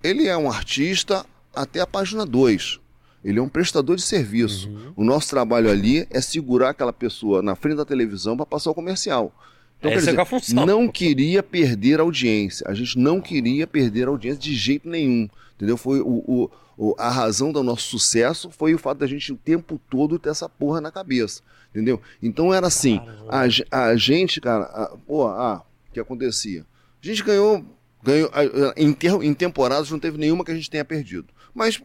ele 0.03 0.27
é 0.29 0.37
um 0.37 0.49
artista 0.51 1.25
até 1.55 1.81
a 1.81 1.87
página 1.87 2.25
2. 2.25 2.79
Ele 3.25 3.40
é 3.40 3.42
um 3.42 3.49
prestador 3.49 3.96
de 3.96 4.03
serviço. 4.03 4.70
O 4.94 5.03
nosso 5.03 5.29
trabalho 5.29 5.68
ali 5.68 6.07
é 6.11 6.20
segurar 6.20 6.70
aquela 6.70 6.92
pessoa 6.92 7.42
na 7.42 7.57
frente 7.57 7.77
da 7.77 7.85
televisão 7.85 8.37
para 8.37 8.46
passar 8.46 8.70
o 8.70 8.75
comercial. 8.75 9.35
Então, 9.79 9.91
Essa 9.91 10.01
quer 10.01 10.09
é 10.09 10.11
dizer, 10.12 10.21
a 10.21 10.25
função. 10.25 10.67
não 10.67 10.89
queria 10.89 11.43
perder 11.43 12.01
a 12.01 12.03
audiência. 12.03 12.67
A 12.69 12.75
gente 12.75 12.99
não 12.99 13.21
queria 13.21 13.67
perder 13.67 14.07
a 14.07 14.11
audiência 14.11 14.41
de 14.41 14.55
jeito 14.55 14.89
nenhum. 14.89 15.29
Entendeu? 15.57 15.77
Foi 15.77 16.01
o, 16.01 16.51
o- 16.79 16.95
a 16.99 17.09
razão 17.11 17.51
do 17.53 17.62
nosso 17.62 17.83
sucesso 17.89 18.51
foi 18.51 18.75
o 18.75 18.79
fato 18.79 18.99
da 18.99 19.07
gente 19.07 19.33
o 19.33 19.37
tempo 19.37 19.81
todo 19.89 20.19
ter 20.19 20.29
essa 20.31 20.49
porra 20.49 20.81
na 20.81 20.91
cabeça. 20.91 21.41
Entendeu? 21.71 22.01
Então 22.23 22.53
era 22.53 22.67
assim, 22.67 23.01
a, 23.29 23.47
a 23.89 23.97
gente, 23.97 24.41
cara, 24.41 24.65
a, 24.65 24.97
pô, 25.07 25.27
ah, 25.27 25.62
o 25.89 25.93
que 25.93 26.01
acontecia? 26.01 26.65
A 27.03 27.07
gente 27.07 27.23
ganhou, 27.23 27.65
ganhou 28.03 28.31
em, 28.77 28.93
ter- 28.93 29.23
em 29.23 29.33
temporadas 29.35 29.91
não 29.91 29.99
teve 29.99 30.19
nenhuma 30.19 30.45
que 30.45 30.51
a 30.51 30.55
gente 30.55 30.69
tenha 30.71 30.85
perdido. 30.85 31.27
Mas 31.55 31.83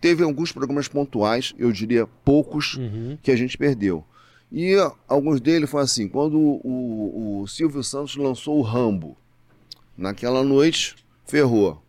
teve 0.00 0.22
alguns 0.22 0.52
programas 0.52 0.86
pontuais, 0.88 1.52
eu 1.58 1.70
diria 1.72 2.06
poucos, 2.24 2.74
Uhum. 2.76 3.18
que 3.22 3.30
a 3.32 3.36
gente 3.36 3.56
perdeu. 3.58 4.04
E 4.52 4.74
alguns 5.06 5.40
deles 5.40 5.70
foi 5.70 5.82
assim, 5.82 6.08
quando 6.08 6.36
o, 6.38 7.40
o 7.42 7.46
Silvio 7.46 7.82
Santos 7.84 8.16
lançou 8.16 8.58
o 8.58 8.62
Rambo, 8.62 9.16
naquela 9.96 10.42
noite, 10.42 10.96
ferrou, 11.26 11.80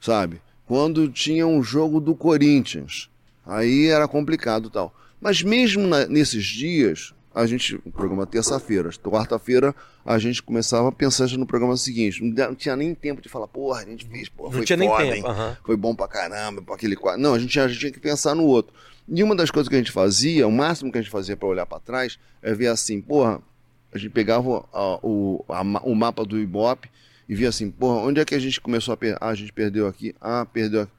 sabe? 0.00 0.40
Quando 0.66 1.08
tinha 1.08 1.46
um 1.46 1.62
jogo 1.62 2.00
do 2.00 2.14
Corinthians, 2.14 3.08
aí 3.46 3.86
era 3.86 4.06
complicado 4.06 4.68
e 4.68 4.70
tal. 4.70 4.94
Mas 5.20 5.42
mesmo 5.42 5.86
na- 5.86 6.06
nesses 6.06 6.44
dias, 6.44 7.12
a 7.34 7.46
gente, 7.46 7.76
o 7.84 7.90
programa 7.90 8.26
terça-feira, 8.26 8.90
quarta-feira, 9.02 9.74
a 10.04 10.18
gente 10.18 10.42
começava 10.42 10.88
a 10.88 10.92
pensar 10.92 11.28
no 11.38 11.46
programa 11.46 11.76
seguinte. 11.76 12.22
Não, 12.22 12.54
tinha 12.54 12.74
nem 12.76 12.94
tempo 12.94 13.20
de 13.22 13.28
falar, 13.28 13.46
porra, 13.48 13.80
a 13.80 13.84
gente 13.84 14.04
fez, 14.06 14.28
porra, 14.28 14.50
Não 14.50 14.56
foi 14.58 14.66
tinha 14.66 14.76
nem 14.76 14.88
foda, 14.88 15.02
tempo. 15.04 15.16
hein? 15.16 15.24
aham. 15.26 15.56
foi 15.64 15.76
bom 15.76 15.94
pra 15.94 16.08
caramba, 16.08 16.62
pra 16.62 16.74
aquele 16.74 16.96
quadro. 16.96 17.20
Não, 17.20 17.34
a 17.34 17.38
gente, 17.38 17.58
a 17.58 17.68
gente 17.68 17.80
tinha 17.80 17.92
que 17.92 18.00
pensar 18.00 18.34
no 18.34 18.44
outro. 18.44 18.72
E 19.12 19.22
uma 19.24 19.34
das 19.34 19.50
coisas 19.50 19.68
que 19.68 19.74
a 19.74 19.78
gente 19.78 19.90
fazia, 19.90 20.46
o 20.46 20.52
máximo 20.52 20.92
que 20.92 20.98
a 20.98 21.02
gente 21.02 21.10
fazia 21.10 21.36
pra 21.36 21.48
olhar 21.48 21.66
pra 21.66 21.80
trás, 21.80 22.18
é 22.40 22.54
ver 22.54 22.68
assim, 22.68 23.00
porra, 23.00 23.40
a 23.92 23.98
gente 23.98 24.10
pegava 24.12 24.64
a- 24.72 24.98
o, 25.02 25.44
a 25.48 25.62
o 25.82 25.94
mapa 25.96 26.24
do 26.24 26.38
Ibope 26.38 26.88
e 27.28 27.34
via 27.34 27.48
assim, 27.48 27.70
porra, 27.70 28.00
onde 28.06 28.20
é 28.20 28.24
que 28.24 28.34
a 28.34 28.38
gente 28.38 28.60
começou 28.60 28.94
a 28.94 28.96
perder? 28.96 29.18
Ah, 29.20 29.28
a 29.30 29.34
gente 29.34 29.52
perdeu 29.52 29.86
aqui, 29.88 30.14
ah, 30.20 30.46
perdeu 30.52 30.82
aqui. 30.82 30.92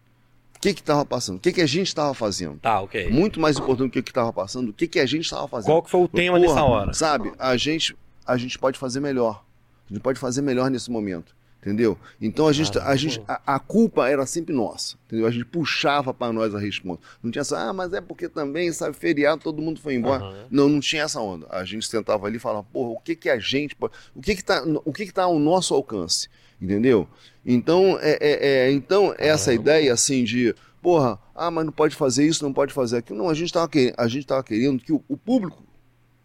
O 0.58 0.60
que 0.62 0.74
que 0.76 0.84
tava 0.84 1.04
passando? 1.06 1.38
O 1.38 1.40
que 1.40 1.52
que 1.54 1.62
a 1.62 1.66
gente 1.66 1.96
tava 1.96 2.14
fazendo? 2.14 2.60
Tá, 2.60 2.82
ok. 2.82 3.10
Muito 3.10 3.40
mais 3.40 3.58
importante 3.58 3.88
do 3.88 3.92
que 3.94 4.00
o 4.00 4.04
que 4.04 4.14
tava 4.14 4.32
passando, 4.32 4.70
o 4.70 4.74
que 4.74 4.88
que 4.88 5.00
a 5.00 5.06
gente 5.06 5.28
tava 5.30 5.48
fazendo. 5.48 5.68
Qual 5.72 5.82
que 5.82 5.90
foi 5.90 6.02
o 6.02 6.08
tema 6.08 6.38
Porra, 6.38 6.50
nessa 6.54 6.64
hora? 6.64 6.94
Sabe, 6.94 7.32
a 7.40 7.58
gente, 7.58 7.96
a 8.28 8.38
gente 8.38 8.60
pode 8.60 8.78
fazer 8.78 9.00
melhor. 9.00 9.44
A 9.90 9.94
gente 9.94 10.04
pode 10.04 10.20
fazer 10.20 10.42
melhor 10.42 10.70
nesse 10.70 10.92
momento. 10.92 11.34
Entendeu? 11.62 11.96
Então 12.20 12.48
a 12.48 12.52
gente, 12.52 12.72
a, 12.72 12.82
Caramba. 12.82 12.98
gente 12.98 13.22
a, 13.28 13.56
a 13.56 13.60
culpa 13.60 14.10
era 14.10 14.26
sempre 14.26 14.52
nossa. 14.54 14.96
Entendeu? 15.06 15.28
A 15.28 15.32
gente 15.32 15.46
puxava 15.46 16.12
para 16.12 16.34
nós 16.34 16.56
a 16.56 16.60
resposta. 16.60 17.04
Não 17.22 17.30
tinha 17.30 17.42
essa, 17.42 17.70
ah, 17.70 17.72
mas 17.72 17.94
é 17.94 18.02
porque 18.02 18.28
também, 18.28 18.72
sabe, 18.74 18.98
feriado, 18.98 19.44
todo 19.44 19.62
mundo 19.62 19.80
foi 19.80 19.94
embora. 19.94 20.24
Aham. 20.24 20.48
Não, 20.50 20.68
não 20.68 20.80
tinha 20.80 21.04
essa 21.04 21.22
onda. 21.22 21.46
A 21.52 21.64
gente 21.64 21.86
sentava 21.88 22.26
ali 22.26 22.38
e 22.38 22.40
falava, 22.40 22.64
porra, 22.64 22.90
o 22.90 23.00
que 23.00 23.16
que 23.16 23.30
a 23.30 23.38
gente. 23.38 23.78
O 24.16 24.22
que 24.22 24.36
que 24.36 24.44
tá, 24.44 24.64
o 24.84 24.92
que 24.92 25.06
que 25.06 25.14
tá 25.14 25.24
ao 25.24 25.38
nosso 25.38 25.76
alcance? 25.76 26.28
Entendeu? 26.60 27.08
Então, 27.46 27.98
é, 28.02 28.18
é- 28.20 28.48
é- 28.48 28.72
então 28.72 29.14
essa 29.20 29.52
Caramba. 29.52 29.62
ideia 29.62 29.94
assim 29.94 30.24
de, 30.24 30.56
porra, 30.82 31.20
ah, 31.36 31.52
mas 31.52 31.66
não 31.66 31.72
pode 31.72 31.96
fazer 31.96 32.26
isso, 32.26 32.44
não 32.44 32.54
pode 32.54 32.74
fazer 32.74 32.98
aquilo. 32.98 33.20
Não, 33.20 33.30
a 33.30 33.34
gente 33.36 33.48
estava 33.48 33.68
querendo, 33.70 33.94
a 33.98 34.08
gente 34.08 34.26
tava 34.26 34.44
querendo 34.44 34.82
que 34.82 34.92
o, 34.92 35.04
o 35.08 35.16
público 35.16 35.64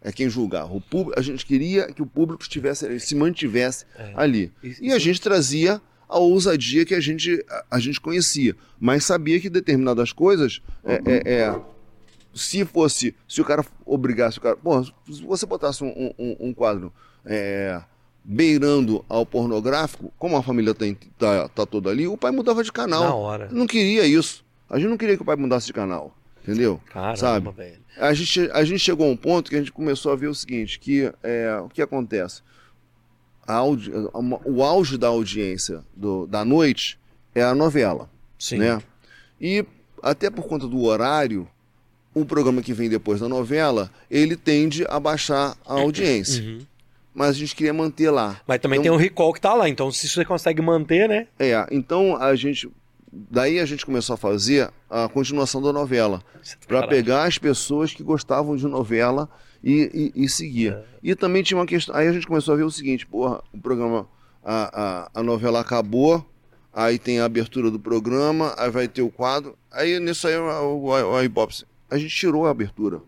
é 0.01 0.11
quem 0.11 0.29
julgava. 0.29 0.73
O 0.73 0.81
público, 0.81 1.19
a 1.19 1.23
gente 1.23 1.45
queria 1.45 1.91
que 1.91 2.01
o 2.01 2.05
público 2.05 2.43
estivesse, 2.43 2.99
se 2.99 3.15
mantivesse 3.15 3.85
É. 3.97 4.11
ali. 4.15 4.51
Isso- 4.63 4.83
E 4.83 4.91
a 4.93 4.99
gente 4.99 5.19
trazia 5.21 5.81
a 6.07 6.17
ousadia 6.19 6.85
que 6.85 6.95
a 6.95 6.99
gente, 7.01 7.43
a, 7.69 7.79
gente 7.79 7.99
conhecia, 7.99 8.55
mas 8.79 9.03
sabia 9.03 9.39
que 9.39 9.49
determinadas 9.49 10.13
coisas, 10.13 10.61
é, 10.85 11.01
é- 11.05 11.33
é, 11.33 11.59
se 12.33 12.63
fosse, 12.63 13.13
se 13.27 13.41
o 13.41 13.45
cara 13.45 13.65
obrigasse 13.85 14.37
o 14.37 14.41
cara, 14.41 14.55
pô, 14.55 14.83
se 14.83 14.91
você 15.25 15.45
botasse 15.45 15.83
um, 15.83 16.13
um- 16.17 16.35
um 16.39 16.53
quadro 16.53 16.93
é, 17.25 17.81
beirando 18.23 19.03
ao 19.09 19.25
pornográfico, 19.25 20.13
como 20.17 20.37
a 20.37 20.43
família 20.43 20.73
tem, 20.73 20.97
tá, 21.17 21.49
tá 21.49 21.65
toda 21.65 21.89
ali, 21.89 22.07
o 22.07 22.17
pai 22.17 22.31
mudava 22.31 22.63
de 22.63 22.71
canal. 22.71 23.03
Na 23.03 23.15
hora. 23.15 23.49
Não 23.51 23.65
queria 23.67 24.05
isso. 24.05 24.45
A 24.69 24.77
gente 24.77 24.89
não 24.89 24.97
queria 24.97 25.15
que 25.15 25.21
o 25.21 25.25
pai 25.25 25.35
mudasse 25.35 25.65
de 25.67 25.73
canal, 25.73 26.15
entendeu? 26.47 26.79
Caramba, 26.91 27.17
Sabe? 27.17 27.49
velho. 27.51 27.77
A 27.97 28.13
gente, 28.13 28.49
a 28.51 28.63
gente 28.63 28.79
chegou 28.79 29.07
a 29.07 29.09
um 29.11 29.17
ponto 29.17 29.49
que 29.49 29.55
a 29.55 29.59
gente 29.59 29.71
começou 29.71 30.11
a 30.11 30.15
ver 30.15 30.27
o 30.27 30.35
seguinte, 30.35 30.79
que 30.79 31.11
é, 31.23 31.59
o 31.63 31.67
que 31.69 31.81
acontece? 31.81 32.41
Audi- 33.45 33.91
o 34.45 34.63
auge 34.63 34.97
da 34.97 35.07
audiência 35.07 35.83
do- 35.95 36.27
da 36.27 36.43
noite 36.43 36.99
é 37.33 37.41
a 37.43 37.55
novela, 37.55 38.09
Sim. 38.37 38.57
né? 38.57 38.81
E 39.39 39.65
até 40.03 40.29
por 40.29 40.45
conta 40.47 40.67
do 40.67 40.83
horário, 40.83 41.47
o 42.13 42.25
programa 42.25 42.61
que 42.61 42.73
vem 42.73 42.89
depois 42.89 43.19
da 43.21 43.29
novela, 43.29 43.89
ele 44.11 44.35
tende 44.35 44.85
a 44.89 44.99
baixar 44.99 45.55
a 45.65 45.73
audiência. 45.75 46.43
Uhum. 46.43 46.59
Mas 47.13 47.29
a 47.29 47.39
gente 47.39 47.55
queria 47.55 47.73
manter 47.73 48.11
lá. 48.11 48.39
Mas 48.45 48.59
também 48.59 48.79
Então- 48.79 48.91
tem 48.91 48.99
o 48.99 49.01
recall 49.01 49.33
que 49.33 49.41
tá 49.41 49.53
lá, 49.53 49.67
então 49.69 49.91
se 49.91 50.07
você 50.09 50.23
consegue 50.25 50.61
manter, 50.61 51.07
né? 51.09 51.27
É, 51.39 51.65
então 51.71 52.15
a 52.17 52.35
gente... 52.35 52.69
Daí 53.29 53.59
a 53.59 53.65
gente 53.65 53.85
começou 53.85 54.13
a 54.13 54.17
fazer 54.17 54.71
a 54.89 55.07
continuação 55.07 55.61
da 55.61 55.73
novela. 55.73 56.21
Para 56.67 56.81
Caralho. 56.81 56.89
pegar 56.89 57.23
as 57.23 57.37
pessoas 57.37 57.93
que 57.93 58.03
gostavam 58.03 58.55
de 58.55 58.67
novela 58.67 59.29
e, 59.63 60.11
e, 60.15 60.23
e 60.23 60.29
seguir. 60.29 60.73
É. 60.73 60.83
E 61.03 61.15
também 61.15 61.43
tinha 61.43 61.57
uma 61.57 61.65
questão. 61.65 61.95
Aí 61.95 62.07
a 62.07 62.11
gente 62.11 62.27
começou 62.27 62.53
a 62.53 62.57
ver 62.57 62.63
o 62.63 62.71
seguinte: 62.71 63.05
porra, 63.05 63.41
o 63.53 63.57
programa, 63.57 64.07
a, 64.43 65.09
a, 65.13 65.19
a 65.19 65.23
novela 65.23 65.59
acabou, 65.59 66.25
aí 66.73 66.99
tem 66.99 67.19
a 67.19 67.25
abertura 67.25 67.71
do 67.71 67.79
programa, 67.79 68.53
aí 68.57 68.69
vai 68.69 68.87
ter 68.87 69.01
o 69.01 69.09
quadro. 69.09 69.57
Aí 69.71 69.99
nisso 69.99 70.27
aí 70.27 70.37
o, 70.37 70.83
o 70.83 71.23
Ibope, 71.23 71.65
a 71.89 71.97
gente 71.97 72.15
tirou 72.15 72.45
a 72.45 72.51
abertura. 72.51 73.01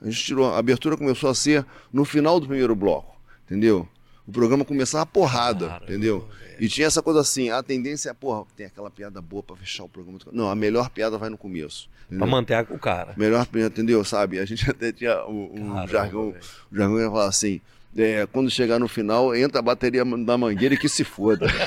A 0.00 0.06
gente 0.06 0.24
tirou. 0.24 0.52
A 0.52 0.58
abertura 0.58 0.96
começou 0.96 1.28
a 1.28 1.34
ser 1.34 1.66
no 1.92 2.04
final 2.04 2.40
do 2.40 2.46
primeiro 2.46 2.74
bloco, 2.74 3.16
entendeu? 3.44 3.86
O 4.30 4.32
programa 4.32 4.64
começava 4.64 5.02
a 5.02 5.06
porrada, 5.06 5.66
Caramba, 5.66 5.84
entendeu? 5.86 6.28
E 6.60 6.68
tinha 6.68 6.86
essa 6.86 7.02
coisa 7.02 7.18
assim, 7.20 7.50
a 7.50 7.60
tendência 7.64 8.10
é, 8.10 8.14
porra, 8.14 8.44
tem 8.56 8.64
aquela 8.66 8.88
piada 8.88 9.20
boa 9.20 9.42
pra 9.42 9.56
fechar 9.56 9.82
o 9.82 9.88
programa. 9.88 10.20
Não, 10.30 10.48
a 10.48 10.54
melhor 10.54 10.88
piada 10.88 11.18
vai 11.18 11.28
no 11.28 11.36
começo. 11.36 11.88
Pra 12.06 12.16
entendeu? 12.16 12.28
manter 12.30 12.54
a- 12.54 12.66
o 12.70 12.78
cara. 12.78 13.12
Melhor, 13.16 13.44
entendeu? 13.52 14.04
Sabe? 14.04 14.38
A 14.38 14.44
gente 14.44 14.64
até 14.70 14.92
tinha 14.92 15.26
um, 15.26 15.50
um 15.52 15.68
Caramba, 15.72 15.88
jargão. 15.88 16.30
velho. 16.30 16.44
O 16.70 16.76
jargão 16.76 17.00
ia 17.00 17.10
falar 17.10 17.26
assim: 17.26 17.60
é, 17.96 18.24
quando 18.26 18.48
chegar 18.50 18.78
no 18.78 18.86
final, 18.86 19.34
entra 19.34 19.58
a 19.58 19.62
bateria 19.62 20.04
da 20.04 20.38
mangueira 20.38 20.76
e 20.76 20.78
que 20.78 20.88
se 20.88 21.02
foda. 21.02 21.46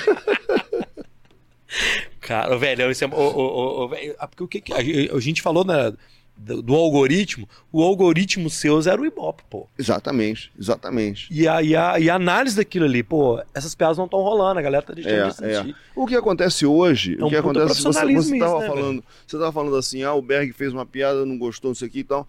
Cara, 2.21 2.57
velho, 2.57 2.89
isso 2.89 3.03
é, 3.03 3.07
ô, 3.07 3.87
velho, 3.89 4.15
ah, 4.17 4.27
porque 4.27 4.43
o 4.43 4.47
que, 4.47 4.61
que- 4.61 4.73
a, 4.73 5.19
gente 5.19 5.41
falou 5.41 5.65
né, 5.65 5.91
do, 6.35 6.61
do 6.61 6.75
algoritmo, 6.75 7.47
o 7.71 7.81
algoritmo 7.81 8.49
seu 8.49 8.79
era 8.81 8.99
o 9.01 9.05
Ibope, 9.05 9.43
pô. 9.49 9.67
exatamente, 9.77 10.51
exatamente. 10.59 11.27
E 11.31 11.47
a, 11.47 11.61
e, 11.61 11.75
a, 11.75 11.99
e 11.99 12.09
a 12.09 12.15
análise 12.15 12.55
daquilo 12.55 12.85
ali, 12.85 13.03
pô, 13.03 13.41
essas 13.53 13.75
piadas 13.75 13.97
não 13.97 14.05
estão 14.05 14.19
rolando, 14.19 14.59
a 14.59 14.61
galera 14.61 14.83
tá 14.83 14.93
deixando 14.93 15.13
de 15.13 15.45
É, 15.45 15.57
assistir. 15.57 15.75
O 15.95 16.05
que 16.05 16.15
acontece 16.15 16.65
hoje, 16.65 17.17
É 17.19 17.23
o 17.23 17.29
que 17.29 17.35
acontece, 17.35 17.67
você, 17.67 17.81
profissionalismo 17.83 18.23
você 18.33 18.39
tava 18.39 18.51
isso, 18.51 18.59
né, 18.61 18.67
falando, 18.67 19.03
você 19.27 19.37
tava 19.37 19.51
falando 19.51 19.75
assim, 19.75 20.03
ah, 20.03 20.13
o 20.13 20.21
Berg 20.21 20.51
fez 20.53 20.73
uma 20.73 20.85
piada, 20.85 21.25
não 21.25 21.37
gostou, 21.37 21.69
não 21.69 21.75
sei 21.75 21.87
o 21.87 21.91
que 21.91 21.99
e 21.99 22.03
tal. 22.03 22.27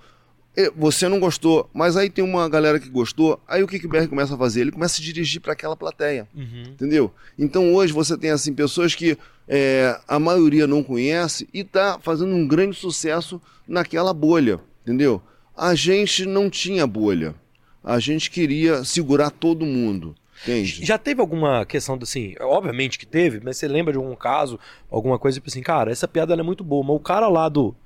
Você 0.77 1.09
não 1.09 1.19
gostou, 1.19 1.69
mas 1.75 1.97
aí 1.97 2.09
tem 2.09 2.25
uma 2.25 2.49
galera 2.49 2.79
que 2.79 2.89
gostou, 2.89 3.41
aí 3.47 3.63
o 3.63 3.67
que, 3.67 3.85
o 3.85 3.89
Berg 3.89 4.07
começa 4.07 4.35
a 4.35 4.39
fazer? 4.39 4.61
Ele 4.61 4.71
começa 4.71 4.95
a 4.95 4.97
se 4.97 5.03
dirigir 5.03 5.41
para 5.41 5.53
aquela 5.53 5.77
plateia. 5.77 6.29
Uhum. 6.35 6.63
Entendeu? 6.69 7.13
Então 7.37 7.75
hoje 7.75 7.93
você 7.93 8.17
tem 8.17 8.31
assim 8.31 8.55
pessoas 8.55 8.95
que 8.95 9.19
é, 9.49 9.99
a 10.07 10.19
maioria 10.19 10.67
não 10.67 10.83
conhece 10.83 11.49
e 11.53 11.65
tá 11.65 11.99
fazendo 12.01 12.33
um 12.35 12.47
grande 12.47 12.77
sucesso 12.77 13.43
naquela 13.67 14.15
bolha, 14.15 14.61
entendeu? 14.83 15.21
A 15.57 15.75
gente 15.75 16.25
não 16.25 16.49
tinha 16.49 16.87
bolha. 16.87 17.35
A 17.83 17.99
gente 17.99 18.31
queria 18.31 18.83
segurar 18.83 19.31
todo 19.31 19.67
mundo, 19.67 20.15
entende? 20.43 20.87
Já 20.87 20.97
teve 20.97 21.21
alguma 21.21 21.67
questão 21.67 21.99
assim, 22.01 22.35
obviamente 22.41 22.99
que 22.99 23.05
teve, 23.05 23.41
mas 23.45 23.59
você 23.59 23.69
lembra 23.69 23.93
de 23.93 23.99
algum 23.99 24.17
caso, 24.17 24.59
alguma 24.91 25.19
coisa 25.19 25.37
tipo 25.37 25.51
assim, 25.51 25.61
cara, 25.61 25.93
essa 25.93 26.09
piada 26.09 26.33
é 26.33 26.43
muito 26.43 26.65
boa, 26.65 26.83
mas 26.83 26.97
o 26.97 27.01
cara 27.01 27.29
lá 27.29 27.47
do 27.49 27.77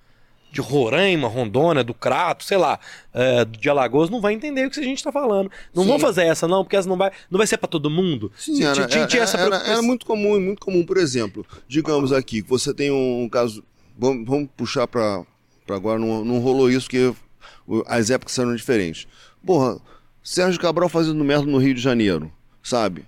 de 0.51 0.61
Roraima, 0.61 1.29
Rondônia, 1.29 1.85
do 1.85 1.93
Crato, 1.93 2.43
sei 2.45 2.57
lá, 2.57 2.79
é, 3.13 3.45
de 3.45 3.69
Alagoas, 3.69 4.09
não 4.11 4.21
vai 4.21 4.33
entender 4.33 4.67
o 4.67 4.71
que 4.71 4.81
a 4.81 4.83
gente 4.83 5.03
tá 5.05 5.13
falando. 5.13 5.51
Não 5.75 5.83
Sim. 5.83 5.89
vão 5.91 5.99
fazer 5.99 6.25
essa 6.25 6.49
não, 6.49 6.65
porque 6.65 6.77
essa 6.77 6.89
não 6.89 6.97
vai, 6.97 7.11
não 7.31 7.37
vai 7.39 7.47
ser 7.47 7.59
pra 7.59 7.69
todo 7.69 7.91
mundo. 7.91 8.33
Sim, 8.37 8.63
era, 8.65 8.87
tinha- 8.87 9.07
tinha 9.07 9.23
essa 9.23 9.37
era- 9.37 9.57
era- 9.57 9.67
era 9.73 9.83
muito 9.83 10.07
comum, 10.07 10.41
muito 10.41 10.61
comum. 10.65 10.85
Por 10.85 10.97
exemplo, 10.97 11.45
digamos 11.69 12.13
aqui 12.13 12.43
que 12.43 12.49
você 12.49 12.73
tem 12.73 12.91
um 12.91 13.29
caso. 13.31 13.63
Vamos, 13.99 14.27
vamos 14.27 14.49
puxar 14.57 14.87
para 14.87 15.23
agora, 15.71 15.99
não, 15.99 16.25
não 16.25 16.39
rolou 16.39 16.71
isso 16.71 16.87
porque 16.87 17.13
as 17.87 18.09
épocas 18.11 18.39
eram 18.39 18.55
diferentes. 18.57 19.07
Porra, 19.45 19.79
Sérgio 20.23 20.61
Cabral 20.61 20.89
fazendo 20.89 21.23
merda 21.25 21.45
no 21.47 21.59
Rio 21.59 21.75
de 21.75 21.81
Janeiro, 21.81 22.33
sabe? 22.63 23.05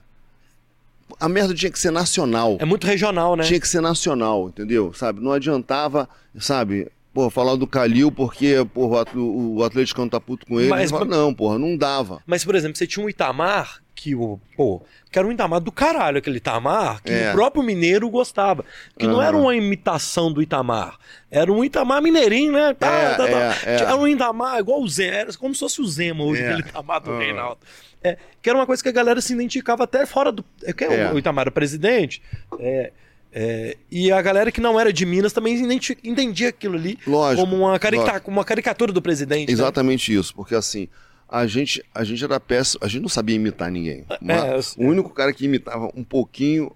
A 1.19 1.29
merda 1.29 1.53
tinha 1.55 1.71
que 1.71 1.79
ser 1.79 1.91
nacional. 1.91 2.57
É 2.61 2.65
muito 2.65 2.87
regional, 2.87 3.35
né? 3.37 3.45
Tinha 3.45 3.61
que 3.61 3.69
ser 3.69 3.81
nacional, 3.81 4.49
entendeu? 4.49 4.93
Sabe? 4.95 5.21
Não 5.21 5.33
adiantava, 5.33 6.09
sabe? 6.39 6.89
Pô, 7.13 7.29
falar 7.29 7.57
do 7.57 7.67
Calil 7.67 8.13
porque 8.13 8.55
porra, 8.73 8.97
o 8.97 8.99
atl- 9.01 9.19
o 9.19 9.65
Atlético 9.65 10.01
não 10.01 10.09
tá 10.09 10.21
puto 10.21 10.47
com 10.47 10.61
ele. 10.61 10.69
Mas- 10.69 10.91
Fala, 10.91 11.05
não, 11.05 11.35
porra, 11.35 11.59
não 11.59 11.77
dava. 11.77 12.23
Mas, 12.27 12.45
por 12.45 12.55
exemplo, 12.55 12.77
você 12.77 12.87
tinha 12.87 13.05
um 13.05 13.09
Itamar 13.09 13.81
que 13.97 14.15
o. 14.15 14.39
Pô, 14.57 14.81
que 15.11 15.19
era 15.19 15.27
um 15.27 15.33
Itamar 15.33 15.61
do 15.61 15.73
caralho, 15.73 16.19
aquele 16.19 16.37
Itamar, 16.37 17.03
que 17.03 17.11
É. 17.13 17.31
o 17.31 17.35
próprio 17.35 17.65
mineiro 17.65 18.09
gostava. 18.09 18.65
Que 18.97 19.07
não 19.09 19.17
Aham. 19.17 19.25
era 19.27 19.37
uma 19.37 19.57
imitação 19.57 20.33
do 20.33 20.41
Itamar. 20.41 20.99
Era 21.31 21.53
um 21.53 21.65
Itamar 21.65 22.01
mineirinho, 22.01 22.53
né? 22.53 22.75
Tá, 22.79 22.87
É, 22.93 23.15
tá, 23.17 23.27
tá. 23.27 23.29
é, 23.29 23.75
é. 23.75 23.75
Era 23.81 23.97
um 23.97 24.07
Itamar 24.07 24.61
igual 24.61 24.81
o 24.81 24.89
Zema, 24.89 25.17
era 25.17 25.33
como 25.35 25.53
se 25.53 25.61
fosse 25.61 25.81
o 25.81 25.87
Zema 25.87 26.23
hoje, 26.25 26.43
É. 26.43 26.53
aquele 26.53 26.69
Itamar 26.69 27.01
do 27.01 27.11
Aham. 27.11 27.19
Reinaldo. 27.19 27.59
É, 28.03 28.17
que 28.41 28.49
era 28.49 28.59
uma 28.59 28.65
coisa 28.67 28.83
que 28.83 28.89
a 28.89 28.93
galera 28.93 29.21
se 29.21 29.33
identificava 29.35 29.83
até 29.85 30.07
fora 30.07 30.31
do. 30.31 30.45
É, 30.63 30.73
que 30.73 30.85
É. 30.85 31.13
O 31.13 31.19
Itamar 31.19 31.43
era 31.43 31.51
presidente. 31.51 32.23
é, 32.61 32.93
é, 33.33 33.77
e 33.91 34.11
a 34.11 34.21
galera 34.21 34.51
que 34.51 34.61
não 34.61 34.79
era 34.79 34.93
de 34.93 35.05
Minas 35.07 35.33
também 35.33 35.55
entendia 36.03 36.49
aquilo 36.49 36.77
ali 36.77 36.99
Lógico. 37.07 37.47
como 37.49 37.65
uma, 37.65 37.79
carica- 37.79 38.23
uma 38.27 38.45
caricatura 38.45 38.93
do 38.93 39.01
presidente. 39.01 39.49
né? 39.49 39.53
Exatamente 39.53 40.13
isso, 40.15 40.35
porque 40.35 40.55
assim, 40.55 40.89
a 41.29 41.47
gente, 41.47 41.83
a 41.95 42.03
gente 42.05 42.23
era 42.25 42.41
péssimo, 42.41 42.81
a 42.85 42.89
gente 42.89 43.03
não 43.03 43.09
sabia 43.09 43.37
imitar 43.37 43.71
ninguém. 43.71 44.05
Mas 44.21 44.77
eu- 44.77 44.85
o 44.85 44.89
único 44.89 45.11
cara 45.11 45.33
que 45.33 45.45
imitava 45.45 45.91
um 45.95 46.03
pouquinho, 46.03 46.73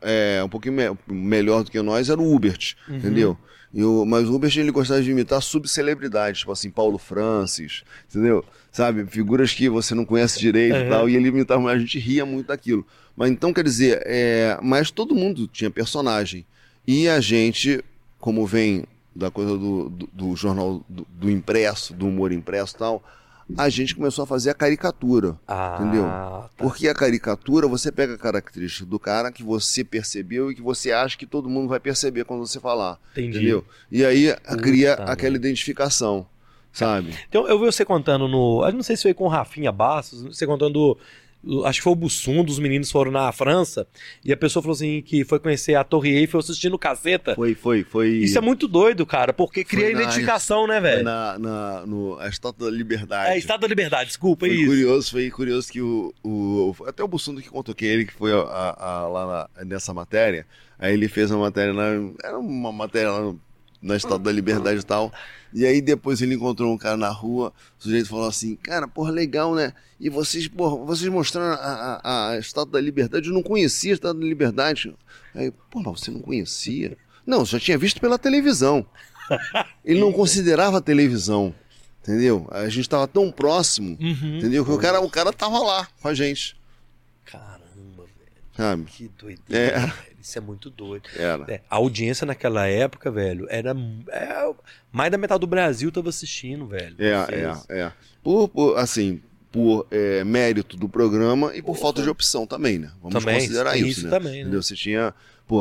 é, 0.00 0.40
um 0.44 0.48
pouquinho 0.48 0.74
me- 0.74 0.96
melhor 1.14 1.64
do 1.64 1.70
que 1.70 1.80
nós 1.82 2.08
era 2.08 2.20
o 2.20 2.34
Hubert, 2.34 2.74
Uhum. 2.88 2.96
entendeu? 2.96 3.36
E 3.74 3.82
o, 3.82 4.04
mas 4.04 4.28
o 4.28 4.34
Hubert 4.34 4.56
ele 4.56 4.70
gostava 4.70 5.02
de 5.02 5.10
imitar 5.10 5.42
subcelebridades, 5.42 6.40
tipo 6.40 6.52
assim, 6.52 6.70
Paulo 6.70 6.96
Francis, 6.96 7.82
entendeu? 8.08 8.44
Sabe, 8.70 9.04
figuras 9.06 9.52
que 9.52 9.68
você 9.68 9.94
não 9.94 10.04
conhece 10.04 10.38
direito 10.38 10.76
Uhum. 10.76 10.86
e 10.86 10.88
tal, 10.88 11.08
e 11.08 11.16
ele 11.16 11.28
imitava, 11.28 11.68
a 11.70 11.78
gente 11.78 11.98
ria 11.98 12.24
muito 12.24 12.46
daquilo. 12.46 12.86
Mas 13.16 13.30
então, 13.30 13.52
quer 13.52 13.64
dizer, 13.64 14.00
é, 14.06 14.58
mas 14.62 14.90
todo 14.90 15.14
mundo 15.14 15.48
tinha 15.48 15.70
personagem. 15.70 16.46
E 16.86 17.08
a 17.08 17.20
gente, 17.20 17.82
como 18.20 18.46
vem 18.46 18.84
da 19.14 19.30
coisa 19.30 19.56
do, 19.56 19.88
do, 19.88 20.08
do 20.12 20.36
jornal 20.36 20.84
do, 20.88 21.06
do 21.10 21.30
impresso, 21.30 21.94
do 21.94 22.06
humor 22.06 22.30
impresso 22.32 22.74
e 22.74 22.78
tal, 22.78 23.02
a 23.56 23.68
gente 23.68 23.94
começou 23.94 24.22
a 24.24 24.26
fazer 24.26 24.50
a 24.50 24.54
caricatura. 24.54 25.36
Ah, 25.46 25.78
Entendeu? 25.80 26.04
tá. 26.04 26.50
Porque 26.56 26.88
a 26.88 26.94
caricatura, 26.94 27.68
você 27.68 27.92
pega 27.92 28.14
a 28.14 28.18
característica 28.18 28.86
do 28.86 28.98
cara 28.98 29.30
que 29.30 29.42
você 29.42 29.84
percebeu 29.84 30.50
e 30.50 30.54
que 30.54 30.62
você 30.62 30.92
acha 30.92 31.16
que 31.16 31.26
todo 31.26 31.48
mundo 31.48 31.68
vai 31.68 31.80
perceber 31.80 32.24
quando 32.24 32.46
você 32.46 32.58
falar. 32.58 32.98
Entendi. 33.12 33.38
Entendeu? 33.38 33.64
E 33.90 34.04
aí 34.04 34.34
cria 34.62 34.96
merda. 34.96 35.12
aquela 35.12 35.36
identificação, 35.36 36.26
sabe? 36.72 37.14
Então, 37.28 37.46
eu 37.46 37.58
vi 37.58 37.66
você 37.66 37.84
contando 37.84 38.26
no. 38.26 38.64
Eu 38.66 38.72
não 38.72 38.82
sei 38.82 38.96
se 38.96 39.02
foi 39.02 39.14
com 39.14 39.24
o 39.24 39.28
Rafinha 39.28 39.70
Bastos, 39.72 40.22
você 40.22 40.46
contando. 40.46 40.98
Acho 41.64 41.80
que 41.80 41.84
foi 41.84 41.92
o 41.92 41.96
Bussum, 41.96 42.42
dos 42.44 42.58
meninos 42.58 42.90
foram 42.90 43.10
na 43.10 43.30
França, 43.32 43.86
e 44.24 44.32
a 44.32 44.36
pessoa 44.36 44.62
falou 44.62 44.74
assim 44.74 45.02
que 45.02 45.24
foi 45.24 45.38
conhecer 45.38 45.74
a 45.74 45.84
Torre 45.84 46.10
Eiffel 46.16 46.40
assistindo 46.40 46.78
Caseta. 46.78 47.34
Foi, 47.34 47.54
foi, 47.54 47.84
foi. 47.84 48.08
Isso 48.08 48.38
é 48.38 48.40
muito 48.40 48.66
doido, 48.66 49.04
cara, 49.04 49.32
porque 49.32 49.64
cria 49.64 49.92
na- 49.92 50.02
identificação, 50.02 50.66
né, 50.66 50.80
velho? 50.80 51.04
na, 51.04 51.38
na 51.38 51.86
no, 51.86 52.18
a 52.18 52.28
Estátua 52.28 52.70
da 52.70 52.76
Liberdade. 52.76 53.32
É, 53.32 53.38
Estado 53.38 53.60
da 53.60 53.66
Liberdade, 53.68 54.06
desculpa, 54.08 54.46
é 54.46 54.48
Foi 54.48 54.58
isso. 54.58 54.66
curioso, 54.70 55.10
foi 55.10 55.30
curioso 55.30 55.70
que 55.72 55.80
o, 55.80 56.14
o 56.24 56.74
até 56.86 57.02
o 57.02 57.08
Bussundo 57.08 57.42
que 57.42 57.48
contou 57.48 57.74
que 57.74 57.84
ele 57.84 58.04
que 58.06 58.12
foi 58.12 58.32
a- 58.32 58.36
a- 58.38 58.86
a- 59.02 59.08
lá 59.08 59.48
na- 59.58 59.64
nessa 59.64 59.92
matéria, 59.92 60.46
aí 60.78 60.92
ele 60.94 61.08
fez 61.08 61.30
uma 61.30 61.40
matéria 61.40 61.72
lá, 61.72 61.86
era 62.22 62.38
uma 62.38 62.72
matéria 62.72 63.10
lá 63.10 63.20
no, 63.20 63.40
na 63.84 63.96
Estátua 63.96 64.18
da 64.18 64.32
Liberdade 64.32 64.80
e 64.80 64.82
tal, 64.82 65.12
e 65.52 65.64
aí 65.66 65.80
depois 65.80 66.20
ele 66.22 66.34
encontrou 66.34 66.72
um 66.72 66.78
cara 66.78 66.96
na 66.96 67.10
rua, 67.10 67.52
o 67.78 67.82
sujeito 67.82 68.08
falou 68.08 68.26
assim, 68.26 68.56
cara, 68.56 68.88
porra, 68.88 69.10
legal, 69.10 69.54
né? 69.54 69.72
E 70.00 70.08
vocês, 70.10 70.48
porra, 70.48 70.84
vocês 70.84 71.08
mostraram 71.10 71.52
a, 71.52 72.00
a, 72.02 72.28
a 72.30 72.38
Estátua 72.38 72.72
da 72.72 72.80
Liberdade, 72.80 73.28
eu 73.28 73.34
não 73.34 73.42
conhecia 73.42 73.92
a 73.92 73.94
Estátua 73.94 74.20
da 74.20 74.26
Liberdade. 74.26 74.94
Aí, 75.34 75.52
pô, 75.70 75.80
mas 75.80 76.00
você 76.00 76.10
não 76.10 76.20
conhecia? 76.20 76.96
Não, 77.26 77.44
já 77.44 77.60
tinha 77.60 77.76
visto 77.78 78.00
pela 78.00 78.18
televisão. 78.18 78.84
Ele 79.84 80.00
não 80.00 80.12
considerava 80.12 80.78
a 80.78 80.80
televisão. 80.80 81.54
Entendeu? 82.02 82.46
A 82.50 82.68
gente 82.68 82.86
tava 82.88 83.08
tão 83.08 83.30
próximo, 83.32 83.96
Uhum. 84.00 84.36
entendeu? 84.38 84.62
Que 84.64 84.70
o 84.70 84.78
cara, 84.78 85.00
o 85.00 85.08
cara 85.08 85.32
tava 85.32 85.58
lá 85.60 85.88
com 86.02 86.08
a 86.08 86.12
gente, 86.12 86.54
Caramba, 87.24 88.04
velho, 88.04 88.42
sabe? 88.54 88.84
que 88.84 89.08
doideira. 89.18 89.76
É. 89.76 89.78
velho, 89.80 90.13
Isso 90.24 90.38
é 90.38 90.40
muito 90.40 90.70
doido. 90.70 91.06
É, 91.18 91.60
a 91.68 91.76
audiência 91.76 92.24
naquela 92.24 92.66
época, 92.66 93.10
velho, 93.10 93.46
era. 93.50 93.76
é, 94.08 94.54
mais 94.90 95.12
da 95.12 95.18
metade 95.18 95.40
do 95.40 95.46
Brasil 95.46 95.92
tava 95.92 96.08
assistindo, 96.08 96.66
velho. 96.66 96.96
É, 96.98 97.10
é, 97.70 97.78
é. 97.80 97.92
Por, 98.22 98.48
por, 98.48 98.78
assim, 98.78 99.20
por 99.52 99.86
é, 99.90 100.24
mérito 100.24 100.78
do 100.78 100.88
programa 100.88 101.54
e 101.54 101.60
por 101.60 101.76
falta 101.76 102.02
de 102.02 102.08
opção 102.08 102.46
também, 102.46 102.78
né? 102.78 102.90
Vamos 103.02 103.22
Também, 103.22 103.38
considerar 103.38 103.76
isso, 103.76 103.86
isso 103.86 104.04
né? 104.04 104.10
também, 104.10 104.32
né? 104.32 104.40
Entendeu? 104.40 104.62
Você 104.62 104.74
tinha, 104.74 105.12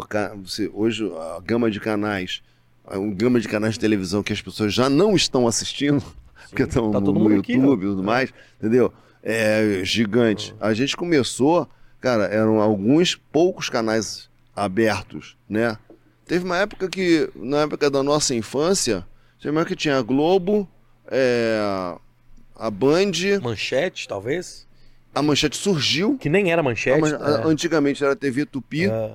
ca- 0.10 0.34
você, 0.42 0.72
hoje 0.74 1.12
a 1.36 1.42
gama 1.42 1.70
de 1.70 1.82
canais, 1.82 2.42
a 2.88 2.98
um 2.98 3.14
gama 3.14 3.42
de 3.42 3.50
canais 3.50 3.74
de 3.74 3.82
televisão 3.82 4.24
que 4.24 4.32
as 4.32 4.42
pessoas 4.42 4.74
já 4.74 4.90
não 4.90 5.14
estão 5.14 5.46
assistindo, 5.46 6.02
porque 6.50 6.64
estão 6.64 6.90
tá 6.90 7.02
no, 7.02 7.12
no 7.12 7.34
YouTube 7.34 7.84
e 7.84 7.88
tudo 7.88 8.02
mais, 8.02 8.34
entendeu? 8.58 8.94
É 9.22 9.82
gigante. 9.84 10.56
A 10.58 10.74
gente 10.74 10.96
começou, 10.96 11.68
cara, 12.00 12.28
eram 12.28 12.62
alguns 12.62 13.16
poucos 13.16 13.68
canais 13.70 14.32
abertos, 14.56 15.36
né? 15.50 15.78
Teve 16.26 16.46
uma 16.46 16.58
época 16.58 16.88
que, 16.88 17.30
na 17.36 17.62
época 17.62 17.90
da 17.90 18.02
nossa 18.02 18.34
infância, 18.34 19.06
época 19.40 19.66
que 19.66 19.76
tinha 19.76 19.98
a 19.98 20.02
Globo, 20.02 20.68
é, 21.12 21.60
a 22.56 22.70
Band, 22.70 23.12
Manchete, 23.42 24.08
talvez? 24.08 24.66
a 25.14 25.22
Manchete 25.22 25.58
surgiu. 25.58 26.18
Que 26.18 26.30
nem 26.30 26.52
era 26.52 26.64
manchete. 26.64 27.00
Man- 27.02 27.18
a- 27.18 27.46
Antigamente 27.48 28.04
era 28.04 28.16
TV 28.16 28.46
Tupi, 28.46 28.90
é. 28.90 29.12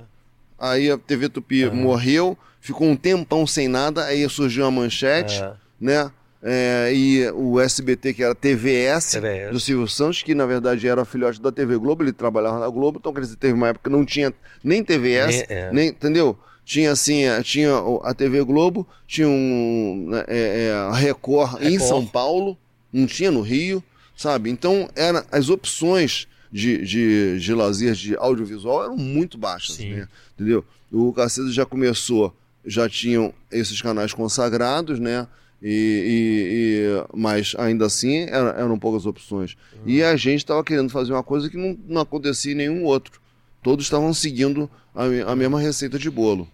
aí 0.57 0.91
a 0.91 0.97
TV 0.97 1.29
Tupi 1.29 1.65
morreu, 1.69 2.37
ficou 2.61 2.87
um 2.87 2.95
tempão 2.95 3.45
sem 3.47 3.67
nada, 3.67 4.05
aí 4.05 4.27
surgiu 4.29 4.65
a 4.65 4.71
Manchete, 4.71 5.41
É. 5.41 5.53
né? 5.79 6.11
É, 6.41 6.91
e 6.93 7.29
o 7.31 7.59
SBT, 7.59 8.13
que 8.13 8.23
era 8.23 8.33
TVS, 8.33 9.11
TVS. 9.11 9.51
do 9.51 9.59
Silvio 9.59 9.87
Santos, 9.89 10.23
que 10.23 10.33
na 10.33 10.45
verdade 10.45 10.87
era 10.87 11.03
filhote 11.03 11.41
da 11.41 11.51
TV 11.51 11.77
Globo, 11.77 12.01
ele 12.03 12.13
trabalhava 12.13 12.59
na 12.59 12.69
Globo, 12.69 12.97
então 12.99 13.13
quer 13.13 13.19
dizer, 13.21 13.35
teve 13.35 13.53
uma 13.53 13.67
época 13.67 13.89
que 13.89 13.95
não 13.95 14.05
tinha 14.05 14.33
nem 14.63 14.81
TVS, 14.83 15.45
Nem- 15.49 15.57
é. 15.57 15.71
nem, 15.73 15.87
entendeu? 15.89 16.37
Tinha 16.63 16.91
assim, 16.91 17.23
eh, 17.25 17.41
tinha 17.43 17.71
a 18.03 18.13
TV 18.13 18.41
Globo, 18.43 18.87
tinha 19.07 19.27
um 19.27 20.05
né, 20.09 20.23
é, 20.27 20.67
é, 20.69 20.73
a 20.73 20.93
Record, 20.93 21.61
em 21.61 21.71
Record. 21.71 21.87
São 21.89 22.05
Paulo, 22.05 22.57
não 22.93 23.05
tinha 23.05 23.31
no 23.31 23.41
Rio, 23.41 23.83
sabe? 24.15 24.49
Então 24.49 24.87
era, 24.95 25.25
as 25.31 25.49
opções 25.49 26.25
de, 26.51 26.77
de, 26.85 27.39
de 27.39 27.53
lazer 27.53 27.93
de 27.95 28.15
audiovisual 28.15 28.83
eram 28.85 28.95
muito 28.97 29.37
baixas, 29.37 29.77
né? 29.79 30.07
Entendeu? 30.35 30.63
O 30.91 31.11
Cacete 31.11 31.51
já 31.51 31.65
começou, 31.65 32.33
já 32.65 32.87
tinham 32.87 33.33
esses 33.51 33.81
canais 33.81 34.13
consagrados, 34.13 34.99
né? 34.99 35.27
E, 35.61 35.67
e- 35.69 36.95
e- 37.01 37.05
mas 37.17 37.53
ainda 37.57 37.85
assim 37.85 38.19
era- 38.29 38.51
eram 38.59 38.77
poucas 38.79 39.05
opções. 39.05 39.55
E 39.85 40.01
a 40.01 40.15
gente 40.15 40.39
estava 40.39 40.63
querendo 40.63 40.89
fazer 40.89 41.11
uma 41.13 41.23
coisa 41.23 41.49
que 41.49 41.57
não, 41.57 41.77
não 41.87 42.01
acontecia 42.01 42.51
em 42.53 42.55
nenhum 42.55 42.83
outro. 42.85 43.19
Todos 43.61 43.85
estavam 43.85 44.13
seguindo 44.13 44.69
a, 44.95 45.31
a 45.31 45.35
mesma 45.35 45.59
receita 45.59 45.99
de 45.99 46.09
bolo. 46.09 46.47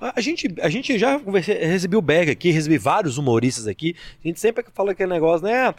A 0.00 0.14
a 0.18 0.20
gente, 0.20 0.52
a 0.60 0.68
gente 0.68 0.98
já 0.98 1.20
conversei, 1.20 1.54
recebi 1.58 1.96
o 1.96 2.02
Berg 2.02 2.30
aqui, 2.32 2.50
recebi 2.50 2.78
vários 2.78 3.16
humoristas 3.16 3.68
aqui. 3.68 3.94
A 4.24 4.26
gente 4.26 4.40
sempre 4.40 4.64
fala 4.74 4.90
aquele 4.90 5.12
negócio, 5.12 5.46
né? 5.46 5.72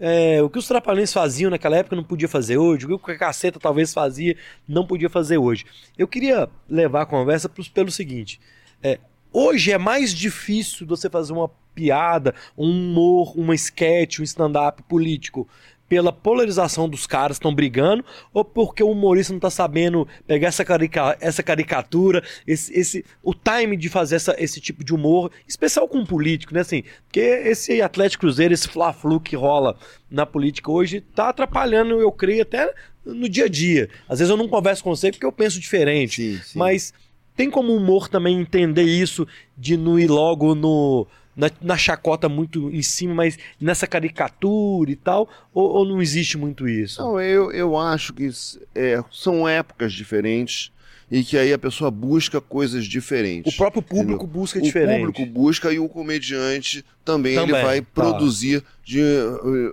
É, 0.00 0.42
o 0.42 0.50
que 0.50 0.58
os 0.58 0.66
trapalhões 0.66 1.12
faziam 1.12 1.52
naquela 1.52 1.76
época 1.76 1.94
não 1.94 2.02
podia 2.02 2.26
fazer 2.28 2.58
hoje, 2.58 2.84
o 2.84 2.98
que 2.98 3.12
a 3.12 3.16
caceta 3.16 3.60
talvez 3.60 3.94
fazia 3.94 4.36
não 4.66 4.84
podia 4.84 5.08
fazer 5.08 5.38
hoje. 5.38 5.64
Eu 5.96 6.08
queria 6.08 6.48
levar 6.68 7.02
a 7.02 7.06
conversa 7.06 7.48
pros- 7.48 7.68
pelo 7.68 7.92
seguinte: 7.92 8.40
é, 8.82 8.98
hoje 9.34 9.72
é 9.72 9.76
mais 9.78 10.14
difícil 10.14 10.86
você 10.86 11.10
fazer 11.10 11.32
uma 11.32 11.50
piada, 11.74 12.34
um 12.56 12.70
humor, 12.70 13.36
uma 13.36 13.54
sketch, 13.54 14.20
um 14.20 14.22
stand-up 14.22 14.82
político 14.84 15.46
pela 15.86 16.12
polarização 16.12 16.88
dos 16.88 17.06
caras 17.06 17.36
que 17.36 17.40
estão 17.40 17.54
brigando 17.54 18.02
ou 18.32 18.42
porque 18.44 18.82
o 18.82 18.90
humorista 18.90 19.32
não 19.32 19.40
tá 19.40 19.50
sabendo 19.50 20.08
pegar 20.26 20.48
essa, 20.48 20.64
carica- 20.64 21.16
essa 21.20 21.42
caricatura, 21.42 22.24
esse, 22.46 22.72
esse, 22.72 23.04
o 23.22 23.34
time 23.34 23.76
de 23.76 23.88
fazer 23.88 24.16
essa, 24.16 24.34
esse 24.38 24.60
tipo 24.60 24.82
de 24.82 24.94
humor, 24.94 25.30
especial 25.46 25.86
com 25.86 25.98
o 25.98 26.06
político, 26.06 26.54
né? 26.54 26.60
Assim, 26.60 26.84
porque 27.06 27.20
esse 27.20 27.82
Atlético 27.82 28.22
Cruzeiro, 28.22 28.54
esse 28.54 28.68
Fla-Flu 28.68 29.20
que 29.20 29.36
rola 29.36 29.76
na 30.10 30.24
política 30.24 30.70
hoje, 30.70 31.00
tá 31.00 31.28
atrapalhando, 31.28 32.00
eu 32.00 32.10
creio, 32.10 32.42
até 32.42 32.72
no 33.04 33.28
dia 33.28 33.44
a 33.44 33.48
dia. 33.48 33.90
Às 34.08 34.20
vezes 34.20 34.30
eu 34.30 34.36
não 34.36 34.48
converso 34.48 34.82
com 34.82 34.94
você 34.94 35.10
porque 35.10 35.26
eu 35.26 35.32
penso 35.32 35.60
diferente. 35.60 36.38
Sim, 36.38 36.42
sim. 36.42 36.58
Mas 36.58 36.94
tem 37.36 37.50
como 37.50 37.72
o 37.72 37.76
humor 37.76 38.08
também 38.08 38.40
entender 38.40 38.82
isso 38.84 39.26
de 39.56 39.76
não 39.76 39.98
ir 39.98 40.08
logo 40.10 40.54
no. 40.54 41.06
Na, 41.36 41.50
na 41.60 41.76
chacota 41.76 42.28
muito 42.28 42.70
em 42.70 42.80
cima, 42.80 43.12
mas 43.12 43.36
nessa 43.60 43.88
caricatura 43.88 44.88
e 44.92 44.94
tal? 44.94 45.28
Ou, 45.52 45.68
ou 45.68 45.84
não 45.84 46.00
existe 46.00 46.38
muito 46.38 46.68
isso? 46.68 47.02
Não, 47.02 47.20
eu, 47.20 47.50
eu 47.50 47.76
acho 47.76 48.12
que 48.12 48.30
é, 48.72 49.02
são 49.10 49.48
épocas 49.48 49.92
diferentes. 49.92 50.70
e 51.10 51.24
que 51.24 51.36
aí 51.36 51.52
a 51.52 51.58
pessoa 51.58 51.90
busca 51.90 52.40
coisas 52.40 52.84
diferentes. 52.86 53.52
O 53.52 53.56
próprio 53.56 53.82
público 53.82 54.22
Entendeu? 54.24 54.26
busca 54.40 54.58
o 54.60 54.62
diferente. 54.62 54.98
público 55.00 55.26
busca 55.26 55.72
e 55.72 55.78
o 55.80 55.88
comediante 55.88 56.84
também, 57.04 57.34
Também, 57.34 57.54
ele 57.56 57.64
vai 57.64 57.80
tá. 57.80 57.86
produzir 57.92 58.62
de, 58.84 59.00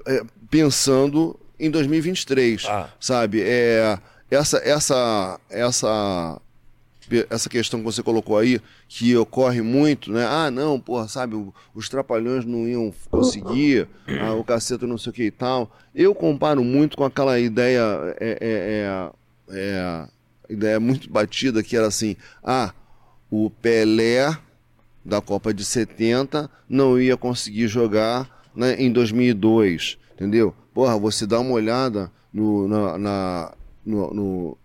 eh, 0.07 0.23
pensando 0.49 1.39
em 1.59 1.69
2023, 1.69 2.65
Ah. 2.67 2.89
sabe? 2.99 3.41
É, 3.43 3.99
essa, 4.31 4.57
essa, 4.65 5.39
essa, 5.49 6.41
essa 7.29 7.49
questão 7.49 7.79
que 7.79 7.85
você 7.85 8.01
colocou 8.03 8.37
aí, 8.37 8.59
que 8.87 9.15
ocorre 9.15 9.61
muito, 9.61 10.11
né? 10.11 10.25
Ah, 10.25 10.49
não, 10.51 10.79
porra, 10.79 11.07
sabe, 11.07 11.35
os 11.73 11.89
trapalhões 11.89 12.45
não 12.45 12.67
iam 12.67 12.93
conseguir, 13.09 13.87
ah, 14.21 14.33
o 14.33 14.43
caceta 14.43 14.85
não 14.87 14.97
sei 14.97 15.09
o 15.09 15.13
que 15.13 15.23
e 15.23 15.31
tal. 15.31 15.71
Eu 15.93 16.13
comparo 16.15 16.63
muito 16.63 16.97
com 16.97 17.03
aquela 17.03 17.39
ideia, 17.39 17.81
é, 18.19 18.37
é, 18.41 19.09
é, 19.49 19.57
é, 19.57 20.53
ideia 20.53 20.79
muito 20.79 21.09
batida 21.09 21.61
que 21.63 21.75
era 21.77 21.87
assim, 21.87 22.15
ah, 22.43 22.73
o 23.29 23.49
Pelé 23.49 24.37
da 25.03 25.19
Copa 25.21 25.53
de 25.53 25.65
70 25.65 26.49
não 26.69 26.99
ia 26.99 27.17
conseguir 27.17 27.67
jogar 27.67 28.43
né, 28.55 28.75
em 28.79 28.91
2002, 28.91 29.97
entendeu? 30.13 30.53
Porra, 30.73 30.97
você 30.97 31.25
dá 31.25 31.39
uma 31.39 31.51
olhada 31.51 32.11
no, 32.33 32.67
na, 32.67 32.97
na- 32.97 33.53
no, 33.85 34.13
no 34.13 34.57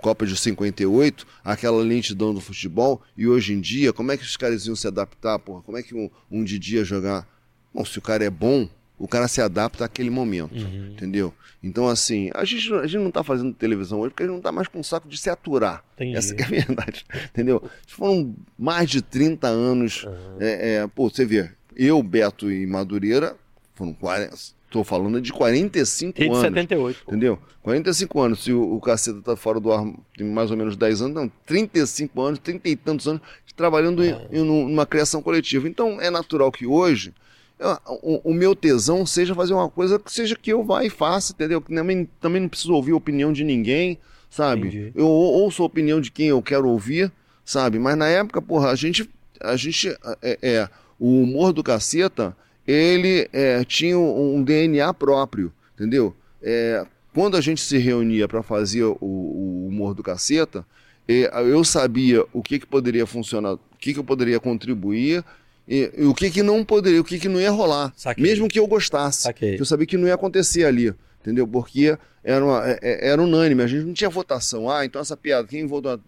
Copa 0.00 0.24
de 0.26 0.36
58, 0.36 1.26
aquela 1.44 1.82
lentidão 1.82 2.32
do 2.32 2.40
futebol, 2.40 3.02
e 3.16 3.26
hoje 3.26 3.52
em 3.52 3.60
dia, 3.60 3.92
como 3.92 4.12
é 4.12 4.16
que 4.16 4.22
os 4.22 4.36
caras 4.36 4.66
iam 4.66 4.76
se 4.76 4.86
adaptar, 4.86 5.38
porra? 5.38 5.62
Como 5.62 5.76
é 5.76 5.82
que 5.82 5.94
um, 5.94 6.08
um 6.30 6.44
Didi 6.44 6.76
ia 6.76 6.84
jogar? 6.84 7.26
Bom, 7.74 7.84
se 7.84 7.98
o 7.98 8.02
cara 8.02 8.24
é 8.24 8.30
bom, 8.30 8.68
o 8.98 9.06
cara 9.08 9.28
se 9.28 9.40
adapta 9.40 9.84
àquele 9.84 10.10
momento, 10.10 10.54
Uhum. 10.54 10.88
entendeu? 10.92 11.32
Então, 11.62 11.88
assim, 11.88 12.30
a 12.34 12.44
gente, 12.44 12.72
a 12.74 12.86
gente 12.86 13.02
não 13.02 13.10
tá 13.10 13.22
fazendo 13.24 13.52
televisão 13.52 13.98
hoje 14.00 14.10
porque 14.10 14.22
a 14.22 14.26
gente 14.26 14.34
não 14.36 14.40
tá 14.42 14.52
mais 14.52 14.68
com 14.68 14.82
saco 14.82 15.08
de 15.08 15.18
se 15.18 15.28
aturar. 15.28 15.84
Entendi. 15.94 16.16
Essa 16.16 16.34
é 16.34 16.42
a 16.44 16.46
verdade, 16.48 17.04
entendeu? 17.30 17.62
Foram 17.86 18.34
mais 18.58 18.88
de 18.88 19.02
30 19.02 19.48
anos. 19.48 20.06
É, 20.38 20.74
é, 20.76 20.86
pô, 20.86 21.10
você 21.10 21.24
vê, 21.24 21.50
eu, 21.76 22.00
Beto 22.02 22.50
e 22.50 22.64
Madureira, 22.66 23.36
foram 23.74 23.92
40. 23.92 24.36
Tô 24.70 24.84
falando 24.84 25.20
de 25.20 25.32
45 25.32 26.18
Desde 26.18 26.34
anos. 26.34 26.42
78. 26.48 27.04
pô. 27.04 27.10
Entendeu? 27.10 27.38
45 27.62 28.20
anos. 28.20 28.44
Se 28.44 28.52
o, 28.52 28.74
o 28.76 28.80
caceta 28.80 29.20
tá 29.22 29.34
fora 29.36 29.58
do 29.58 29.72
ar 29.72 29.84
tem 30.16 30.26
mais 30.26 30.50
ou 30.50 30.56
menos 30.56 30.76
10 30.76 31.02
anos, 31.02 31.14
não, 31.14 31.32
35 31.46 32.20
anos, 32.20 32.38
30 32.38 32.68
e 32.68 32.76
tantos 32.76 33.08
anos 33.08 33.22
trabalhando 33.56 34.04
em, 34.04 34.14
em 34.30 34.40
um- 34.42 34.68
numa 34.68 34.86
criação 34.86 35.20
coletiva. 35.22 35.68
Então 35.68 36.00
é 36.00 36.10
natural 36.10 36.52
que 36.52 36.66
hoje 36.66 37.12
eu- 37.58 37.76
o, 38.02 38.30
o 38.30 38.34
meu 38.34 38.54
tesão 38.54 39.04
seja 39.04 39.34
fazer 39.34 39.52
uma 39.54 39.68
coisa 39.68 39.98
que 39.98 40.12
seja 40.12 40.36
que 40.36 40.52
eu 40.52 40.62
vá 40.62 40.84
e 40.84 40.90
faça, 40.90 41.32
entendeu? 41.32 41.60
Também, 41.60 42.08
também 42.20 42.40
não 42.42 42.48
preciso 42.48 42.72
ouvir 42.74 42.92
a 42.92 42.96
opinião 42.96 43.32
de 43.32 43.42
ninguém, 43.42 43.98
sabe? 44.30 44.68
Entendi. 44.68 44.92
Eu 44.94 45.06
ou- 45.08 45.42
ouço 45.42 45.62
a 45.62 45.66
opinião 45.66 46.00
de 46.00 46.12
quem 46.12 46.28
eu 46.28 46.40
quero 46.42 46.68
ouvir, 46.68 47.10
sabe? 47.44 47.78
Mas 47.78 47.96
na 47.96 48.06
época, 48.08 48.40
porra, 48.42 48.70
a 48.70 48.74
gente. 48.74 49.08
A 49.40 49.56
gente 49.56 49.88
é, 50.20 50.38
é, 50.42 50.68
o 51.00 51.22
humor 51.22 51.52
do 51.52 51.62
caceta, 51.62 52.36
ele 52.70 53.26
é, 53.32 53.64
tinha 53.64 53.98
um, 53.98 54.42
DNA 54.42 54.92
próprio, 54.92 55.50
entendeu? 55.74 56.14
É, 56.42 56.86
quando 57.14 57.36
a 57.36 57.40
gente 57.40 57.60
se 57.62 57.78
reunia 57.78 58.28
para 58.28 58.42
fazer 58.42 58.84
o, 58.84 58.96
o 59.00 59.66
humor 59.68 59.94
do 59.94 60.02
caceta, 60.02 60.64
é, 61.08 61.30
eu 61.50 61.64
sabia 61.64 62.24
o 62.32 62.42
que, 62.42 62.58
que 62.58 62.66
poderia 62.66 63.06
funcionar, 63.06 63.54
o 63.54 63.60
que, 63.78 63.94
que 63.94 63.98
eu 63.98 64.04
poderia 64.04 64.38
contribuir 64.38 65.24
e, 65.66 65.90
e 65.96 66.04
o 66.04 66.14
que, 66.14 66.30
que 66.30 66.42
não 66.42 66.62
poderia, 66.62 67.00
o 67.00 67.04
que, 67.04 67.18
que 67.18 67.28
não 67.28 67.40
ia 67.40 67.50
rolar. 67.50 67.92
Saquei. 67.96 68.22
Mesmo 68.22 68.46
que 68.46 68.58
eu 68.58 68.66
gostasse. 68.66 69.22
Saquei. 69.22 69.56
Que 69.56 69.62
eu 69.62 69.66
sabia 69.66 69.86
que 69.86 69.96
não 69.96 70.06
ia 70.06 70.14
acontecer 70.14 70.64
ali. 70.64 70.94
Entendeu? 71.20 71.48
Porque 71.48 71.96
era, 72.22 72.44
uma- 72.44 72.62
é- 72.68 72.78
é- 72.80 73.08
era 73.08 73.20
unânime, 73.22 73.62
a 73.62 73.66
gente 73.66 73.84
não 73.84 73.92
tinha 73.92 74.08
votação. 74.08 74.70
Ah, 74.70 74.84
então 74.84 75.00
essa 75.00 75.16
piada, 75.16 75.48
quem 75.48 75.66
votou? 75.66 75.98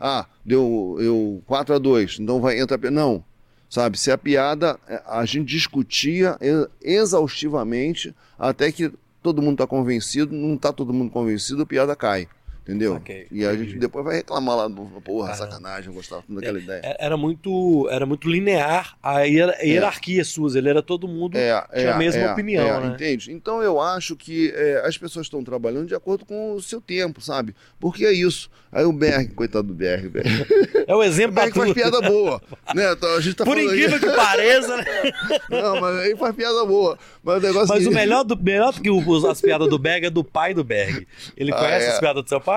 Ah, 0.00 0.26
deu 0.44 0.96
eu 1.00 1.42
4 1.46 1.74
a 1.74 1.78
2 1.78 2.18
então 2.20 2.40
vai 2.40 2.58
entrar. 2.58 2.78
Não. 2.90 3.22
Sabe, 3.68 3.98
se 3.98 4.10
a 4.10 4.18
piada, 4.18 4.78
é, 4.88 5.02
a 5.06 5.24
gente 5.24 5.48
discutia 5.48 6.38
exaustivamente 6.80 8.14
até 8.38 8.70
que 8.70 8.92
todo 9.22 9.42
mundo 9.42 9.54
está 9.54 9.66
convencido, 9.66 10.34
não 10.34 10.54
está 10.54 10.72
todo 10.72 10.92
mundo 10.92 11.10
convencido, 11.10 11.62
a 11.62 11.66
piada 11.66 11.96
cai. 11.96 12.28
Entendeu? 12.66 12.94
Saquei, 12.94 13.28
e 13.30 13.46
a 13.46 13.54
gente 13.56 13.78
depois 13.78 14.04
vai 14.04 14.16
reclamar 14.16 14.56
lá, 14.56 14.68
porra, 14.68 15.28
Caramba. 15.28 15.34
sacanagem, 15.36 15.88
eu 15.90 15.94
gostava 15.94 16.22
tanto 16.22 16.34
daquela 16.34 16.58
ideia. 16.58 16.80
É- 16.82 16.96
Era 17.06 17.16
muito, 17.16 17.88
era 17.92 18.04
muito 18.04 18.28
linear 18.28 18.96
a 19.00 19.16
a 19.18 19.20
hierarquia 19.22 20.24
suas. 20.24 20.56
Ele 20.56 20.68
era 20.68 20.82
todo 20.82 21.06
mundo. 21.06 21.36
É, 21.38 21.62
tinha 21.74 21.94
a 21.94 21.96
mesma 21.98 22.32
opinião, 22.32 22.66
é, 22.66 22.80
né? 22.80 22.86
Entende? 22.94 23.32
Então 23.32 23.62
eu 23.62 23.80
acho 23.80 24.16
que 24.16 24.52
é, 24.54 24.82
as 24.84 24.98
pessoas 24.98 25.26
estão 25.26 25.44
trabalhando 25.44 25.86
de 25.86 25.94
acordo 25.94 26.24
com 26.26 26.54
o 26.54 26.60
seu 26.60 26.80
tempo, 26.80 27.20
sabe? 27.20 27.54
Porque 27.78 28.04
é 28.04 28.12
isso. 28.12 28.50
Aí 28.72 28.84
o 28.84 28.92
Berg, 28.92 29.32
coitado 29.32 29.68
do 29.68 29.74
Berg. 29.74 30.10
É 30.86 30.94
o 30.94 30.98
O 30.98 31.02
exemplo 31.04 31.36
da 31.36 31.42
Berg 31.42 31.56
faz 31.56 31.72
piada 31.72 32.00
boa. 32.02 32.42
né? 32.74 32.92
Então, 32.92 33.14
a 33.14 33.20
gente 33.20 33.34
tá 33.36 33.44
Por 33.44 33.56
incrível 33.58 33.98
que 34.00 34.10
pareça, 34.10 34.76
né? 34.76 34.84
Não, 35.48 35.80
mas 35.80 35.96
aí 36.00 36.16
faz 36.16 36.34
piada 36.34 36.64
boa. 36.66 36.98
Mas 37.22 37.42
o 37.42 37.46
negócio 37.46 37.68
Mas 37.68 37.86
é 37.86 37.88
o 37.88 37.92
melhor 37.92 38.24
do, 38.24 38.36
melhor 38.36 38.72
do 38.72 38.80
que 38.82 38.90
o- 38.90 39.26
as 39.28 39.40
piadas 39.40 39.68
do 39.68 39.78
Berg 39.78 40.06
é 40.06 40.10
do 40.10 40.22
pai 40.24 40.52
do 40.52 40.62
Berg. 40.64 41.06
Ele 41.36 41.52
Ah, 41.52 41.56
conhece 41.56 41.86
é. 41.86 41.90
as 41.92 41.98
piadas 42.00 42.22
do 42.22 42.28
seu 42.28 42.40
pai? 42.40 42.55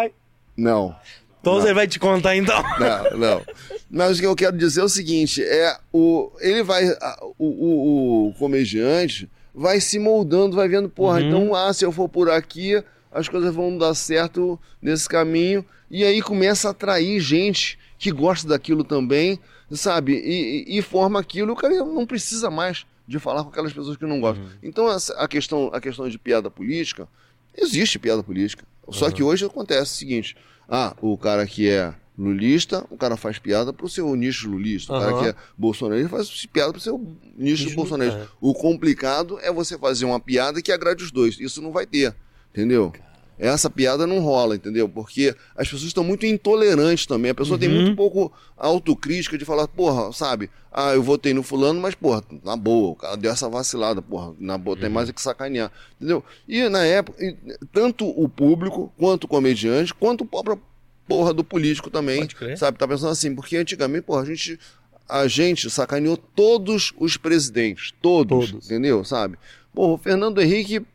Não. 0.59 0.95
Então 1.41 1.57
Não. 1.57 1.63
ele 1.65 1.73
vai 1.73 1.87
te 1.87 1.97
contar 1.99 2.35
então. 2.35 2.61
Não, 2.79 3.17
não. 3.17 3.41
Mas 3.89 4.17
o 4.17 4.19
que 4.19 4.27
eu 4.27 4.35
quero 4.35 4.57
dizer 4.57 4.81
é 4.81 4.83
o 4.83 4.89
seguinte: 4.89 5.41
é 5.43 5.77
o 5.91 6.31
ele 6.41 6.61
vai 6.63 6.85
a- 7.01 7.17
o, 7.37 7.45
o, 7.47 8.27
o 8.29 8.33
comediante 8.33 9.29
vai 9.55 9.79
se 9.79 9.97
moldando, 9.99 10.55
vai 10.55 10.67
vendo, 10.67 10.89
porra, 10.89 11.19
Uhum. 11.21 11.27
então 11.27 11.55
ah, 11.55 11.73
se 11.73 11.83
eu 11.85 11.91
for 11.91 12.07
por 12.09 12.29
aqui, 12.29 12.83
as 13.11 13.27
coisas 13.27 13.53
vão 13.55 13.77
dar 13.77 13.93
certo 13.93 14.59
nesse 14.81 15.07
caminho 15.09 15.65
e 15.89 16.03
aí 16.03 16.21
começa 16.21 16.67
a 16.67 16.71
atrair 16.71 17.19
gente 17.19 17.77
que 17.97 18.11
gosta 18.11 18.47
daquilo 18.47 18.83
também, 18.83 19.39
sabe? 19.71 20.13
E, 20.13 20.65
e- 20.69 20.77
e 20.77 20.81
forma 20.81 21.19
aquilo, 21.19 21.53
o 21.53 21.55
cara 21.55 21.73
não 21.83 22.05
precisa 22.05 22.49
mais 22.51 22.85
de 23.07 23.17
falar 23.17 23.43
com 23.43 23.49
aquelas 23.49 23.73
pessoas 23.73 23.97
que 23.97 24.05
não 24.05 24.19
gostam. 24.21 24.45
Então 24.61 24.89
essa- 24.91 25.13
a 25.15 25.27
questão 25.27 25.71
a 25.73 25.81
questão 25.81 26.07
de 26.07 26.19
piada 26.19 26.51
política 26.51 27.07
existe 27.57 27.97
piada 27.97 28.21
política. 28.21 28.63
Só 28.91 29.09
que 29.11 29.23
hoje 29.23 29.45
acontece 29.45 29.93
o 29.93 29.97
seguinte: 29.97 30.35
ah, 30.67 30.95
o 31.01 31.17
cara 31.17 31.45
que 31.45 31.69
é 31.69 31.93
lulista, 32.17 32.85
o 32.89 32.97
cara 32.97 33.15
faz 33.15 33.39
piada 33.39 33.71
pro 33.71 33.87
seu 33.87 34.13
nicho 34.15 34.49
lulista. 34.49 34.93
O 34.93 34.99
cara 34.99 35.19
que 35.19 35.29
é 35.29 35.35
bolsonarista 35.57 36.09
faz 36.09 36.45
piada 36.45 36.71
pro 36.73 36.81
seu 36.81 36.97
nicho 37.37 37.63
Nicho, 37.63 37.75
bolsonarista. 37.75 38.19
é. 38.19 38.27
O 38.41 38.53
complicado 38.53 39.39
é 39.41 39.51
você 39.51 39.77
fazer 39.77 40.05
uma 40.05 40.19
piada 40.19 40.61
que 40.61 40.71
agrade 40.71 41.03
os 41.03 41.11
dois. 41.11 41.39
Isso 41.39 41.61
não 41.61 41.71
vai 41.71 41.85
ter, 41.85 42.13
entendeu? 42.51 42.91
Essa 43.39 43.69
piada 43.69 44.05
não 44.05 44.19
rola, 44.19 44.55
entendeu? 44.55 44.89
Porque 44.89 45.33
as 45.55 45.65
pessoas 45.67 45.83
estão 45.83 46.03
muito 46.03 46.25
intolerantes 46.25 47.05
também. 47.05 47.31
A 47.31 47.35
pessoa 47.35 47.57
tem 47.57 47.69
Uhum. 47.69 47.75
muito 47.75 47.95
pouco 47.95 48.31
autocrítica 48.57 49.37
de 49.37 49.45
falar, 49.45 49.67
porra, 49.67 50.11
sabe? 50.11 50.49
Ah, 50.71 50.93
eu 50.93 51.01
votei 51.01 51.33
no 51.33 51.41
fulano, 51.41 51.79
mas, 51.79 51.95
porra, 51.95 52.21
na 52.43 52.55
boa, 52.57 52.89
o 52.91 52.95
cara 52.95 53.15
deu 53.15 53.31
essa 53.31 53.47
vacilada, 53.49 54.01
porra, 54.01 54.33
na 54.39 54.57
boa, 54.57 54.75
Uhum. 54.75 54.81
tem 54.81 54.89
mais 54.89 55.09
é 55.09 55.13
que 55.13 55.21
sacanear, 55.21 55.71
entendeu? 55.95 56.23
E 56.47 56.67
na 56.69 56.85
época, 56.85 57.17
tanto 57.71 58.05
o 58.07 58.27
público, 58.27 58.91
quanto 58.97 59.23
o 59.23 59.27
comediante, 59.27 59.93
quanto 59.93 60.21
o 60.21 60.27
próprio 60.27 60.61
porra 61.07 61.33
do 61.33 61.43
político 61.43 61.89
também, 61.89 62.27
sabe? 62.57 62.77
Tá 62.77 62.87
pensando 62.87 63.09
assim, 63.11 63.33
porque 63.33 63.57
antigamente, 63.57 64.03
porra, 64.03 64.21
a 64.21 64.25
gente, 64.25 64.59
a 65.07 65.27
gente 65.27 65.69
sacaneou 65.69 66.17
todos 66.17 66.93
os 66.99 67.17
presidentes, 67.17 67.93
todos, 68.01 68.51
Todos. 68.51 68.65
entendeu? 68.65 69.03
Sabe? 69.03 69.37
Porra, 69.73 69.93
o 69.93 69.97
Fernando 69.97 70.39
Henrique, 70.41 70.85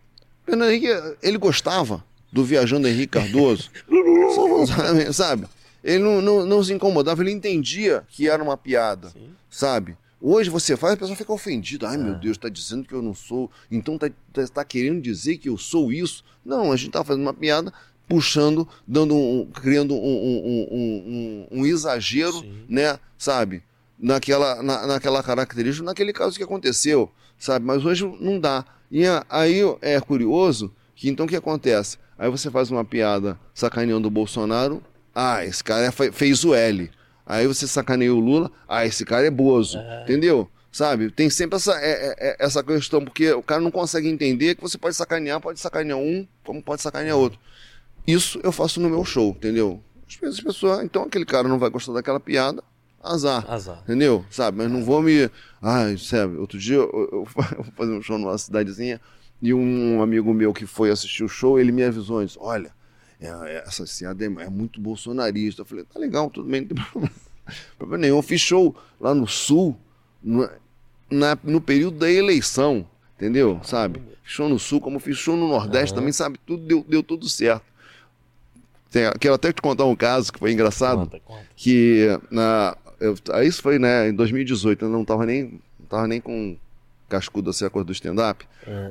Fernando 0.46 0.70
Henrique, 0.70 0.88
ele 1.22 1.38
gostava 1.38 2.04
do 2.34 2.44
viajando 2.44 2.88
Henrique 2.88 3.12
Cardoso, 3.12 3.70
sabe? 4.66 5.12
sabe? 5.12 5.46
Ele 5.84 6.02
não, 6.02 6.20
não, 6.20 6.44
não 6.44 6.64
se 6.64 6.72
incomodava, 6.72 7.22
ele 7.22 7.30
entendia 7.30 8.02
que 8.08 8.28
era 8.28 8.42
uma 8.42 8.56
piada, 8.56 9.10
Sim. 9.10 9.30
sabe? 9.48 9.96
Hoje 10.20 10.50
você 10.50 10.76
faz, 10.76 10.94
a 10.94 10.96
pessoa 10.96 11.16
fica 11.16 11.32
ofendida. 11.32 11.88
Ai, 11.88 11.94
É. 11.94 11.98
meu 11.98 12.14
Deus, 12.14 12.36
tá 12.36 12.48
dizendo 12.48 12.88
que 12.88 12.92
eu 12.94 13.02
não 13.02 13.14
sou. 13.14 13.50
Então 13.70 13.96
tá, 13.96 14.10
tá, 14.32 14.46
tá 14.48 14.64
querendo 14.64 15.00
dizer 15.00 15.36
que 15.36 15.48
eu 15.48 15.56
sou 15.56 15.92
isso. 15.92 16.24
Não, 16.44 16.72
a 16.72 16.76
gente 16.76 16.90
tá 16.90 17.04
fazendo 17.04 17.22
uma 17.22 17.34
piada, 17.34 17.72
puxando, 18.08 18.66
dando 18.86 19.14
um, 19.14 19.46
criando 19.52 19.94
um, 19.94 19.98
um, 19.98 20.68
um, 20.72 21.60
um, 21.60 21.66
exagero, 21.66 22.40
Sim. 22.40 22.64
né? 22.68 22.98
Sabe? 23.16 23.62
Naquela, 23.98 24.60
na, 24.62 24.86
naquela 24.86 25.22
característica, 25.22 25.84
naquele 25.84 26.12
caso 26.12 26.36
que 26.36 26.42
aconteceu, 26.42 27.12
sabe? 27.38 27.64
Mas 27.64 27.84
hoje 27.84 28.04
não 28.18 28.40
dá. 28.40 28.64
E 28.90 29.02
aí 29.28 29.60
é 29.82 30.00
curioso 30.00 30.72
que 30.96 31.08
então 31.08 31.26
o 31.26 31.28
que 31.28 31.36
acontece? 31.36 31.98
Aí 32.18 32.30
você 32.30 32.50
faz 32.50 32.70
uma 32.70 32.84
piada 32.84 33.38
sacaneando 33.52 34.08
o 34.08 34.10
Bolsonaro, 34.10 34.82
ah, 35.14 35.44
esse 35.44 35.62
cara 35.62 35.90
fe- 35.92 36.12
fez 36.12 36.44
o 36.44 36.54
L. 36.54 36.90
Aí 37.26 37.46
você 37.46 37.66
sacaneia 37.66 38.14
o 38.14 38.20
Lula, 38.20 38.50
ah, 38.68 38.84
esse 38.84 39.04
cara 39.04 39.26
é 39.26 39.30
bozo. 39.30 39.78
Entendeu? 40.02 40.48
Sabe? 40.70 41.10
Tem 41.10 41.30
sempre 41.30 41.56
essa, 41.56 41.72
é- 41.80 42.08
é- 42.08 42.14
é- 42.30 42.36
essa 42.38 42.62
questão, 42.62 43.04
porque 43.04 43.32
o 43.32 43.42
cara 43.42 43.60
não 43.60 43.70
consegue 43.70 44.08
entender 44.08 44.54
que 44.56 44.62
você 44.62 44.76
pode 44.76 44.94
sacanear, 44.96 45.40
pode 45.40 45.60
sacanear 45.60 45.98
um, 45.98 46.26
como 46.44 46.62
pode 46.62 46.82
sacanear 46.82 47.16
outro. 47.16 47.38
Isso 48.06 48.38
eu 48.42 48.52
faço 48.52 48.80
no 48.80 48.90
meu 48.90 49.04
show, 49.04 49.30
entendeu? 49.30 49.80
Às 50.06 50.16
vezes 50.16 50.38
as 50.38 50.44
pessoas, 50.44 50.84
então 50.84 51.04
aquele 51.04 51.24
cara 51.24 51.48
não 51.48 51.58
vai 51.58 51.70
gostar 51.70 51.92
daquela 51.92 52.20
piada, 52.20 52.62
azar. 53.02 53.44
Azar. 53.48 53.80
Entendeu? 53.84 54.24
Sabe? 54.30 54.58
Mas 54.58 54.70
não 54.70 54.84
vou 54.84 55.00
me. 55.00 55.30
Ai, 55.62 55.96
sabe? 55.96 56.36
Outro 56.36 56.58
dia 56.58 56.76
eu, 56.76 56.90
eu, 56.92 57.26
eu 57.56 57.62
vou 57.62 57.72
fazer 57.76 57.92
um 57.92 58.02
show 58.02 58.18
numa 58.18 58.36
cidadezinha 58.36 59.00
e 59.44 59.52
um 59.52 60.00
amigo 60.00 60.32
meu 60.32 60.52
que 60.54 60.64
foi 60.66 60.90
assistir 60.90 61.22
o 61.22 61.28
show, 61.28 61.58
ele 61.60 61.70
me 61.70 61.84
avisou 61.84 62.18
antes: 62.18 62.36
olha, 62.40 62.72
é, 63.20 63.26
é, 63.26 63.64
essa 63.66 63.86
ciada 63.86 64.24
é, 64.24 64.26
é 64.26 64.48
muito 64.48 64.80
bolsonarista. 64.80 65.60
Eu 65.62 65.66
falei, 65.66 65.84
tá 65.84 65.98
legal, 66.00 66.30
tudo 66.30 66.48
bem, 66.48 66.62
não 66.62 66.68
tem 66.68 66.76
problema, 66.90 67.12
problema 67.76 68.00
nenhum. 68.02 68.16
Eu 68.16 68.22
fiz 68.22 68.40
show 68.40 68.74
lá 68.98 69.14
no 69.14 69.26
Sul, 69.26 69.76
no, 70.22 70.48
na, 71.10 71.36
no 71.44 71.60
período 71.60 71.98
da 71.98 72.10
eleição, 72.10 72.86
entendeu? 73.16 73.60
Sabe? 73.62 74.00
Show 74.24 74.48
no 74.48 74.58
Sul, 74.58 74.80
como 74.80 74.98
fiz 74.98 75.18
show 75.18 75.36
no 75.36 75.46
Nordeste 75.48 75.94
também, 75.94 76.12
sabe? 76.12 76.38
Tudo 76.46 76.64
deu, 76.66 76.84
deu 76.88 77.02
tudo 77.02 77.28
certo. 77.28 77.64
Tem- 78.90 79.12
quero 79.20 79.34
até 79.34 79.52
te 79.52 79.60
contar 79.60 79.84
um 79.84 79.96
caso 79.96 80.32
que 80.32 80.38
foi 80.38 80.52
engraçado 80.52 81.00
Conta, 81.00 81.20
conta. 81.20 81.46
que 81.56 82.06
na 82.30 82.76
eu, 83.00 83.14
isso 83.44 83.60
foi 83.60 83.76
né 83.76 84.08
em 84.08 84.14
2018 84.14 84.84
eu 84.84 84.88
não 84.88 85.04
tava 85.04 85.26
nem 85.26 85.60
não 85.80 85.86
tava 85.88 86.06
nem 86.06 86.20
com 86.20 86.56
cascudo 87.08 87.50
assim 87.50 87.64
a 87.64 87.70
coisa 87.70 87.84
do 87.86 87.92
stand 87.92 88.16
up 88.30 88.46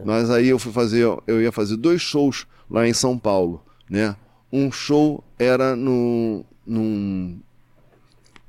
mas 0.05 0.30
aí 0.30 0.47
eu 0.49 0.59
fui 0.59 0.72
fazer 0.72 1.03
eu 1.28 1.41
ia 1.41 1.51
fazer 1.51 1.78
dois 1.78 2.01
shows 2.01 2.45
lá 2.70 2.88
em 2.88 2.93
São 2.93 3.18
Paulo 3.18 3.64
né? 3.89 4.16
Um 4.51 4.72
show 4.72 5.24
era 5.39 5.76
no 5.76 6.45
num 6.66 7.39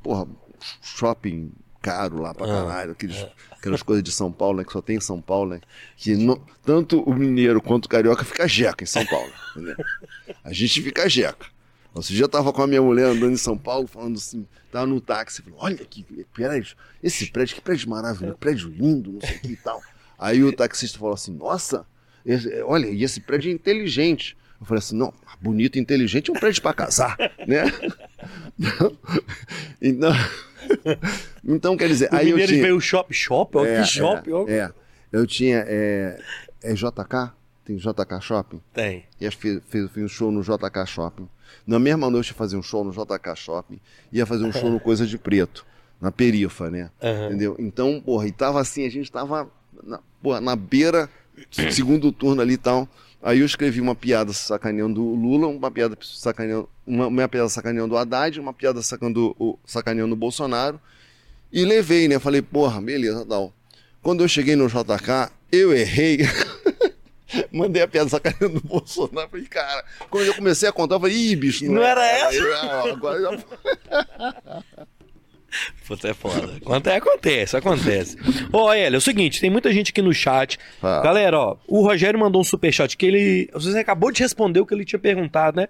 porra 0.03 0.27
shopping 0.83 1.51
caro 1.83 2.21
lá 2.23 2.33
pra 2.35 2.47
caralho 2.47 2.93
aqueles, 2.93 3.27
aquelas 3.53 3.83
coisas 3.83 4.03
de 4.03 4.11
São 4.13 4.31
Paulo 4.33 4.59
né 4.59 4.65
que 4.65 4.73
só 4.73 4.81
tem 4.81 4.97
em 4.97 5.01
São 5.01 5.21
Paulo 5.21 5.51
né? 5.51 5.61
Que 5.97 6.15
no- 6.17 6.41
tanto 6.65 7.01
o 7.03 7.15
mineiro 7.15 7.61
quanto 7.61 7.87
o 7.87 7.89
carioca 7.89 8.25
fica 8.25 8.47
jeca 8.49 8.83
em 8.85 8.87
São 8.87 9.05
Paulo 9.07 9.31
entendeu? 9.53 9.77
a 10.43 10.53
gente 10.53 10.81
fica 10.83 11.09
jeca 11.09 11.47
Outro 11.95 12.13
dia 12.13 12.25
eu 12.25 12.29
tava 12.29 12.53
com 12.53 12.61
a 12.63 12.67
minha 12.67 12.83
mulher 12.83 13.07
andando 13.07 13.31
em 13.33 13.37
São 13.37 13.57
Paulo, 13.57 13.87
falando 13.87 14.17
assim, 14.17 14.47
tava 14.73 14.85
no 14.87 15.01
táxi, 15.01 15.43
falou, 15.43 15.61
olha 15.63 15.77
que 15.85 16.03
prédio, 16.35 16.77
esse 17.03 17.31
prédio, 17.31 17.55
que 17.55 17.61
prédio 17.61 17.89
maravilhoso, 17.89 18.37
prédio 18.37 18.69
lindo, 18.69 19.13
não 19.13 19.21
sei 19.21 19.37
o 19.37 19.41
que 19.41 19.53
e 19.53 19.57
tal. 19.57 19.81
Aí 20.19 20.43
o 20.43 20.53
taxista 20.53 20.99
falou 20.99 21.15
assim, 21.15 21.33
nossa, 21.33 21.87
esse- 22.27 22.63
olha, 22.63 22.87
e 22.89 23.05
esse 23.05 23.21
prédio 23.21 23.51
é 23.51 23.55
inteligente. 23.55 24.37
Eu 24.61 24.67
falei 24.67 24.79
assim, 24.81 24.97
não, 24.97 25.13
bonito 25.41 25.77
e 25.77 25.81
inteligente 25.81 26.31
é 26.31 26.35
um 26.35 26.39
prédio 26.41 26.63
para 26.63 26.73
casar, 26.75 27.17
né? 27.47 27.65
então, 29.81 30.13
então, 31.45 31.77
quer 31.77 31.89
dizer, 31.89 32.09
O 32.13 32.17
aí 32.17 32.31
eu 32.31 32.37
tinha... 32.47 32.63
veio 32.63 32.77
o 32.77 32.81
shop, 32.81 33.13
shop, 33.13 33.57
ó, 33.59 33.65
que 33.65 33.85
shop, 33.85 34.33
ó. 34.33 34.49
é, 34.49 34.73
eu 35.13 35.27
tinha, 35.27 35.65
é, 35.69 36.19
é 36.63 36.73
JK? 36.75 37.33
Tem 37.65 37.77
JK 37.77 38.21
Shopping? 38.21 38.61
Tem. 38.75 39.05
Fiz, 39.19 39.35
fiz, 39.69 39.91
fiz 39.91 40.05
um 40.05 40.09
show 40.09 40.31
no 40.31 40.43
JK 40.43 40.87
Shopping. 40.87 41.27
Na 41.67 41.79
mesma 41.79 42.11
noite 42.11 42.31
eu 42.31 42.37
fazia 42.37 42.59
um 42.59 42.63
show 42.63 42.85
no 42.85 42.91
JK 42.93 43.35
Shopping. 43.37 43.81
Ia 44.13 44.27
fazer 44.27 44.45
um 44.45 44.53
show 44.53 44.71
no 44.71 44.81
Coisa 44.81 45.07
de 45.07 45.19
Preto, 45.19 45.65
na 46.01 46.11
Perifa, 46.13 46.71
né? 46.71 46.91
Aham. 47.03 47.27
Entendeu? 47.27 47.57
Então, 47.59 48.01
porra, 48.01 48.27
e 48.27 48.33
tava 48.33 48.61
assim, 48.61 48.87
a 48.87 48.91
gente 48.91 49.11
tava 49.11 49.49
na, 49.83 50.01
porra, 50.23 50.41
na 50.41 50.57
beira, 50.57 51.09
segundo 51.71 52.13
turno 52.13 52.41
ali 52.43 52.55
e 52.55 52.59
tal. 52.59 52.89
Aí 53.23 53.41
eu 53.41 53.47
escrevi 53.47 53.81
uma 53.81 53.95
piada 53.95 54.35
sacaneando 54.35 55.03
o 55.03 55.15
Lula, 55.15 55.47
uma 55.47 55.71
piada 55.71 55.97
sacaneando, 56.03 56.69
uma, 56.87 57.07
uma 57.07 57.29
piada 57.29 57.49
sacaneando 57.49 57.95
o 57.95 57.97
Haddad, 57.97 58.39
uma 58.39 58.53
piada 58.53 58.83
sacaneando 58.83 59.35
o, 59.39 59.59
sacaneando 59.65 60.13
o 60.13 60.17
Bolsonaro. 60.17 60.79
E 61.51 61.65
levei, 61.65 62.07
né? 62.07 62.19
Falei, 62.19 62.43
porra, 62.43 62.81
beleza, 62.83 63.25
tal. 63.25 63.53
Quando 64.03 64.23
eu 64.23 64.29
cheguei 64.29 64.57
no 64.57 64.69
JK, 64.69 65.33
eu 65.51 65.73
errei. 65.73 66.19
Mandei 67.53 67.83
a 67.83 67.89
piada 67.89 68.09
sacaneando 68.11 68.59
o 68.59 68.69
Bolsonaro. 68.69 69.29
Falei, 69.29 69.47
cara, 69.47 69.85
quando 70.11 70.27
eu 70.27 70.35
comecei 70.35 70.69
a 70.69 70.73
contar, 70.73 70.97
eu 70.97 71.01
falei, 71.01 71.17
ih, 71.17 71.37
bicho, 71.37 71.71
Não 71.71 71.83
era 71.83 72.05
essa? 72.05 72.43
Ah, 72.57 72.91
Agora 72.91 73.21
já 73.21 74.85
Puta, 75.87 76.09
é 76.09 76.15
foda. 76.15 76.53
Aconte- 76.57 76.89
Acontece, 76.91 77.57
acontece. 77.57 78.17
Ó, 78.53 78.73
Hélio, 78.73 78.97
é 78.97 78.99
o 78.99 79.01
seguinte, 79.01 79.41
tem 79.41 79.51
muita 79.51 79.73
gente 79.73 79.91
aqui 79.91 80.01
no 80.01 80.13
chat. 80.15 80.59
Fala. 80.81 81.03
Galera, 81.03 81.39
ó, 81.39 81.57
o 81.69 81.83
Rogério 81.83 82.19
mandou 82.19 82.41
um 82.41 82.45
superchat 82.45 82.97
que 82.97 83.05
ele. 83.05 83.51
Você 83.53 83.79
acabou 83.79 84.11
de 84.11 84.23
responder 84.23 84.61
o 84.61 84.67
que 84.67 84.75
ele 84.75 84.85
tinha 84.85 84.99
perguntado, 84.99 85.57
né? 85.59 85.69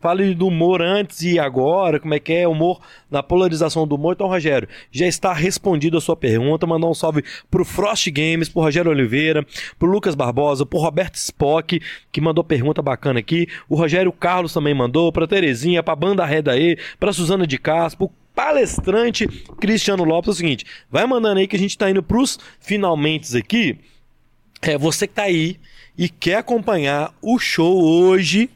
Fale 0.00 0.34
do 0.34 0.46
humor 0.46 0.80
antes 0.82 1.22
e 1.22 1.38
agora, 1.38 1.98
como 1.98 2.14
é 2.14 2.20
que 2.20 2.32
é 2.32 2.46
o 2.46 2.52
humor 2.52 2.80
na 3.10 3.22
polarização 3.22 3.86
do 3.86 3.96
humor. 3.96 4.12
Então, 4.14 4.28
Rogério, 4.28 4.68
já 4.92 5.06
está 5.06 5.32
respondido 5.32 5.98
a 5.98 6.00
sua 6.00 6.16
pergunta. 6.16 6.66
Mandar 6.66 6.86
um 6.86 6.94
salve 6.94 7.24
pro 7.50 7.64
Frost 7.64 8.08
Games, 8.10 8.48
pro 8.48 8.62
Rogério 8.62 8.90
Oliveira, 8.90 9.44
pro 9.78 9.88
Lucas 9.90 10.14
Barbosa, 10.14 10.64
pro 10.64 10.78
Roberto 10.78 11.16
Spock, 11.16 11.80
que 12.12 12.20
mandou 12.20 12.44
pergunta 12.44 12.80
bacana 12.82 13.18
aqui. 13.18 13.48
O 13.68 13.74
Rogério 13.76 14.12
Carlos 14.12 14.52
também 14.52 14.74
mandou, 14.74 15.10
pra 15.10 15.26
Terezinha, 15.26 15.82
pra 15.82 15.96
Banda 15.96 16.24
Reda 16.24 16.56
E, 16.56 16.78
pra 17.00 17.12
Suzana 17.12 17.46
de 17.46 17.58
Castro, 17.58 18.06
pro 18.08 18.16
palestrante 18.36 19.26
Cristiano 19.58 20.04
Lopes. 20.04 20.28
É 20.28 20.32
o 20.32 20.34
seguinte, 20.34 20.66
vai 20.90 21.06
mandando 21.06 21.40
aí 21.40 21.48
que 21.48 21.56
a 21.56 21.58
gente 21.58 21.76
tá 21.76 21.90
indo 21.90 22.02
pros 22.02 22.38
finalmente 22.60 23.34
aqui. 23.34 23.78
É 24.60 24.76
você 24.76 25.08
que 25.08 25.14
tá 25.14 25.22
aí 25.22 25.58
e 25.96 26.08
quer 26.08 26.36
acompanhar 26.36 27.14
o 27.22 27.38
show 27.38 27.82
hoje, 27.82 28.50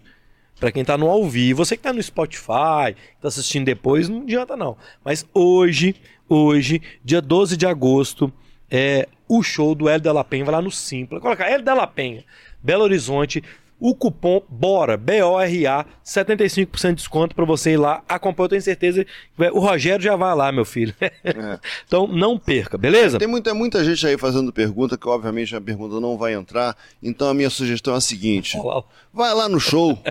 pra 0.58 0.70
quem 0.70 0.84
tá 0.84 0.98
no 0.98 1.08
ao 1.08 1.26
vivo, 1.26 1.64
você 1.64 1.76
que 1.76 1.82
tá 1.82 1.92
no 1.92 2.02
Spotify, 2.02 2.94
tá 3.20 3.28
assistindo 3.28 3.64
depois, 3.64 4.08
não 4.08 4.22
adianta 4.22 4.56
não. 4.56 4.76
Mas 5.02 5.26
hoje, 5.32 5.96
hoje, 6.28 6.82
dia 7.02 7.22
12 7.22 7.56
de 7.56 7.66
agosto, 7.66 8.30
é 8.70 9.08
o 9.26 9.42
show 9.42 9.74
do 9.74 9.88
Hélio 9.88 10.02
Della 10.02 10.22
Penha, 10.22 10.44
vai 10.44 10.54
lá 10.54 10.62
no 10.62 10.70
Simpla, 10.70 11.20
coloca 11.20 11.44
Hélio 11.44 11.64
Della 11.64 11.86
Penha, 11.86 12.24
Belo 12.62 12.84
Horizonte, 12.84 13.42
o 13.80 13.94
cupom 13.94 14.42
BORA, 14.48 14.96
B-O-R-A, 14.96 15.86
75% 16.04 16.88
de 16.90 16.94
desconto 16.96 17.34
pra 17.34 17.44
você 17.44 17.72
ir 17.72 17.76
lá 17.78 18.02
acompanhar. 18.08 18.44
Eu 18.44 18.48
tenho 18.50 18.62
certeza 18.62 19.04
que 19.04 19.10
o 19.52 19.58
Rogério 19.58 20.02
já 20.02 20.14
vai 20.16 20.34
lá, 20.34 20.52
meu 20.52 20.64
filho. 20.64 20.94
então 21.86 22.06
não 22.06 22.38
perca, 22.38 22.76
beleza? 22.76 23.18
Tem 23.18 23.26
muita, 23.26 23.54
muita 23.54 23.82
gente 23.82 24.06
aí 24.06 24.18
fazendo 24.18 24.52
pergunta, 24.52 24.98
que 24.98 25.08
obviamente 25.08 25.56
a 25.56 25.60
pergunta 25.60 25.98
não 25.98 26.18
vai 26.18 26.34
entrar. 26.34 26.76
Então 27.02 27.28
a 27.28 27.34
minha 27.34 27.48
sugestão 27.50 27.94
é 27.94 27.96
a 27.96 28.00
seguinte: 28.00 28.56
Olha 28.58 28.74
lá. 28.74 28.82
vai 29.12 29.34
lá 29.34 29.48
no 29.48 29.58
show. 29.58 29.98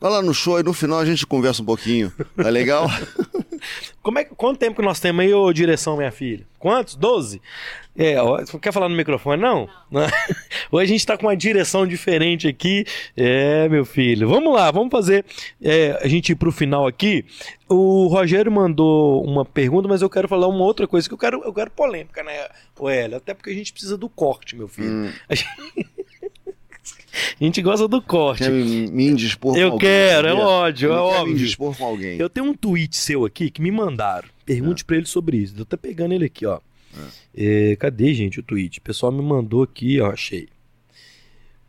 Vai 0.00 0.12
lá 0.12 0.20
no 0.20 0.34
show 0.34 0.60
e 0.60 0.62
no 0.62 0.74
final 0.74 0.98
a 0.98 1.04
gente 1.06 1.26
conversa 1.26 1.62
um 1.62 1.64
pouquinho. 1.64 2.12
Tá 2.36 2.50
legal? 2.50 2.86
Como 4.02 4.18
é, 4.18 4.24
quanto 4.24 4.58
tempo 4.58 4.76
que 4.76 4.82
nós 4.82 5.00
temos 5.00 5.24
aí, 5.24 5.32
ô 5.32 5.52
direção, 5.52 5.96
minha 5.96 6.12
filha? 6.12 6.46
Quantos? 6.58 6.94
Doze? 6.94 7.40
É, 7.96 8.20
ó, 8.20 8.38
quer 8.60 8.72
falar 8.72 8.88
no 8.88 8.96
microfone, 8.96 9.40
não? 9.40 9.68
Não. 9.90 10.02
Hoje 10.72 10.84
a 10.84 10.86
gente 10.86 11.06
tá 11.06 11.16
com 11.16 11.26
uma 11.26 11.36
direção 11.36 11.86
diferente 11.86 12.48
aqui. 12.48 12.84
É, 13.16 13.68
meu 13.68 13.84
filho. 13.84 14.28
Vamos 14.28 14.52
lá, 14.52 14.70
vamos 14.70 14.90
fazer 14.90 15.24
é, 15.62 15.98
a 16.02 16.08
gente 16.08 16.32
ir 16.32 16.34
pro 16.34 16.50
final 16.50 16.86
aqui. 16.86 17.24
O 17.68 18.08
Rogério 18.08 18.50
mandou 18.50 19.22
uma 19.24 19.44
pergunta, 19.44 19.86
mas 19.86 20.02
eu 20.02 20.10
quero 20.10 20.26
falar 20.26 20.48
uma 20.48 20.64
outra 20.64 20.88
coisa 20.88 21.08
que 21.08 21.14
eu 21.14 21.18
quero, 21.18 21.42
eu 21.44 21.52
quero 21.52 21.70
polêmica, 21.70 22.22
né, 22.22 22.48
o 22.78 22.88
Hélio? 22.88 23.16
Até 23.16 23.32
porque 23.32 23.50
a 23.50 23.54
gente 23.54 23.72
precisa 23.72 23.96
do 23.96 24.08
corte, 24.08 24.56
meu 24.56 24.68
filho. 24.68 25.12
A, 25.28 25.34
gente... 25.34 25.48
a 27.40 27.44
gente 27.44 27.62
gosta 27.62 27.86
do 27.88 28.00
corte. 28.02 28.42
Quer 28.44 28.50
me, 28.50 28.86
me 28.90 29.06
indispor 29.08 29.56
Eu 29.56 29.68
com 29.68 29.74
alguém? 29.74 29.88
quero, 29.88 30.28
é 30.28 30.34
ódio, 30.34 30.88
Eu 30.88 30.92
é 30.92 30.96
quero 30.96 31.04
óbvio. 31.20 31.26
me 31.26 31.32
indispor 31.40 31.76
com 31.76 31.84
alguém. 31.84 32.18
Eu 32.18 32.28
tenho 32.28 32.46
um 32.46 32.54
tweet 32.54 32.96
seu 32.96 33.24
aqui 33.24 33.50
que 33.50 33.62
me 33.62 33.70
mandaram. 33.70 34.28
Pergunte 34.44 34.84
pra 34.84 34.96
ele 34.96 35.06
sobre 35.06 35.38
isso. 35.38 35.54
Eu 35.56 35.64
tô 35.64 35.76
pegando 35.78 36.12
ele 36.14 36.26
aqui, 36.26 36.44
ó. 36.46 36.60
É, 37.36 37.76
cadê, 37.76 38.14
gente, 38.14 38.38
o 38.38 38.42
tweet? 38.42 38.78
O 38.78 38.82
pessoal 38.82 39.10
me 39.10 39.22
mandou 39.22 39.62
aqui, 39.62 40.00
ó, 40.00 40.10
achei. 40.12 40.48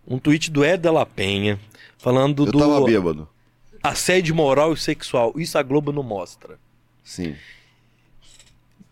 Um 0.08 0.20
tweet 0.20 0.52
do 0.52 0.64
Ed 0.64 0.78
Della 0.78 1.06
Penha 1.06 1.60
falando 1.98 2.46
Eu 2.46 2.52
do 2.52 2.60
tava 2.60 2.84
bêbado. 2.86 3.28
assédio 3.82 4.36
moral 4.36 4.74
e 4.74 4.78
sexual. 4.78 5.34
Isso 5.36 5.58
a 5.58 5.64
Globo 5.64 5.92
não 5.92 6.04
mostra. 6.04 6.60
Sim. 7.04 7.36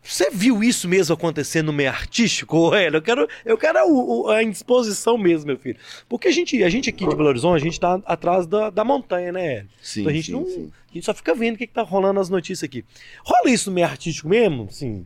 Você 0.03 0.29
viu 0.29 0.61
isso 0.61 0.87
mesmo 0.87 1.13
acontecer 1.13 1.61
no 1.61 1.71
meio 1.71 1.89
artístico, 1.89 2.73
Hélio? 2.75 2.97
Eu 2.97 3.01
quero, 3.01 3.27
eu 3.45 3.57
quero 3.57 3.79
o- 3.87 4.23
o- 4.25 4.29
a 4.29 4.43
indisposição 4.43 5.17
mesmo, 5.17 5.47
meu 5.47 5.57
filho. 5.57 5.77
Porque 6.09 6.27
a 6.27 6.31
gente, 6.31 6.61
a 6.61 6.69
gente 6.69 6.89
aqui 6.89 7.07
de 7.07 7.15
Belo 7.15 7.29
Horizonte, 7.29 7.61
a 7.61 7.63
gente 7.63 7.79
tá 7.79 8.01
atrás 8.05 8.45
da, 8.45 8.69
da 8.69 8.83
montanha, 8.83 9.31
né, 9.31 9.53
Hélio? 9.55 9.69
Sim, 9.81 10.01
Então 10.01 10.11
a 10.11 10.15
gente 10.15 10.25
sim, 10.25 10.31
não. 10.33 10.45
sim. 10.45 10.71
A 10.91 10.93
gente 10.93 11.05
só 11.05 11.13
fica 11.13 11.33
vendo 11.33 11.55
o 11.55 11.57
que, 11.57 11.65
que 11.67 11.73
tá 11.73 11.81
rolando 11.83 12.15
nas 12.15 12.29
notícias 12.29 12.63
aqui. 12.67 12.83
Rola 13.23 13.49
isso 13.49 13.69
no 13.69 13.75
meio 13.75 13.87
artístico 13.87 14.27
mesmo? 14.27 14.67
Sim. 14.69 15.05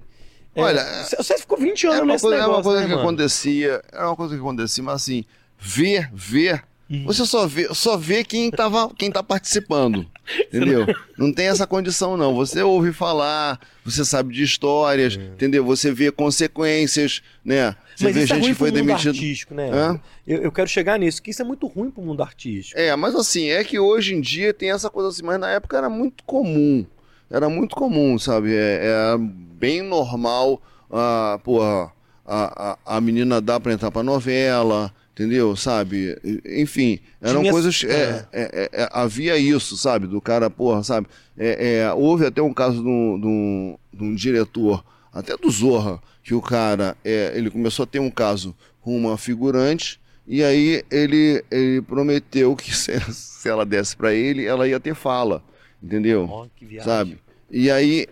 É, 0.56 0.62
Olha, 0.64 0.84
você 1.16 1.38
ficou 1.38 1.58
20 1.60 1.86
anos 1.86 2.00
É 2.02 2.06
nesse 2.06 2.22
coisa, 2.24 2.38
é 2.38 2.40
negócio, 2.42 2.58
uma 2.58 2.64
coisa 2.64 2.80
né, 2.82 2.88
que 2.88 2.92
mano? 2.96 3.02
acontecia, 3.08 3.82
é 3.92 4.04
uma 4.04 4.16
coisa 4.16 4.34
que 4.34 4.40
acontecia, 4.42 4.84
mas 4.84 4.96
assim, 4.96 5.24
ver, 5.60 6.10
ver, 6.12 6.64
Uhum. 6.90 7.04
você 7.06 7.26
só 7.26 7.46
vê, 7.46 7.68
só 7.76 7.96
vê 7.98 8.24
quem 8.24 8.50
tava, 8.50 8.90
quem 8.98 9.12
tá 9.12 9.22
participando. 9.22 10.10
Entendeu? 10.48 10.86
Não 11.18 11.32
tem 11.32 11.48
essa 11.48 11.66
condição 11.66 12.18
não. 12.18 12.36
Você 12.36 12.62
ouve 12.62 12.92
falar, 12.92 13.60
você 13.84 14.04
sabe 14.04 14.34
de 14.34 14.44
histórias, 14.44 15.16
entendeu? 15.16 15.64
Você 15.66 15.92
vê 15.92 16.12
consequências, 16.12 17.22
né? 17.44 17.76
Você 17.96 18.06
Mas 18.06 18.16
vê 18.16 18.24
isso 18.24 18.34
é 18.34 18.36
gente 18.36 18.44
ruim 18.46 18.54
que 18.54 18.60
foi 18.60 18.72
pro 18.72 18.80
mundo 18.80 18.88
demitido. 18.88 19.16
artístico, 19.16 19.54
né? 19.56 20.00
Eu, 20.28 20.42
eu 20.44 20.52
quero 20.52 20.68
chegar 20.68 21.00
nisso, 21.00 21.22
que 21.22 21.32
isso 21.32 21.42
é 21.42 21.46
muito 21.46 21.66
ruim 21.68 21.90
pro 21.90 22.04
mundo 22.04 22.22
artístico. 22.22 22.80
É, 22.80 22.96
mas 22.96 23.16
assim, 23.16 23.50
é 23.50 23.64
que 23.64 23.80
hoje 23.80 24.14
em 24.14 24.22
dia 24.22 24.54
tem 24.54 24.72
essa 24.72 24.90
coisa 24.90 25.10
assim, 25.10 25.24
mas 25.24 25.40
na 25.40 25.50
época 25.50 25.78
era 25.78 25.90
muito 25.90 26.24
comum. 26.24 26.86
Era 27.30 27.50
muito 27.50 27.76
comum, 27.76 28.18
sabe? 28.20 28.54
É, 28.54 28.86
era 28.86 29.18
bem 29.18 29.82
normal, 29.82 30.62
ah, 30.92 31.40
porra, 31.44 31.92
a, 32.26 32.72
a, 32.86 32.98
a 32.98 33.02
menina 33.02 33.42
dá 33.42 33.60
pra 33.60 33.74
entrar 33.74 33.92
pra 33.92 34.04
novela, 34.04 34.94
entendeu? 35.18 35.56
Sabe? 35.56 36.16
Enfim, 36.46 37.00
eram 37.20 37.42
Tinha- 37.42 37.52
coisas. 37.52 37.84
é. 37.84 38.28
é, 38.32 38.70
é, 38.72 38.82
é, 38.84 38.90
havia 38.92 39.36
isso, 39.38 39.76
sabe? 39.76 40.06
Do 40.06 40.22
cara, 40.22 40.48
porra, 40.48 40.84
sabe? 40.84 41.08
É, 41.36 41.80
é, 41.80 41.94
houve 41.94 42.26
até 42.28 42.40
um 42.42 42.54
caso 42.54 42.82
de 42.84 42.88
um, 42.88 43.78
de 43.92 44.04
um- 44.04 44.14
diretor, 44.16 44.86
até 45.12 45.36
do 45.36 45.50
Zorra, 45.50 46.00
que 46.24 46.36
o 46.36 46.42
cara, 46.42 46.96
é, 47.04 47.32
ele 47.36 47.50
começou 47.50 47.84
a 47.84 47.88
ter 47.88 48.00
um 48.00 48.12
caso 48.12 48.56
com 48.82 48.96
uma 48.96 49.18
figurante. 49.18 50.00
E 50.28 50.44
aí 50.44 50.84
ele, 50.92 51.44
ele 51.50 51.82
prometeu 51.82 52.56
que 52.56 52.70
se, 52.78 52.92
se 53.12 53.50
ela 53.50 53.66
desse 53.66 53.98
pra 53.98 54.14
ele, 54.14 54.46
ela 54.46 54.68
ia 54.68 54.80
ter 54.80 54.94
fala, 54.94 55.44
entendeu? 55.82 56.48
Viagem. 56.62 56.84
Sabe? 56.86 57.20
E 57.50 57.72
aí, 57.72 58.06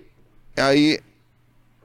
aí 0.57 0.99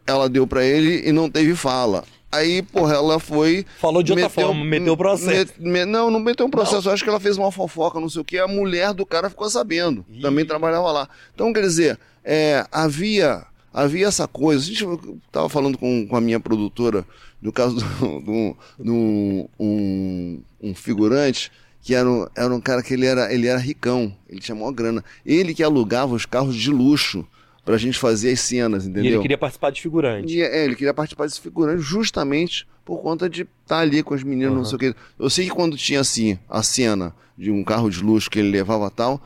ela 0.07 0.29
deu 0.31 0.47
pra 0.47 0.65
ele 0.65 1.07
e 1.07 1.13
não 1.13 1.29
teve 1.29 1.55
fala. 1.55 2.05
Aí, 2.33 2.63
porra, 2.63 2.95
ela 2.95 3.19
foi. 3.19 3.67
Falou 3.81 4.03
de 4.03 4.13
outra 4.13 4.29
forma, 4.29 4.65
meteu 4.65 4.93
o 4.93 4.97
processo. 4.97 5.53
me- 5.59 5.71
me- 5.71 5.85
não, 5.85 6.11
não 6.11 6.21
meteu 6.21 6.47
um 6.47 6.51
processo. 6.51 6.89
Eu 6.89 6.93
acho 6.93 7.03
que 7.03 7.11
ela 7.11 7.19
fez 7.19 7.37
uma 7.37 7.51
fofoca, 7.51 7.99
não 7.99 8.09
sei 8.09 8.21
o 8.21 8.25
que. 8.25 8.39
A 8.39 8.47
mulher 8.47 8.93
do 8.95 9.05
cara 9.05 9.29
ficou 9.29 9.51
sabendo. 9.51 10.05
Ih. 10.09 10.21
Também 10.21 10.45
trabalhava 10.47 10.93
lá. 10.93 11.09
Então, 11.35 11.53
quer 11.53 11.63
dizer, 11.63 11.99
é, 12.25 12.65
havia, 12.71 13.45
havia 13.75 14.07
essa 14.07 14.29
coisa. 14.29 14.63
A 14.63 14.67
gente 14.67 14.85
eu 14.85 15.19
tava 15.33 15.49
falando 15.49 15.77
com, 15.77 16.07
com 16.07 16.17
a 16.17 16.21
minha 16.21 16.39
produtora 16.39 17.05
do 17.43 17.51
caso 17.53 17.77
do, 17.77 17.83
do, 18.21 18.57
do- 18.79 19.51
um, 19.59 20.41
um 20.63 20.75
figurante 20.75 21.51
que 21.83 21.95
era 21.95 22.09
um, 22.09 22.27
era 22.37 22.55
um 22.55 22.61
cara 22.61 22.83
que 22.83 22.93
ele 22.93 23.07
era, 23.07 23.33
ele 23.33 23.47
era 23.49 23.59
ricão. 23.59 24.15
Ele 24.29 24.41
tinha 24.41 24.55
maior 24.55 24.71
grana. 24.73 25.03
Ele 25.25 25.55
que 25.55 25.63
alugava 25.63 26.15
os 26.15 26.27
carros 26.27 26.55
de 26.55 26.71
luxo 26.71 27.27
pra 27.65 27.77
gente 27.77 27.99
fazer 27.99 28.33
as 28.33 28.41
cenas, 28.41 28.85
entendeu? 28.87 29.05
E 29.05 29.15
ele 29.15 29.23
queria 29.23 29.39
participar 29.39 29.71
de 29.71 29.81
figurante. 29.81 30.35
E, 30.35 30.43
é, 30.43 30.65
ele 30.65 30.75
queria 30.75 30.95
participar 30.95 31.27
desse 31.27 31.41
figurante 31.41 31.81
justamente 31.83 32.67
por 32.85 33.01
conta 33.03 33.29
de 33.29 33.47
estar 33.63 33.79
ali 33.79 34.03
com 34.03 34.15
os 34.15 34.23
meninos, 34.23 34.57
não 34.57 34.65
sei 34.65 34.77
o 34.77 34.79
quê. 34.79 34.95
Eu 35.19 35.31
sei 35.31 35.45
que 35.47 35.51
quando 35.53 35.77
tinha 35.77 36.01
assim 36.01 36.39
a 36.49 36.63
cena 36.63 37.15
de 37.37 37.51
um 37.51 37.63
carro 37.63 37.89
de 37.91 38.03
luxo 38.03 38.29
que 38.31 38.39
ele 38.39 38.51
levava 38.51 38.91
tal, 38.91 39.23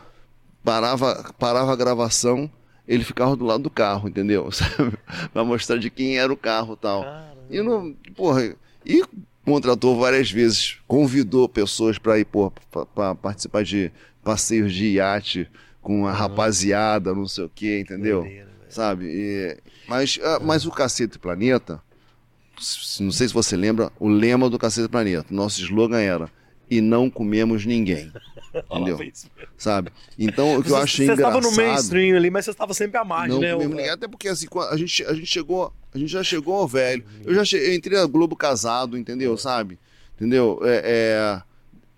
parava, 0.63 1.33
parava 1.39 1.73
a 1.73 1.77
gravação, 1.77 2.51
ele 2.87 3.05
ficava 3.05 3.35
do 3.37 3.45
lado 3.45 3.63
do 3.63 3.71
carro, 3.71 4.09
entendeu? 4.09 4.51
Sabe? 4.53 4.97
pra 5.33 5.45
mostrar 5.45 5.77
de 5.79 5.91
quem 5.91 6.19
era 6.19 6.33
o 6.33 6.37
carro 6.37 6.77
tal. 6.77 7.03
Caramba. 7.03 7.35
E 7.51 7.63
não, 7.63 7.95
porra, 8.17 8.55
e 8.85 9.03
contratou 9.45 9.99
várias 9.99 10.31
vezes, 10.31 10.79
convidou 10.87 11.49
pessoas 11.49 11.99
para 11.99 12.19
ir, 12.19 12.25
porra, 12.25 12.53
pra- 12.71 12.87
pra 12.87 13.15
participar 13.15 13.63
de 13.63 13.91
passeios 14.23 14.73
de 14.73 14.87
iate 14.95 15.49
com 15.85 16.05
a 16.07 16.13
rapaziada, 16.13 17.15
não 17.15 17.29
sei 17.29 17.45
o 17.45 17.49
quê, 17.55 17.79
entendeu? 17.81 18.23
Doideira, 18.23 18.49
sabe? 18.69 19.05
E- 19.07 19.57
mas, 19.87 20.19
ah, 20.25 20.41
mas 20.43 20.65
o 20.67 20.71
Cacete 20.73 21.19
Planeta, 21.19 21.81
não 23.01 23.11
sei 23.13 23.29
se 23.29 23.35
você 23.35 23.57
lembra, 23.57 23.93
o 24.01 24.09
lema 24.09 24.49
do 24.49 24.59
Cacete 24.59 24.89
Planeta, 24.89 25.27
nosso 25.31 25.61
slogan 25.61 26.01
era 26.01 26.31
e 26.71 26.81
não 26.81 27.11
comemos 27.11 27.67
ninguém, 27.67 28.11
entendeu? 28.73 28.99
Sabe? 29.59 29.93
Então 30.19 30.59
o 30.59 30.63
que 30.63 30.71
eu 30.71 30.77
Você- 30.77 30.83
achei 30.83 31.07
Você 31.07 31.13
engraçado... 31.13 31.39
estava 31.39 31.57
no 31.57 31.63
mainstream 31.71 32.17
ali, 32.17 32.31
mas 32.31 32.45
você 32.47 32.51
estava 32.53 32.73
sempre 32.73 32.97
à 32.99 33.05
margem, 33.05 33.35
Não 33.35 33.41
né? 33.41 33.53
comemos 33.53 33.77
ninguém, 33.77 33.91
até 33.91 34.09
porque 34.09 34.29
assim, 34.29 34.47
a 34.71 34.77
gente, 34.77 35.05
a 35.05 35.13
gente 35.13 35.27
chegou, 35.27 35.71
a 35.93 35.99
gente 35.99 36.11
já 36.11 36.23
chegou 36.25 36.55
ao 36.55 36.67
velho. 36.67 37.05
Eu 37.25 37.35
já 37.35 37.45
che- 37.45 37.57
eu 37.59 37.75
entrei 37.75 37.99
na 37.99 38.07
Globo 38.07 38.35
casado, 38.35 38.97
entendeu? 38.97 39.37
Sabe? 39.37 39.79
Entendeu? 40.17 40.61
É, 40.63 40.81
é, 40.85 41.43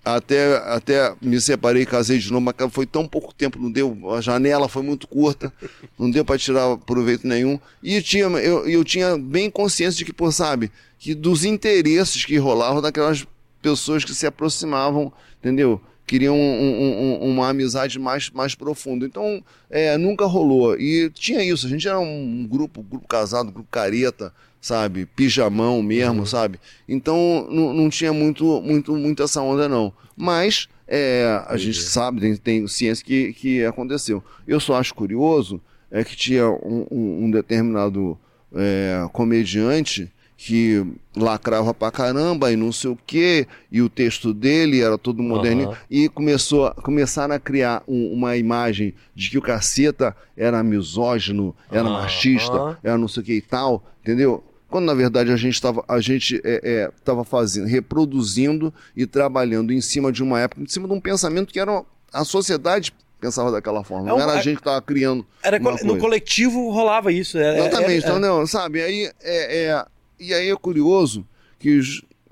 até, 0.06 0.56
até 0.58 1.14
me 1.20 1.40
separei, 1.40 1.84
casei 1.84 2.18
de 2.18 2.30
novo, 2.32 2.40
mas 2.58 2.72
foi 2.72 2.86
tão 2.86 3.06
pouco 3.08 3.34
tempo, 3.34 3.58
não 3.58 3.70
deu, 3.70 4.10
a 4.14 4.20
janela 4.20 4.68
foi 4.68 4.82
muito 4.82 5.08
curta, 5.08 5.52
não 5.98 6.10
deu 6.10 6.24
para 6.24 6.38
tirar 6.38 6.76
proveito 6.78 7.26
nenhum. 7.26 7.58
E 7.82 8.00
tinha, 8.00 8.24
eu, 8.26 8.68
eu 8.68 8.84
tinha 8.84 9.18
bem 9.18 9.50
consciência 9.50 9.98
de 9.98 10.04
que, 10.04 10.12
pô, 10.12 10.30
sabe, 10.30 10.70
que 10.98 11.14
dos 11.14 11.44
interesses 11.44 12.24
que 12.24 12.36
rolavam 12.38 12.80
daquelas 12.80 13.26
pessoas 13.60 14.04
que 14.04 14.14
se 14.14 14.26
aproximavam, 14.26 15.12
entendeu? 15.40 15.80
Queriam 16.06 16.36
um- 16.36 17.18
um- 17.20 17.30
uma 17.32 17.48
amizade 17.48 17.98
mais, 17.98 18.30
mais 18.30 18.54
profunda. 18.54 19.04
Então, 19.04 19.42
é, 19.68 19.98
nunca 19.98 20.24
rolou. 20.24 20.78
E 20.78 21.10
tinha 21.10 21.42
isso, 21.42 21.66
a 21.66 21.68
gente 21.68 21.88
era 21.88 21.98
um 21.98 22.46
grupo, 22.48 22.80
grupo 22.80 23.08
casado, 23.08 23.50
grupo 23.50 23.68
careta, 23.72 24.32
sabe? 24.60 25.06
Pijamão 25.06 25.82
mesmo, 25.82 26.26
sabe? 26.26 26.58
Então 26.88 27.46
não, 27.50 27.72
não 27.72 27.88
tinha 27.88 28.12
muito, 28.12 28.60
muito, 28.62 28.94
muito 28.96 29.22
essa 29.22 29.40
onda, 29.42 29.68
não. 29.68 29.92
Mas 30.16 30.68
é, 30.88 31.42
a 31.46 31.56
gente 31.56 31.82
sabe, 31.82 32.20
tem, 32.20 32.36
tem 32.36 32.66
ciência 32.68 33.04
que, 33.04 33.32
que 33.32 33.64
aconteceu. 33.64 34.22
Eu 34.46 34.58
só 34.60 34.74
acho 34.76 34.94
curioso 34.94 35.60
é 35.90 36.02
que 36.02 36.16
tinha 36.16 36.48
um, 36.48 36.86
um- 36.90 37.24
um 37.24 37.30
determinado 37.30 38.18
é, 38.54 39.06
comediante 39.12 40.10
que 40.36 40.84
lacrava 41.16 41.72
pra 41.72 41.90
caramba 41.90 42.52
e 42.52 42.56
não 42.56 42.70
sei 42.70 42.90
o 42.90 42.98
quê, 43.06 43.46
e 43.72 43.80
o 43.80 43.88
texto 43.88 44.34
dele 44.34 44.82
era 44.82 44.98
todo 44.98 45.22
moderninho, 45.22 45.70
Aham. 45.70 45.78
e 45.90 46.08
começou, 46.10 46.70
começaram 46.82 47.34
a 47.34 47.38
criar 47.38 47.82
um- 47.88 48.12
uma 48.12 48.36
imagem 48.36 48.92
de 49.14 49.30
que 49.30 49.38
o 49.38 49.42
caceta 49.42 50.14
era 50.36 50.62
misógino, 50.62 51.56
era 51.70 51.88
Aham. 51.88 51.92
machista, 52.02 52.78
era 52.82 52.98
não 52.98 53.08
sei 53.08 53.22
o 53.22 53.26
que 53.26 53.32
e 53.32 53.40
tal, 53.40 53.82
entendeu? 54.02 54.44
Quando 54.68 54.84
na 54.84 54.94
verdade 54.94 55.30
a 55.32 55.36
gente 55.36 55.54
estava 55.54 55.82
a 55.88 56.00
gente 56.00 56.40
é, 56.44 56.60
é, 56.62 56.90
tava 57.04 57.24
fazendo, 57.24 57.66
reproduzindo 57.66 58.74
e 58.96 59.06
trabalhando 59.06 59.72
em 59.72 59.80
cima 59.80 60.12
de 60.12 60.22
uma 60.22 60.40
época, 60.40 60.60
em 60.62 60.66
cima 60.68 60.86
de 60.86 60.92
um 60.92 61.00
pensamento 61.00 61.52
que 61.52 61.58
era 61.60 61.82
a 62.12 62.24
sociedade 62.24 62.92
pensava 63.18 63.50
daquela 63.50 63.82
forma, 63.82 64.08
É 64.08 64.12
não 64.12 64.20
era 64.20 64.32
a 64.32 64.42
gente 64.42 64.56
que 64.56 64.60
estava 64.60 64.82
criando 64.82 65.24
Era 65.42 65.58
uma 65.58 65.78
co- 65.78 65.84
no 65.86 65.96
coletivo 65.98 66.70
rolava 66.70 67.10
isso. 67.10 67.38
é- 67.38 67.56
é- 67.56 67.60
Exatamente, 67.60 68.04
é- 68.04 68.08
então, 68.08 68.18
não, 68.18 68.46
sabe? 68.46 68.82
Aí 68.82 69.10
é, 69.22 69.64
é- 69.68 69.86
e 70.18 70.32
aí 70.34 70.50
é 70.50 70.56
curioso 70.56 71.26
que 71.58 71.80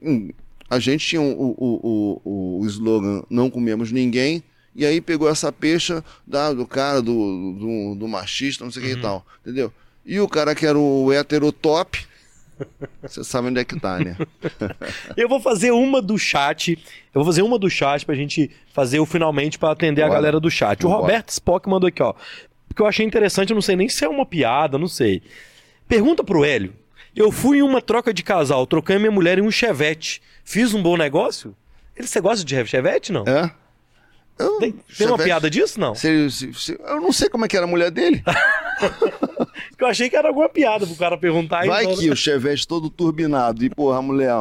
hum, 0.03 0.31
a 0.69 0.79
gente 0.79 1.07
tinha 1.07 1.21
o, 1.23 1.55
o, 1.59 2.21
o, 2.25 2.61
o 2.61 2.67
slogan 2.67 3.23
Não 3.31 3.49
comemos 3.51 3.91
ninguém, 3.93 4.43
e 4.75 4.85
aí 4.85 5.01
pegou 5.01 5.29
essa 5.29 5.53
peixa 5.53 6.05
da, 6.27 6.53
do 6.53 6.67
cara, 6.67 7.01
do, 7.01 7.53
do, 7.59 7.95
do 7.95 8.09
machista, 8.09 8.65
não 8.65 8.71
sei 8.73 8.83
o 8.83 8.87
Uhum. 8.87 8.93
que 8.93 8.99
e 8.99 9.03
tal, 9.03 9.27
entendeu? 9.43 9.73
E 10.05 10.21
o 10.21 10.29
cara 10.29 10.55
que 10.55 10.67
era 10.67 10.79
o 10.79 11.13
hétero 11.13 11.51
top, 11.53 12.05
você 13.03 13.25
sabe 13.25 13.49
onde 13.49 13.61
é 13.61 13.65
que 13.65 13.79
tá, 13.81 13.99
né? 13.99 14.17
Eu 15.17 15.29
vou 15.29 15.41
fazer 15.41 15.71
uma 15.73 16.01
do 16.03 16.19
chat. 16.19 16.73
Eu 17.15 17.23
vou 17.23 17.25
fazer 17.25 17.43
uma 17.43 17.59
do 17.59 17.69
chat 17.71 18.05
pra 18.05 18.15
gente 18.15 18.51
fazer 18.73 18.99
o 19.01 19.07
finalmente 19.07 19.59
pra 19.59 19.71
atender 19.73 20.03
a 20.03 20.07
Bora. 20.07 20.19
galera 20.19 20.41
do 20.41 20.51
chat. 20.51 20.81
O 20.85 20.89
Vambora. 20.89 21.03
Roberto 21.03 21.31
Spock 21.31 21.69
mandou 21.69 21.89
aqui, 21.89 22.03
ó. 22.03 22.15
Porque 22.69 22.83
eu 22.83 22.87
achei 22.87 23.05
interessante, 23.07 23.51
eu 23.51 23.55
não 23.55 23.63
sei 23.63 23.77
nem 23.77 23.89
se 23.89 24.05
é 24.05 24.09
uma 24.09 24.27
piada, 24.27 24.77
não 24.79 24.89
sei. 24.89 25.23
Pergunta 25.89 26.23
pro 26.23 26.45
Hélio. 26.45 26.75
Eu 27.15 27.31
fui 27.31 27.59
em 27.59 27.63
uma 27.63 27.81
troca 27.81 28.13
de 28.13 28.23
casal, 28.23 28.67
troquei 28.67 28.99
minha 28.99 29.11
mulher 29.11 29.39
em 29.39 29.43
um 29.43 29.51
chevette. 29.51 30.21
Fiz 30.45 30.75
um 30.75 30.83
bom 30.83 30.97
negócio? 30.97 31.55
Ele, 31.97 32.09
você 32.09 32.21
gosta 32.21 32.45
de 32.45 32.67
chevette, 32.67 33.13
não? 33.13 33.23
É? 33.27 33.53
Eu, 34.37 34.59
Tem, 34.59 34.73
tem 34.73 35.07
uma 35.07 35.13
Chevette- 35.13 35.25
piada 35.25 35.49
disso, 35.49 35.79
não? 35.79 35.95
se- 35.95 36.29
se- 36.29 36.53
se- 36.55 36.81
eu 36.85 37.01
não 37.01 37.13
sei 37.13 37.29
como 37.29 37.45
é 37.45 37.49
que 37.49 37.57
era 37.57 37.67
a 37.67 37.69
mulher 37.69 37.91
dele. 37.93 38.21
Eu 39.79 39.87
achei 39.87 40.09
que 40.11 40.17
era 40.17 40.29
alguma 40.29 40.49
piada 40.49 40.85
pro 40.87 40.97
cara 40.97 41.17
perguntar. 41.19 41.65
Vai 41.67 41.85
então, 41.85 41.97
que 41.97 42.11
o 42.11 42.17
Chevette 42.17 42.67
todo 42.67 42.89
turbinado 42.91 43.65
e, 43.65 43.71
porra, 43.71 43.99
a 43.99 44.03
mulher, 44.03 44.35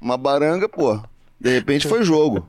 uma 0.00 0.16
baranga, 0.18 0.68
pô. 0.68 1.00
De 1.40 1.50
repente 1.50 1.86
foi 1.88 2.02
jogo. 2.04 2.46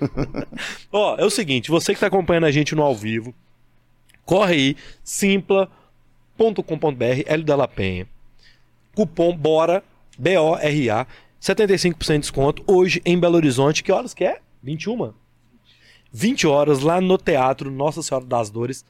Ó, 0.92 1.16
é 1.16 1.24
o 1.24 1.30
seguinte, 1.30 1.70
você 1.70 1.94
que 1.94 2.00
tá 2.00 2.08
acompanhando 2.08 2.44
a 2.46 2.50
gente 2.50 2.74
no 2.74 2.82
ao 2.82 2.94
vivo, 2.94 3.32
corre 4.24 4.54
aí, 4.54 4.76
simpla.com.br, 5.04 5.70
L 7.26 7.42
da 7.44 7.56
La 7.56 7.68
Penha. 7.68 8.06
Cupom 8.94 9.36
BORA, 9.36 9.82
B-O-R-A, 10.18 11.06
75% 11.40 12.12
de 12.14 12.18
desconto, 12.20 12.62
hoje 12.66 13.00
em 13.04 13.18
Belo 13.18 13.36
Horizonte. 13.36 13.82
Que 13.82 13.90
horas 13.92 14.14
que 14.14 14.24
é? 14.24 14.40
21? 14.62 15.12
20 16.12 16.46
horas 16.46 16.80
lá 16.80 17.00
no 17.00 17.16
Teatro 17.16 17.70
Nossa 17.70 18.02
Senhora 18.02 18.24
das 18.26 18.50
Dores, 18.50 18.84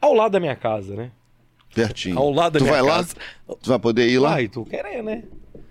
ao 0.00 0.12
lado 0.14 0.32
da 0.32 0.40
minha 0.40 0.54
casa, 0.54 0.94
né? 0.94 1.10
Pertinho. 1.74 2.18
Ao 2.18 2.30
lado 2.30 2.54
da 2.54 2.58
tu 2.58 2.64
minha 2.64 2.82
vai 2.82 2.92
casa. 2.92 3.14
lá? 3.48 3.54
Tu 3.60 3.68
vai 3.68 3.78
poder 3.78 4.08
ir 4.08 4.18
lá? 4.18 4.34
Ai, 4.34 4.48
tô 4.48 4.64
querendo, 4.64 5.04
né? 5.06 5.24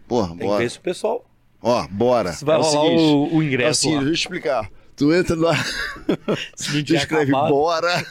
Porra, 0.07 0.29
Tem 0.29 0.37
que 0.37 0.43
bora. 0.45 0.59
ver 0.59 0.71
se 0.71 0.77
o 0.77 0.81
pessoal 0.81 1.25
Ó, 1.61 1.87
bora. 1.89 2.31
vai 2.41 2.55
É 2.55 2.59
o 2.59 2.61
rolar 2.61 2.83
seguinte, 2.87 3.01
o, 3.01 3.23
o 3.23 3.27
É 3.27 3.33
o 3.37 3.43
ingresso 3.43 3.81
seguinte, 3.81 3.95
lá. 3.97 4.03
deixa 4.05 4.09
eu 4.11 4.13
explicar. 4.13 4.71
Tu 4.97 5.13
entra 5.13 5.35
lá, 5.35 5.53
tu 6.57 6.93
escreve 6.95 7.31
acabado. 7.31 7.49
bora. 7.49 8.05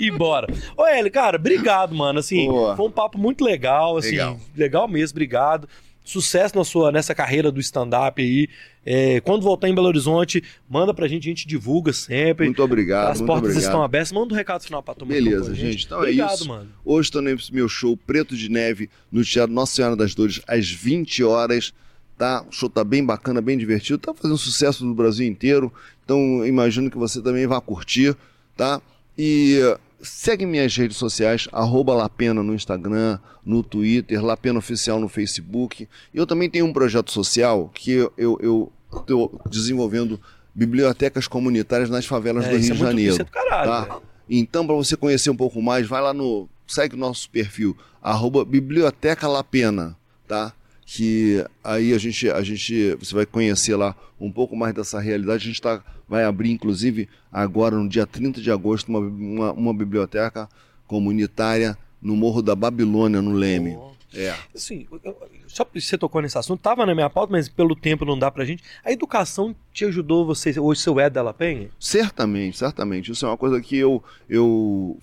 e 0.00 0.10
bora. 0.10 0.46
Ô, 0.76 0.86
Hélio, 0.86 1.12
cara, 1.12 1.36
obrigado, 1.36 1.94
mano. 1.94 2.18
Assim, 2.18 2.46
Boa. 2.46 2.74
foi 2.76 2.86
um 2.86 2.90
papo 2.90 3.18
muito 3.18 3.44
legal, 3.44 3.96
assim, 3.98 4.12
legal, 4.12 4.40
Legal. 4.56 4.88
mesmo, 4.88 5.14
obrigado. 5.14 5.68
Sucesso 6.02 6.54
na 6.56 6.64
sua, 6.64 6.92
nessa 6.92 7.14
carreira 7.14 7.50
do 7.50 7.60
stand-up 7.60 8.20
aí. 8.22 8.48
É, 8.84 9.20
quando 9.20 9.42
voltar 9.42 9.68
em 9.70 9.74
Belo 9.74 9.86
Horizonte, 9.86 10.42
manda 10.68 10.92
pra 10.92 11.08
gente, 11.08 11.26
a 11.26 11.30
gente 11.30 11.46
divulga 11.46 11.94
sempre. 11.94 12.44
Muito 12.44 12.62
obrigado, 12.62 13.10
As 13.12 13.18
muito 13.20 13.26
portas 13.26 13.44
obrigado. 13.50 13.64
estão 13.70 13.82
abertas. 13.82 14.12
Manda 14.12 14.34
um 14.34 14.36
recado 14.36 14.62
final 14.64 14.82
pra 14.82 14.94
tomar 14.94 15.12
Beleza, 15.14 15.54
gente. 15.54 15.86
Então 15.86 15.98
obrigado, 15.98 16.30
é 16.30 16.34
isso. 16.34 16.48
mano. 16.48 16.68
Hoje 16.84 17.06
estou 17.08 17.22
nesse 17.22 17.52
meu 17.54 17.68
show 17.70 17.96
Preto 17.96 18.36
de 18.36 18.50
Neve 18.50 18.90
no 19.10 19.24
Teatro 19.24 19.54
Nossa 19.54 19.74
Senhora 19.76 19.96
das 19.96 20.14
Dores 20.14 20.42
às 20.46 20.68
20 20.70 21.24
horas. 21.24 21.72
Tá? 22.16 22.44
O 22.48 22.52
show 22.52 22.68
tá 22.70 22.84
bem 22.84 23.04
bacana, 23.04 23.40
bem 23.40 23.58
divertido. 23.58 23.98
Tá 23.98 24.14
fazendo 24.14 24.38
sucesso 24.38 24.84
no 24.84 24.94
Brasil 24.94 25.26
inteiro. 25.26 25.72
Então 26.04 26.46
imagino 26.46 26.90
que 26.90 26.96
você 26.98 27.20
também 27.20 27.46
vai 27.46 27.60
curtir, 27.60 28.16
tá? 28.56 28.80
E 29.18 29.58
segue 30.00 30.44
minhas 30.44 30.76
redes 30.76 30.96
sociais, 30.96 31.48
arroba 31.52 31.94
Lapena 31.94 32.42
no 32.42 32.54
Instagram, 32.54 33.18
no 33.44 33.62
Twitter, 33.62 34.22
Lapena 34.24 34.58
Oficial 34.58 35.00
no 35.00 35.08
Facebook. 35.08 35.88
Eu 36.12 36.26
também 36.26 36.48
tenho 36.50 36.66
um 36.66 36.72
projeto 36.72 37.10
social 37.10 37.70
que 37.74 38.08
eu, 38.16 38.70
tô 39.06 39.40
desenvolvendo 39.50 40.20
bibliotecas 40.54 41.26
comunitárias 41.26 41.90
nas 41.90 42.06
favelas 42.06 42.44
É, 42.44 42.50
do 42.50 42.56
Rio 42.56 42.70
é 42.70 42.72
de 42.74 42.78
Janeiro. 42.78 43.14
é 43.14 43.24
do 43.24 43.30
caralho, 43.30 43.70
tá? 43.70 44.00
Então, 44.28 44.66
para 44.66 44.74
você 44.76 44.96
conhecer 44.96 45.30
um 45.30 45.36
pouco 45.36 45.60
mais, 45.60 45.86
vai 45.86 46.00
lá 46.00 46.14
no. 46.14 46.48
Segue 46.66 46.94
o 46.94 46.98
nosso 46.98 47.28
perfil, 47.28 47.76
arroba 48.00 48.44
Biblioteca 48.44 49.28
Lapena, 49.28 49.96
tá? 50.26 50.52
Que 50.86 51.44
aí 51.62 51.92
a 51.92 51.98
gente, 51.98 52.30
a 52.30 52.42
gente, 52.42 52.94
você 52.96 53.14
vai 53.14 53.26
conhecer 53.26 53.76
lá 53.76 53.96
um 54.20 54.30
pouco 54.30 54.54
mais 54.54 54.74
dessa 54.74 55.00
realidade. 55.00 55.44
A 55.44 55.46
gente 55.46 55.62
tá, 55.62 55.82
vai 56.08 56.24
abrir, 56.24 56.50
inclusive, 56.50 57.08
agora 57.32 57.76
no 57.76 57.88
dia 57.88 58.06
30 58.06 58.40
de 58.40 58.50
agosto, 58.50 58.88
uma, 58.88 59.00
uma, 59.00 59.52
uma 59.52 59.74
biblioteca 59.74 60.48
comunitária 60.86 61.76
no 62.00 62.14
Morro 62.14 62.42
da 62.42 62.54
Babilônia, 62.54 63.22
no 63.22 63.32
Leme. 63.32 63.76
Oh. 63.76 63.94
É. 64.16 64.34
Assim, 64.54 64.86
só 65.48 65.66
você 65.74 65.98
tocou 65.98 66.22
nesse 66.22 66.38
assunto, 66.38 66.60
tava 66.60 66.86
na 66.86 66.94
minha 66.94 67.10
pauta, 67.10 67.32
mas 67.32 67.48
pelo 67.48 67.74
tempo 67.74 68.04
não 68.04 68.18
dá 68.18 68.30
pra 68.30 68.44
gente. 68.44 68.62
A 68.84 68.92
educação 68.92 69.54
te 69.72 69.84
ajudou 69.84 70.24
você, 70.24 70.58
hoje 70.58 70.80
seu 70.80 71.00
é 71.00 71.10
dela 71.10 71.34
Penha? 71.34 71.68
Certamente, 71.80 72.56
certamente. 72.56 73.10
Isso 73.10 73.26
é 73.26 73.28
uma 73.28 73.36
coisa 73.36 73.60
que 73.60 73.76
eu, 73.76 74.02
eu 74.28 74.98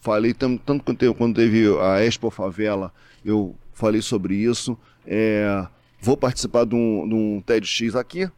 falei 0.00 0.32
tanto 0.32 0.62
quando 0.84 0.96
teve, 0.96 1.14
quando 1.14 1.34
teve 1.34 1.66
a 1.80 2.04
Expo 2.04 2.30
Favela, 2.30 2.92
eu 3.24 3.54
falei 3.72 4.00
sobre 4.00 4.36
isso. 4.36 4.78
É, 5.06 5.66
vou 6.00 6.16
participar 6.16 6.64
de 6.64 6.74
um, 6.74 7.08
de 7.08 7.14
um 7.14 7.40
TEDx 7.44 7.94
aqui, 7.96 8.28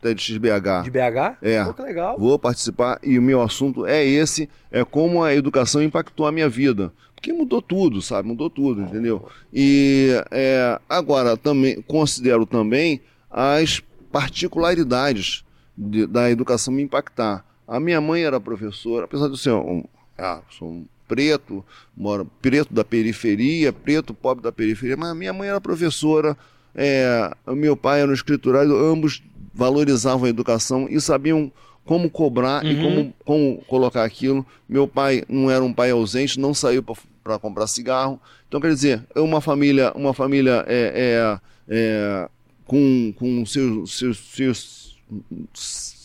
TEDx 0.00 0.36
BH. 0.38 0.82
De 0.84 0.90
BH? 0.90 1.38
É. 1.42 1.64
Pô, 1.64 1.82
legal. 1.82 2.18
Vou 2.18 2.38
participar 2.38 2.98
e 3.02 3.18
o 3.18 3.22
meu 3.22 3.40
assunto 3.42 3.86
é 3.86 4.04
esse, 4.04 4.48
é 4.70 4.84
como 4.84 5.22
a 5.22 5.34
educação 5.34 5.82
impactou 5.82 6.26
a 6.26 6.32
minha 6.32 6.48
vida. 6.48 6.92
Porque 7.14 7.32
mudou 7.32 7.62
tudo, 7.62 8.02
sabe? 8.02 8.28
Mudou 8.28 8.50
tudo, 8.50 8.82
entendeu? 8.82 9.26
E 9.52 10.10
é, 10.30 10.78
agora 10.88 11.36
também 11.38 11.80
considero 11.82 12.44
também 12.44 13.00
as 13.30 13.80
particularidades 14.12 15.44
de- 15.76 16.06
da 16.06 16.30
educação 16.30 16.72
me 16.74 16.82
impactar. 16.82 17.44
A 17.66 17.80
minha 17.80 18.00
mãe 18.00 18.22
era 18.22 18.38
professora, 18.40 19.04
apesar 19.06 19.26
de 19.26 19.32
eu 19.32 19.36
ser 19.38 19.52
um, 19.52 19.84
ah, 20.18 20.40
sou 20.50 20.68
um 20.68 20.86
preto, 21.06 21.64
moro 21.96 22.30
preto 22.40 22.72
da 22.72 22.84
periferia, 22.84 23.72
preto 23.72 24.14
pobre 24.14 24.42
da 24.42 24.52
periferia, 24.52 24.96
mas 24.96 25.16
minha 25.16 25.32
mãe 25.32 25.48
era 25.48 25.60
professora, 25.60 26.36
é, 26.74 27.30
meu 27.48 27.76
pai 27.76 28.00
era 28.00 28.10
um 28.10 28.14
escriturário, 28.14 28.76
ambos 28.76 29.22
valorizavam 29.52 30.26
a 30.26 30.28
educação 30.28 30.88
e 30.90 31.00
sabiam 31.00 31.52
como 31.84 32.10
cobrar 32.10 32.64
e 32.64 32.74
Uhum. 32.74 32.82
como, 32.82 33.14
como 33.24 33.64
colocar 33.66 34.04
aquilo. 34.04 34.44
Meu 34.68 34.88
pai 34.88 35.22
não 35.28 35.50
era 35.50 35.62
um 35.62 35.72
pai 35.72 35.90
ausente, 35.90 36.40
não 36.40 36.54
saiu 36.54 36.82
para 36.82 37.38
comprar 37.38 37.66
cigarro. 37.66 38.18
Então, 38.48 38.60
quer 38.60 38.72
dizer, 38.72 39.04
é 39.14 39.20
uma 39.20 39.40
família, 39.40 39.92
uma 39.94 40.14
família 40.14 40.64
é, 40.66 41.38
é, 41.38 41.40
é, 41.68 42.28
com, 42.66 43.12
com 43.16 43.44
seus, 43.46 43.96
seus, 43.96 44.18
seus 44.18 44.98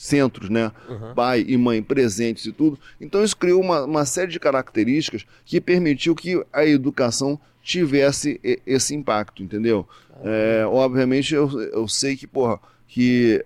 centros, 0.09 0.49
né? 0.49 0.71
Uhum. 0.89 1.13
pai 1.13 1.45
e 1.47 1.55
mãe 1.57 1.81
presentes 1.81 2.45
e 2.45 2.51
tudo. 2.51 2.77
Então 2.99 3.23
isso 3.23 3.37
criou 3.37 3.61
uma, 3.61 3.83
uma 3.85 4.05
série 4.05 4.31
de 4.31 4.39
características 4.39 5.25
que 5.45 5.61
permitiu 5.61 6.15
que 6.15 6.43
a 6.51 6.65
educação 6.65 7.39
tivesse 7.61 8.39
esse 8.65 8.95
impacto, 8.95 9.43
entendeu? 9.43 9.87
É, 10.23 10.65
obviamente 10.67 11.33
eu, 11.35 11.49
eu 11.71 11.87
sei 11.87 12.15
que, 12.17 12.25
porra, 12.27 12.59
que 12.87 13.43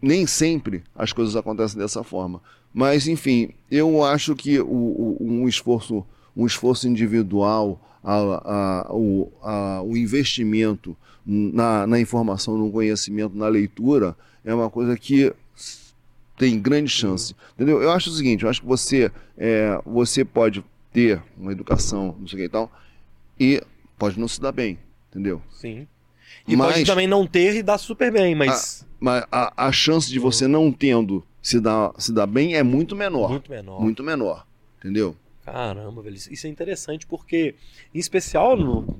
nem 0.00 0.26
sempre 0.26 0.82
as 0.94 1.12
coisas 1.12 1.34
acontecem 1.34 1.78
dessa 1.78 2.04
forma. 2.04 2.40
Mas, 2.72 3.08
enfim, 3.08 3.50
eu 3.70 4.04
acho 4.04 4.36
que 4.36 4.60
o, 4.60 4.64
o- 4.66 5.16
um 5.20 5.48
esforço, 5.48 6.04
um 6.36 6.46
esforço 6.46 6.86
individual, 6.88 7.80
a, 8.02 8.14
a- 8.14 8.86
o, 8.94 9.32
a- 9.42 9.82
o 9.82 9.96
investimento 9.96 10.96
na, 11.26 11.86
na 11.86 12.00
informação, 12.00 12.56
no 12.56 12.70
conhecimento, 12.70 13.36
na 13.36 13.48
leitura, 13.48 14.16
é 14.44 14.54
uma 14.54 14.70
coisa 14.70 14.96
que 14.96 15.32
tem 16.36 16.58
grande 16.58 16.90
chance. 16.90 17.34
Entendeu? 17.54 17.82
Eu 17.82 17.90
acho 17.90 18.10
o 18.10 18.12
seguinte, 18.12 18.44
eu 18.44 18.50
acho 18.50 18.60
que 18.60 18.66
você, 18.66 19.10
é, 19.36 19.80
você 19.84 20.24
pode 20.24 20.64
ter 20.92 21.22
uma 21.36 21.52
educação, 21.52 22.14
não 22.18 22.26
sei 22.26 22.36
o 22.36 22.40
que 22.40 22.44
e 22.44 22.48
tal, 22.48 22.72
e 23.38 23.62
pode 23.98 24.18
não 24.18 24.28
se 24.28 24.40
dar 24.40 24.52
bem, 24.52 24.78
entendeu? 25.10 25.42
Sim. 25.52 25.86
E 26.46 26.56
Mas- 26.56 26.72
pode 26.74 26.84
também 26.86 27.06
não 27.06 27.26
ter 27.26 27.56
e 27.56 27.62
dar 27.62 27.78
super 27.78 28.12
bem, 28.12 28.34
mas 28.34 28.86
Mas 29.00 29.24
a, 29.30 29.66
a 29.68 29.72
chance 29.72 30.10
de 30.10 30.18
você 30.18 30.46
não 30.46 30.72
tendo 30.72 31.24
se 31.42 31.60
dar, 31.60 31.92
se 31.98 32.12
dar 32.12 32.26
bem 32.26 32.54
é 32.54 32.62
muito 32.62 32.94
menor. 32.96 33.30
muito 33.30 33.50
menor. 33.50 33.80
Muito 33.80 34.02
menor. 34.02 34.46
Entendeu? 34.78 35.14
Caramba, 35.52 36.02
velho. 36.02 36.16
Isso 36.16 36.46
é 36.46 36.50
interessante 36.50 37.06
porque, 37.06 37.54
em 37.94 37.98
especial 37.98 38.56
no- 38.56 38.98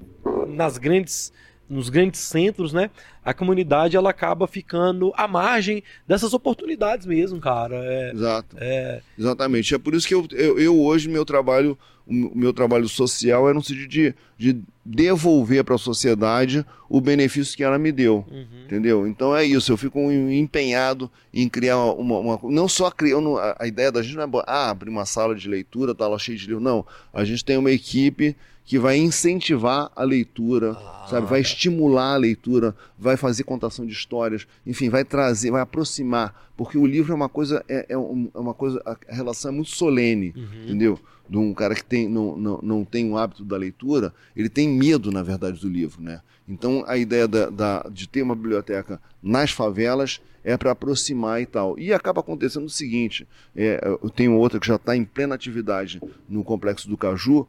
nas 0.49 0.79
grandes, 0.79 1.33
nos 1.69 1.89
grandes 1.91 2.21
centros, 2.21 2.73
né? 2.73 2.91
A 3.25 3.35
comunidade 3.35 3.97
ela 3.97 4.11
acaba 4.11 4.47
ficando 4.47 5.13
à 5.17 5.29
margem 5.29 5.83
dessas 6.07 6.33
oportunidades 6.33 7.07
mesmo, 7.07 7.39
cara. 7.41 7.77
É, 7.77 8.11
Exato. 8.13 8.57
é, 8.59 9.01
Exatamente. 9.19 9.75
É 9.75 9.79
por 9.79 9.95
isso 9.95 10.09
que 10.09 10.15
eu, 10.15 10.27
eu, 10.33 10.59
eu 10.59 10.81
hoje, 10.81 11.09
meu 11.09 11.25
trabalho, 11.25 11.79
o 12.09 12.33
meu 12.39 12.53
trabalho 12.53 12.89
social 12.89 13.49
é 13.51 13.53
no 13.53 13.63
sentido 13.63 13.89
de, 13.89 14.15
de 14.39 14.61
devolver 14.85 15.63
para 15.63 15.75
a 15.75 15.79
sociedade 15.79 16.65
o 16.89 17.01
benefício 17.01 17.57
que 17.57 17.63
ela 17.63 17.79
me 17.79 17.93
deu. 17.93 18.25
uhum. 18.31 18.47
Entendeu? 18.65 19.07
Então 19.07 19.37
é 19.37 19.45
isso, 19.45 19.71
eu 19.71 19.77
fico 19.77 19.99
empenhado 20.11 21.11
em 21.33 21.49
criar 21.49 21.79
uma. 21.79 22.19
uma- 22.19 22.41
não 22.45 22.69
só 22.69 22.91
criando. 22.91 23.37
A, 23.39 23.67
ideia 23.67 23.93
da 23.93 24.03
gente 24.03 24.17
não 24.17 24.23
é 24.25 24.43
ah, 24.47 24.71
abrir 24.71 24.91
uma 24.91 25.05
sala 25.05 25.35
de 25.35 25.49
leitura, 25.49 25.95
tá 25.95 26.09
lá 26.09 26.19
cheia 26.19 26.37
de 26.37 26.47
livros. 26.47 26.63
Não. 26.65 26.85
A 27.13 27.25
gente 27.25 27.45
tem 27.45 27.57
uma 27.57 27.71
equipe 27.71 28.35
que 28.65 28.79
vai 28.79 28.99
incentivar 28.99 29.91
a 29.97 30.03
leitura, 30.05 30.73
Ah, 30.73 31.07
sabe? 31.09 31.27
Vai 31.27 31.41
estimular 31.41 32.13
a 32.13 32.17
leitura, 32.19 32.75
vai 32.99 33.17
fazer 33.17 33.45
contação 33.45 33.87
de 33.87 33.93
histórias, 33.93 34.47
enfim, 34.67 34.91
vai 34.91 35.05
trazer, 35.05 35.51
vai 35.51 35.63
aproximar. 35.63 36.51
Porque 36.55 36.77
o 36.77 36.85
livro 36.85 37.13
é 37.13 37.15
uma 37.15 37.29
coisa, 37.31 37.65
é, 37.69 37.87
é 37.89 37.95
é 37.95 37.97
uma 38.39 38.53
coisa, 38.53 38.83
a 38.85 39.15
relação 39.15 39.51
é 39.51 39.55
muito 39.55 39.71
solene 39.71 40.35
uhum. 40.37 40.65
entendeu? 40.65 40.99
De 41.29 41.37
um 41.37 41.53
cara 41.53 41.75
que 41.75 41.85
tem, 41.85 42.09
não, 42.09 42.37
não, 42.37 42.61
não 42.63 42.85
tem 42.85 43.11
o 43.11 43.17
hábito 43.19 43.45
da 43.45 43.57
leitura, 43.57 44.15
ele 44.35 44.49
tem 44.49 44.69
medo, 44.69 45.11
na 45.13 45.23
verdade, 45.23 45.61
do 45.61 45.69
livro, 45.69 46.01
né? 46.03 46.21
Então, 46.49 46.83
a 46.87 46.97
ideia 46.97 47.29
da, 47.29 47.51
da- 47.51 47.87
de 47.93 48.09
ter 48.09 48.23
uma 48.23 48.35
biblioteca 48.35 48.99
nas 49.23 49.51
favelas 49.51 50.21
é 50.43 50.57
para 50.57 50.71
aproximar 50.71 51.43
e 51.43 51.47
tal. 51.47 51.79
E 51.79 51.93
acaba 51.93 52.21
acontecendo 52.21 52.65
o 52.65 52.71
seguinte, 52.71 53.29
é, 53.55 53.79
eu 54.03 54.09
tenho 54.09 54.35
outra 54.35 54.59
que 54.59 54.67
já 54.67 54.77
está 54.77 54.97
em 54.97 55.05
plena 55.05 55.35
atividade 55.35 56.01
no 56.29 56.43
Complexo 56.43 56.89
do 56.89 56.97
Caju, 56.97 57.47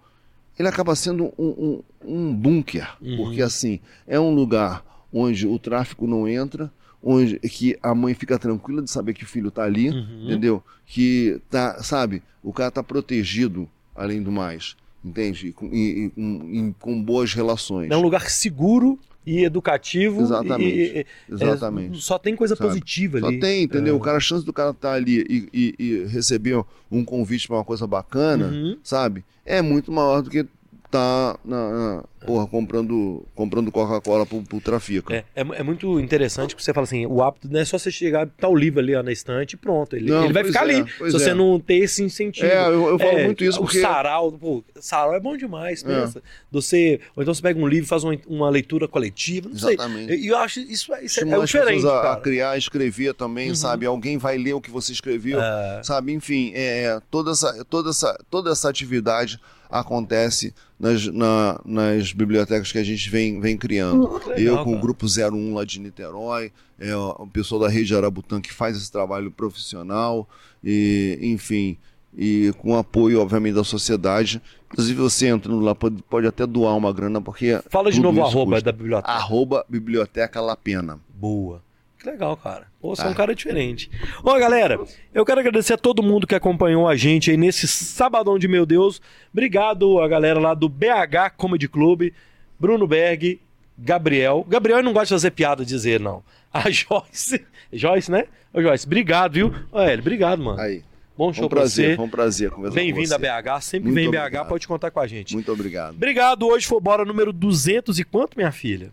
ele 0.57 0.67
acaba 0.67 0.93
sendo 0.95 1.31
um, 1.37 1.47
um, 1.47 1.83
um 2.03 2.35
bunker, 2.35 2.97
Uhum. 3.01 3.15
porque 3.15 3.41
assim, 3.41 3.79
é 4.05 4.19
um 4.19 4.35
lugar 4.35 4.83
onde 5.13 5.47
o 5.47 5.57
tráfico 5.57 6.05
não 6.05 6.27
entra, 6.27 6.69
onde 7.03 7.39
que 7.39 7.77
a 7.81 7.93
mãe 7.95 8.13
fica 8.13 8.37
tranquila 8.37 8.81
de 8.81 8.89
saber 8.91 9.13
que 9.13 9.23
o 9.23 9.27
filho 9.27 9.49
está 9.49 9.63
ali, 9.63 9.89
Uhum. 9.89 10.23
entendeu? 10.25 10.63
Que 10.85 11.39
tá, 11.49 11.81
sabe, 11.83 12.21
o 12.43 12.51
cara 12.53 12.71
tá 12.71 12.83
protegido 12.83 13.69
além 13.95 14.21
do 14.21 14.31
mais, 14.31 14.75
entende? 15.03 15.47
E 15.47 15.51
com, 15.53 15.67
e- 15.73 16.11
e 16.17 16.73
com- 16.79 17.01
boas 17.01 17.33
relações. 17.33 17.89
É 17.91 17.95
um 17.97 18.01
lugar 18.01 18.29
seguro 18.29 18.97
e 19.25 19.43
educativo. 19.43 20.21
Exatamente. 20.21 20.75
e- 20.75 20.97
é, 20.99 21.05
Exatamente. 21.29 22.01
só 22.01 22.17
tem 22.17 22.35
coisa 22.35 22.55
Sabe? 22.55 22.69
positiva 22.69 23.19
Só 23.19 23.27
ali. 23.27 23.39
tem, 23.39 23.63
entendeu? 23.63 23.93
É. 23.93 23.97
O 23.97 23.99
cara, 23.99 24.17
a 24.17 24.21
chance 24.21 24.45
do 24.45 24.51
cara 24.53 24.71
estar 24.71 24.93
ali 24.93 25.23
e, 25.29 25.49
e- 25.53 25.75
e 25.77 26.05
receber 26.07 26.63
um 26.91 27.03
convite 27.05 27.47
para 27.47 27.57
uma 27.57 27.65
coisa 27.65 27.85
bacana, 27.85 28.47
Uhum. 28.47 28.77
sabe? 28.83 29.23
É 29.45 29.61
muito 29.61 29.91
maior 29.91 30.21
do 30.21 30.29
que 30.29 30.45
tá 30.91 31.37
na, 31.45 31.69
na- 31.69 32.03
porra, 32.25 32.47
comprando, 32.47 33.23
comprando 33.35 33.71
Coca-Cola 33.71 34.25
pro, 34.25 34.41
pro 34.41 34.59
trafico. 34.59 35.13
É, 35.13 35.23
é, 35.35 35.41
é 35.41 35.63
muito 35.63 35.99
interessante 35.99 36.55
que 36.55 36.63
você 36.63 36.73
fala 36.73 36.83
assim, 36.83 37.05
o 37.05 37.21
hábito 37.23 37.47
não 37.49 37.59
é 37.59 37.65
só 37.65 37.77
você 37.77 37.89
chegar, 37.91 38.27
tá 38.27 38.47
o 38.47 38.55
livro 38.55 38.79
ali 38.79 38.95
ó, 38.95 39.01
na 39.03 39.11
estante 39.11 39.53
e 39.53 39.57
pronto. 39.57 39.95
Ele, 39.95 40.09
Não, 40.09 40.23
ele 40.25 40.33
vai 40.33 40.43
ficar 40.43 40.67
é, 40.69 40.75
ali, 40.79 40.91
se 40.91 41.11
você 41.11 41.29
é. 41.29 41.33
não 41.33 41.59
ter 41.59 41.75
esse 41.75 42.03
incentivo. 42.03 42.45
É, 42.47 42.67
eu, 42.67 42.87
eu 42.89 42.99
falo 42.99 43.19
É, 43.19 43.25
muito 43.25 43.43
isso 43.43 43.59
o 43.59 43.61
porque... 43.63 43.79
sarau, 43.81 44.31
pô, 44.31 44.63
sarau 44.79 45.13
é 45.15 45.19
bom 45.19 45.37
demais, 45.37 45.83
É. 45.83 45.87
pensa. 45.87 46.21
Você, 46.51 46.99
ou 47.15 47.21
então 47.23 47.33
você 47.33 47.41
pega 47.41 47.59
um 47.59 47.67
livro 47.67 47.85
e 47.85 47.87
faz 47.87 48.03
uma, 48.03 48.17
uma 48.27 48.49
leitura 48.49 48.87
coletiva, 48.87 49.47
não 49.47 49.55
Exatamente. 49.55 50.07
sei. 50.07 50.19
E 50.19 50.27
eu 50.27 50.37
acho 50.37 50.59
isso, 50.59 50.93
é- 50.93 51.03
isso 51.05 51.19
é, 51.23 51.29
é 51.29 51.39
diferente, 51.39 51.87
a, 51.87 52.13
a 52.13 52.15
criar, 52.17 52.57
escrever 52.57 53.13
também, 53.13 53.49
Uhum. 53.49 53.55
sabe? 53.55 53.85
Alguém 53.85 54.17
vai 54.17 54.37
ler 54.37 54.53
o 54.53 54.61
que 54.61 54.71
você 54.71 54.91
escreveu, 54.91 55.39
É. 55.41 55.81
sabe? 55.83 56.11
Enfim, 56.13 56.51
é, 56.55 56.99
toda, 57.09 57.31
essa, 57.31 57.63
toda, 57.65 57.91
essa, 57.91 58.19
toda 58.29 58.51
essa 58.51 58.67
atividade 58.69 59.39
acontece 59.69 60.53
nas, 60.79 61.05
na- 61.07 61.59
nas 61.65 62.11
bibliotecas 62.13 62.71
que 62.71 62.77
a 62.77 62.83
gente 62.83 63.09
vem, 63.09 63.39
vem 63.39 63.57
criando. 63.57 64.19
Que 64.19 64.29
legal, 64.29 64.57
Eu 64.57 64.63
com 64.63 64.75
o. 64.75 64.79
Grupo 64.79 65.05
01 65.05 65.53
lá 65.53 65.63
de 65.65 65.79
Niterói, 65.79 66.51
é, 66.79 66.95
o 66.95 67.27
pessoal 67.31 67.61
da 67.61 67.69
Rede 67.69 67.95
Arabutã 67.95 68.41
que 68.41 68.51
faz 68.53 68.75
esse 68.77 68.91
trabalho 68.91 69.29
profissional, 69.31 70.27
e, 70.63 71.19
enfim, 71.21 71.77
e 72.17 72.51
com 72.57 72.75
apoio, 72.75 73.21
obviamente, 73.21 73.55
da 73.55 73.63
sociedade. 73.63 74.41
Inclusive, 74.71 74.99
você 74.99 75.27
entrando 75.27 75.59
lá 75.61 75.73
pode, 75.75 76.01
pode 76.03 76.27
até 76.27 76.45
doar 76.45 76.75
uma 76.75 76.91
grana, 76.93 77.21
porque. 77.21 77.59
Fala 77.69 77.91
de 77.91 77.99
novo 78.01 78.19
o 78.19 78.23
arroba 78.23 78.51
custa. 78.55 78.71
da 78.71 78.77
biblioteca. 78.77 79.11
Arroba 79.13 79.65
Biblioteca 79.69 80.41
La 80.41 80.55
Pena. 80.55 80.99
Boa. 81.13 81.61
Que 81.99 82.09
legal, 82.09 82.37
cara. 82.37 82.67
Pô, 82.81 82.95
você 82.95 83.01
é 83.01 83.07
um 83.07 83.13
cara 83.13 83.35
diferente. 83.35 83.91
Ó, 84.23 84.39
galera, 84.39 84.79
eu 85.13 85.25
quero 85.25 85.41
agradecer 85.41 85.73
a 85.73 85.77
todo 85.77 86.01
mundo 86.01 86.25
que 86.25 86.33
acompanhou 86.33 86.87
a 86.87 86.95
gente 86.95 87.29
aí 87.29 87.35
nesse 87.35 87.67
sabadão 87.67 88.39
de 88.39 88.47
meu 88.47 88.65
Deus. 88.65 89.01
Obrigado 89.33 89.99
a 89.99 90.07
galera 90.07 90.39
lá 90.39 90.53
do 90.53 90.69
BH 90.69 91.31
Comedy 91.35 91.67
Club, 91.67 92.11
Bruno 92.57 92.87
Berg, 92.87 93.41
Gabriel. 93.77 94.45
Gabriel 94.47 94.81
não 94.81 94.93
gosta 94.93 95.07
de 95.07 95.13
fazer 95.21 95.31
piada 95.31 95.65
dizer, 95.65 95.99
não. 95.99 96.23
A 96.53 96.61
Joyce. 96.71 97.45
Joyce, 97.73 98.09
né? 98.09 98.25
Ô, 98.53 98.61
Joyce, 98.61 98.85
obrigado, 98.85 99.33
viu? 99.33 99.53
Ô, 99.69 99.79
Hélio, 99.81 99.99
obrigado, 99.99 100.41
mano. 100.41 100.59
Aí. 100.59 100.81
Bom 101.17 101.33
Foi 101.33 101.33
show 101.33 101.45
um 101.47 101.49
pra 101.49 101.59
prazer, 101.59 101.89
você. 101.89 101.95
foi 101.97 102.05
um 102.05 102.09
prazer 102.09 102.51
Bem-vindo 102.73 103.09
você. 103.09 103.13
a 103.27 103.41
BH. 103.41 103.61
Sempre 103.61 103.87
Muito 103.91 103.95
vem 103.95 104.05
em 104.05 104.09
BH, 104.11 104.17
obrigado. 104.19 104.47
pode 104.47 104.65
contar 104.65 104.89
com 104.89 105.01
a 105.01 105.05
gente. 105.07 105.33
Muito 105.33 105.51
obrigado. 105.51 105.95
Obrigado. 105.95 106.47
Hoje 106.47 106.65
foi 106.65 106.77
o 106.77 106.81
Bora 106.81 107.03
número 107.03 107.33
200 107.33 107.99
e 107.99 108.05
quanto, 108.05 108.37
minha 108.37 108.53
filha? 108.53 108.89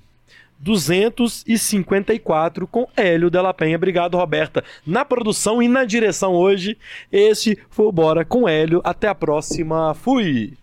254 0.58 2.66
com 2.66 2.88
Hélio 2.96 3.30
Della 3.30 3.54
Penha. 3.54 3.76
Obrigado, 3.76 4.16
Roberta. 4.16 4.64
Na 4.86 5.04
produção 5.04 5.62
e 5.62 5.68
na 5.68 5.84
direção 5.84 6.34
hoje, 6.34 6.76
este 7.12 7.58
foi 7.70 7.86
o 7.86 7.92
Bora 7.92 8.24
com 8.24 8.48
Hélio. 8.48 8.80
Até 8.84 9.08
a 9.08 9.14
próxima. 9.14 9.94
Fui! 9.94 10.54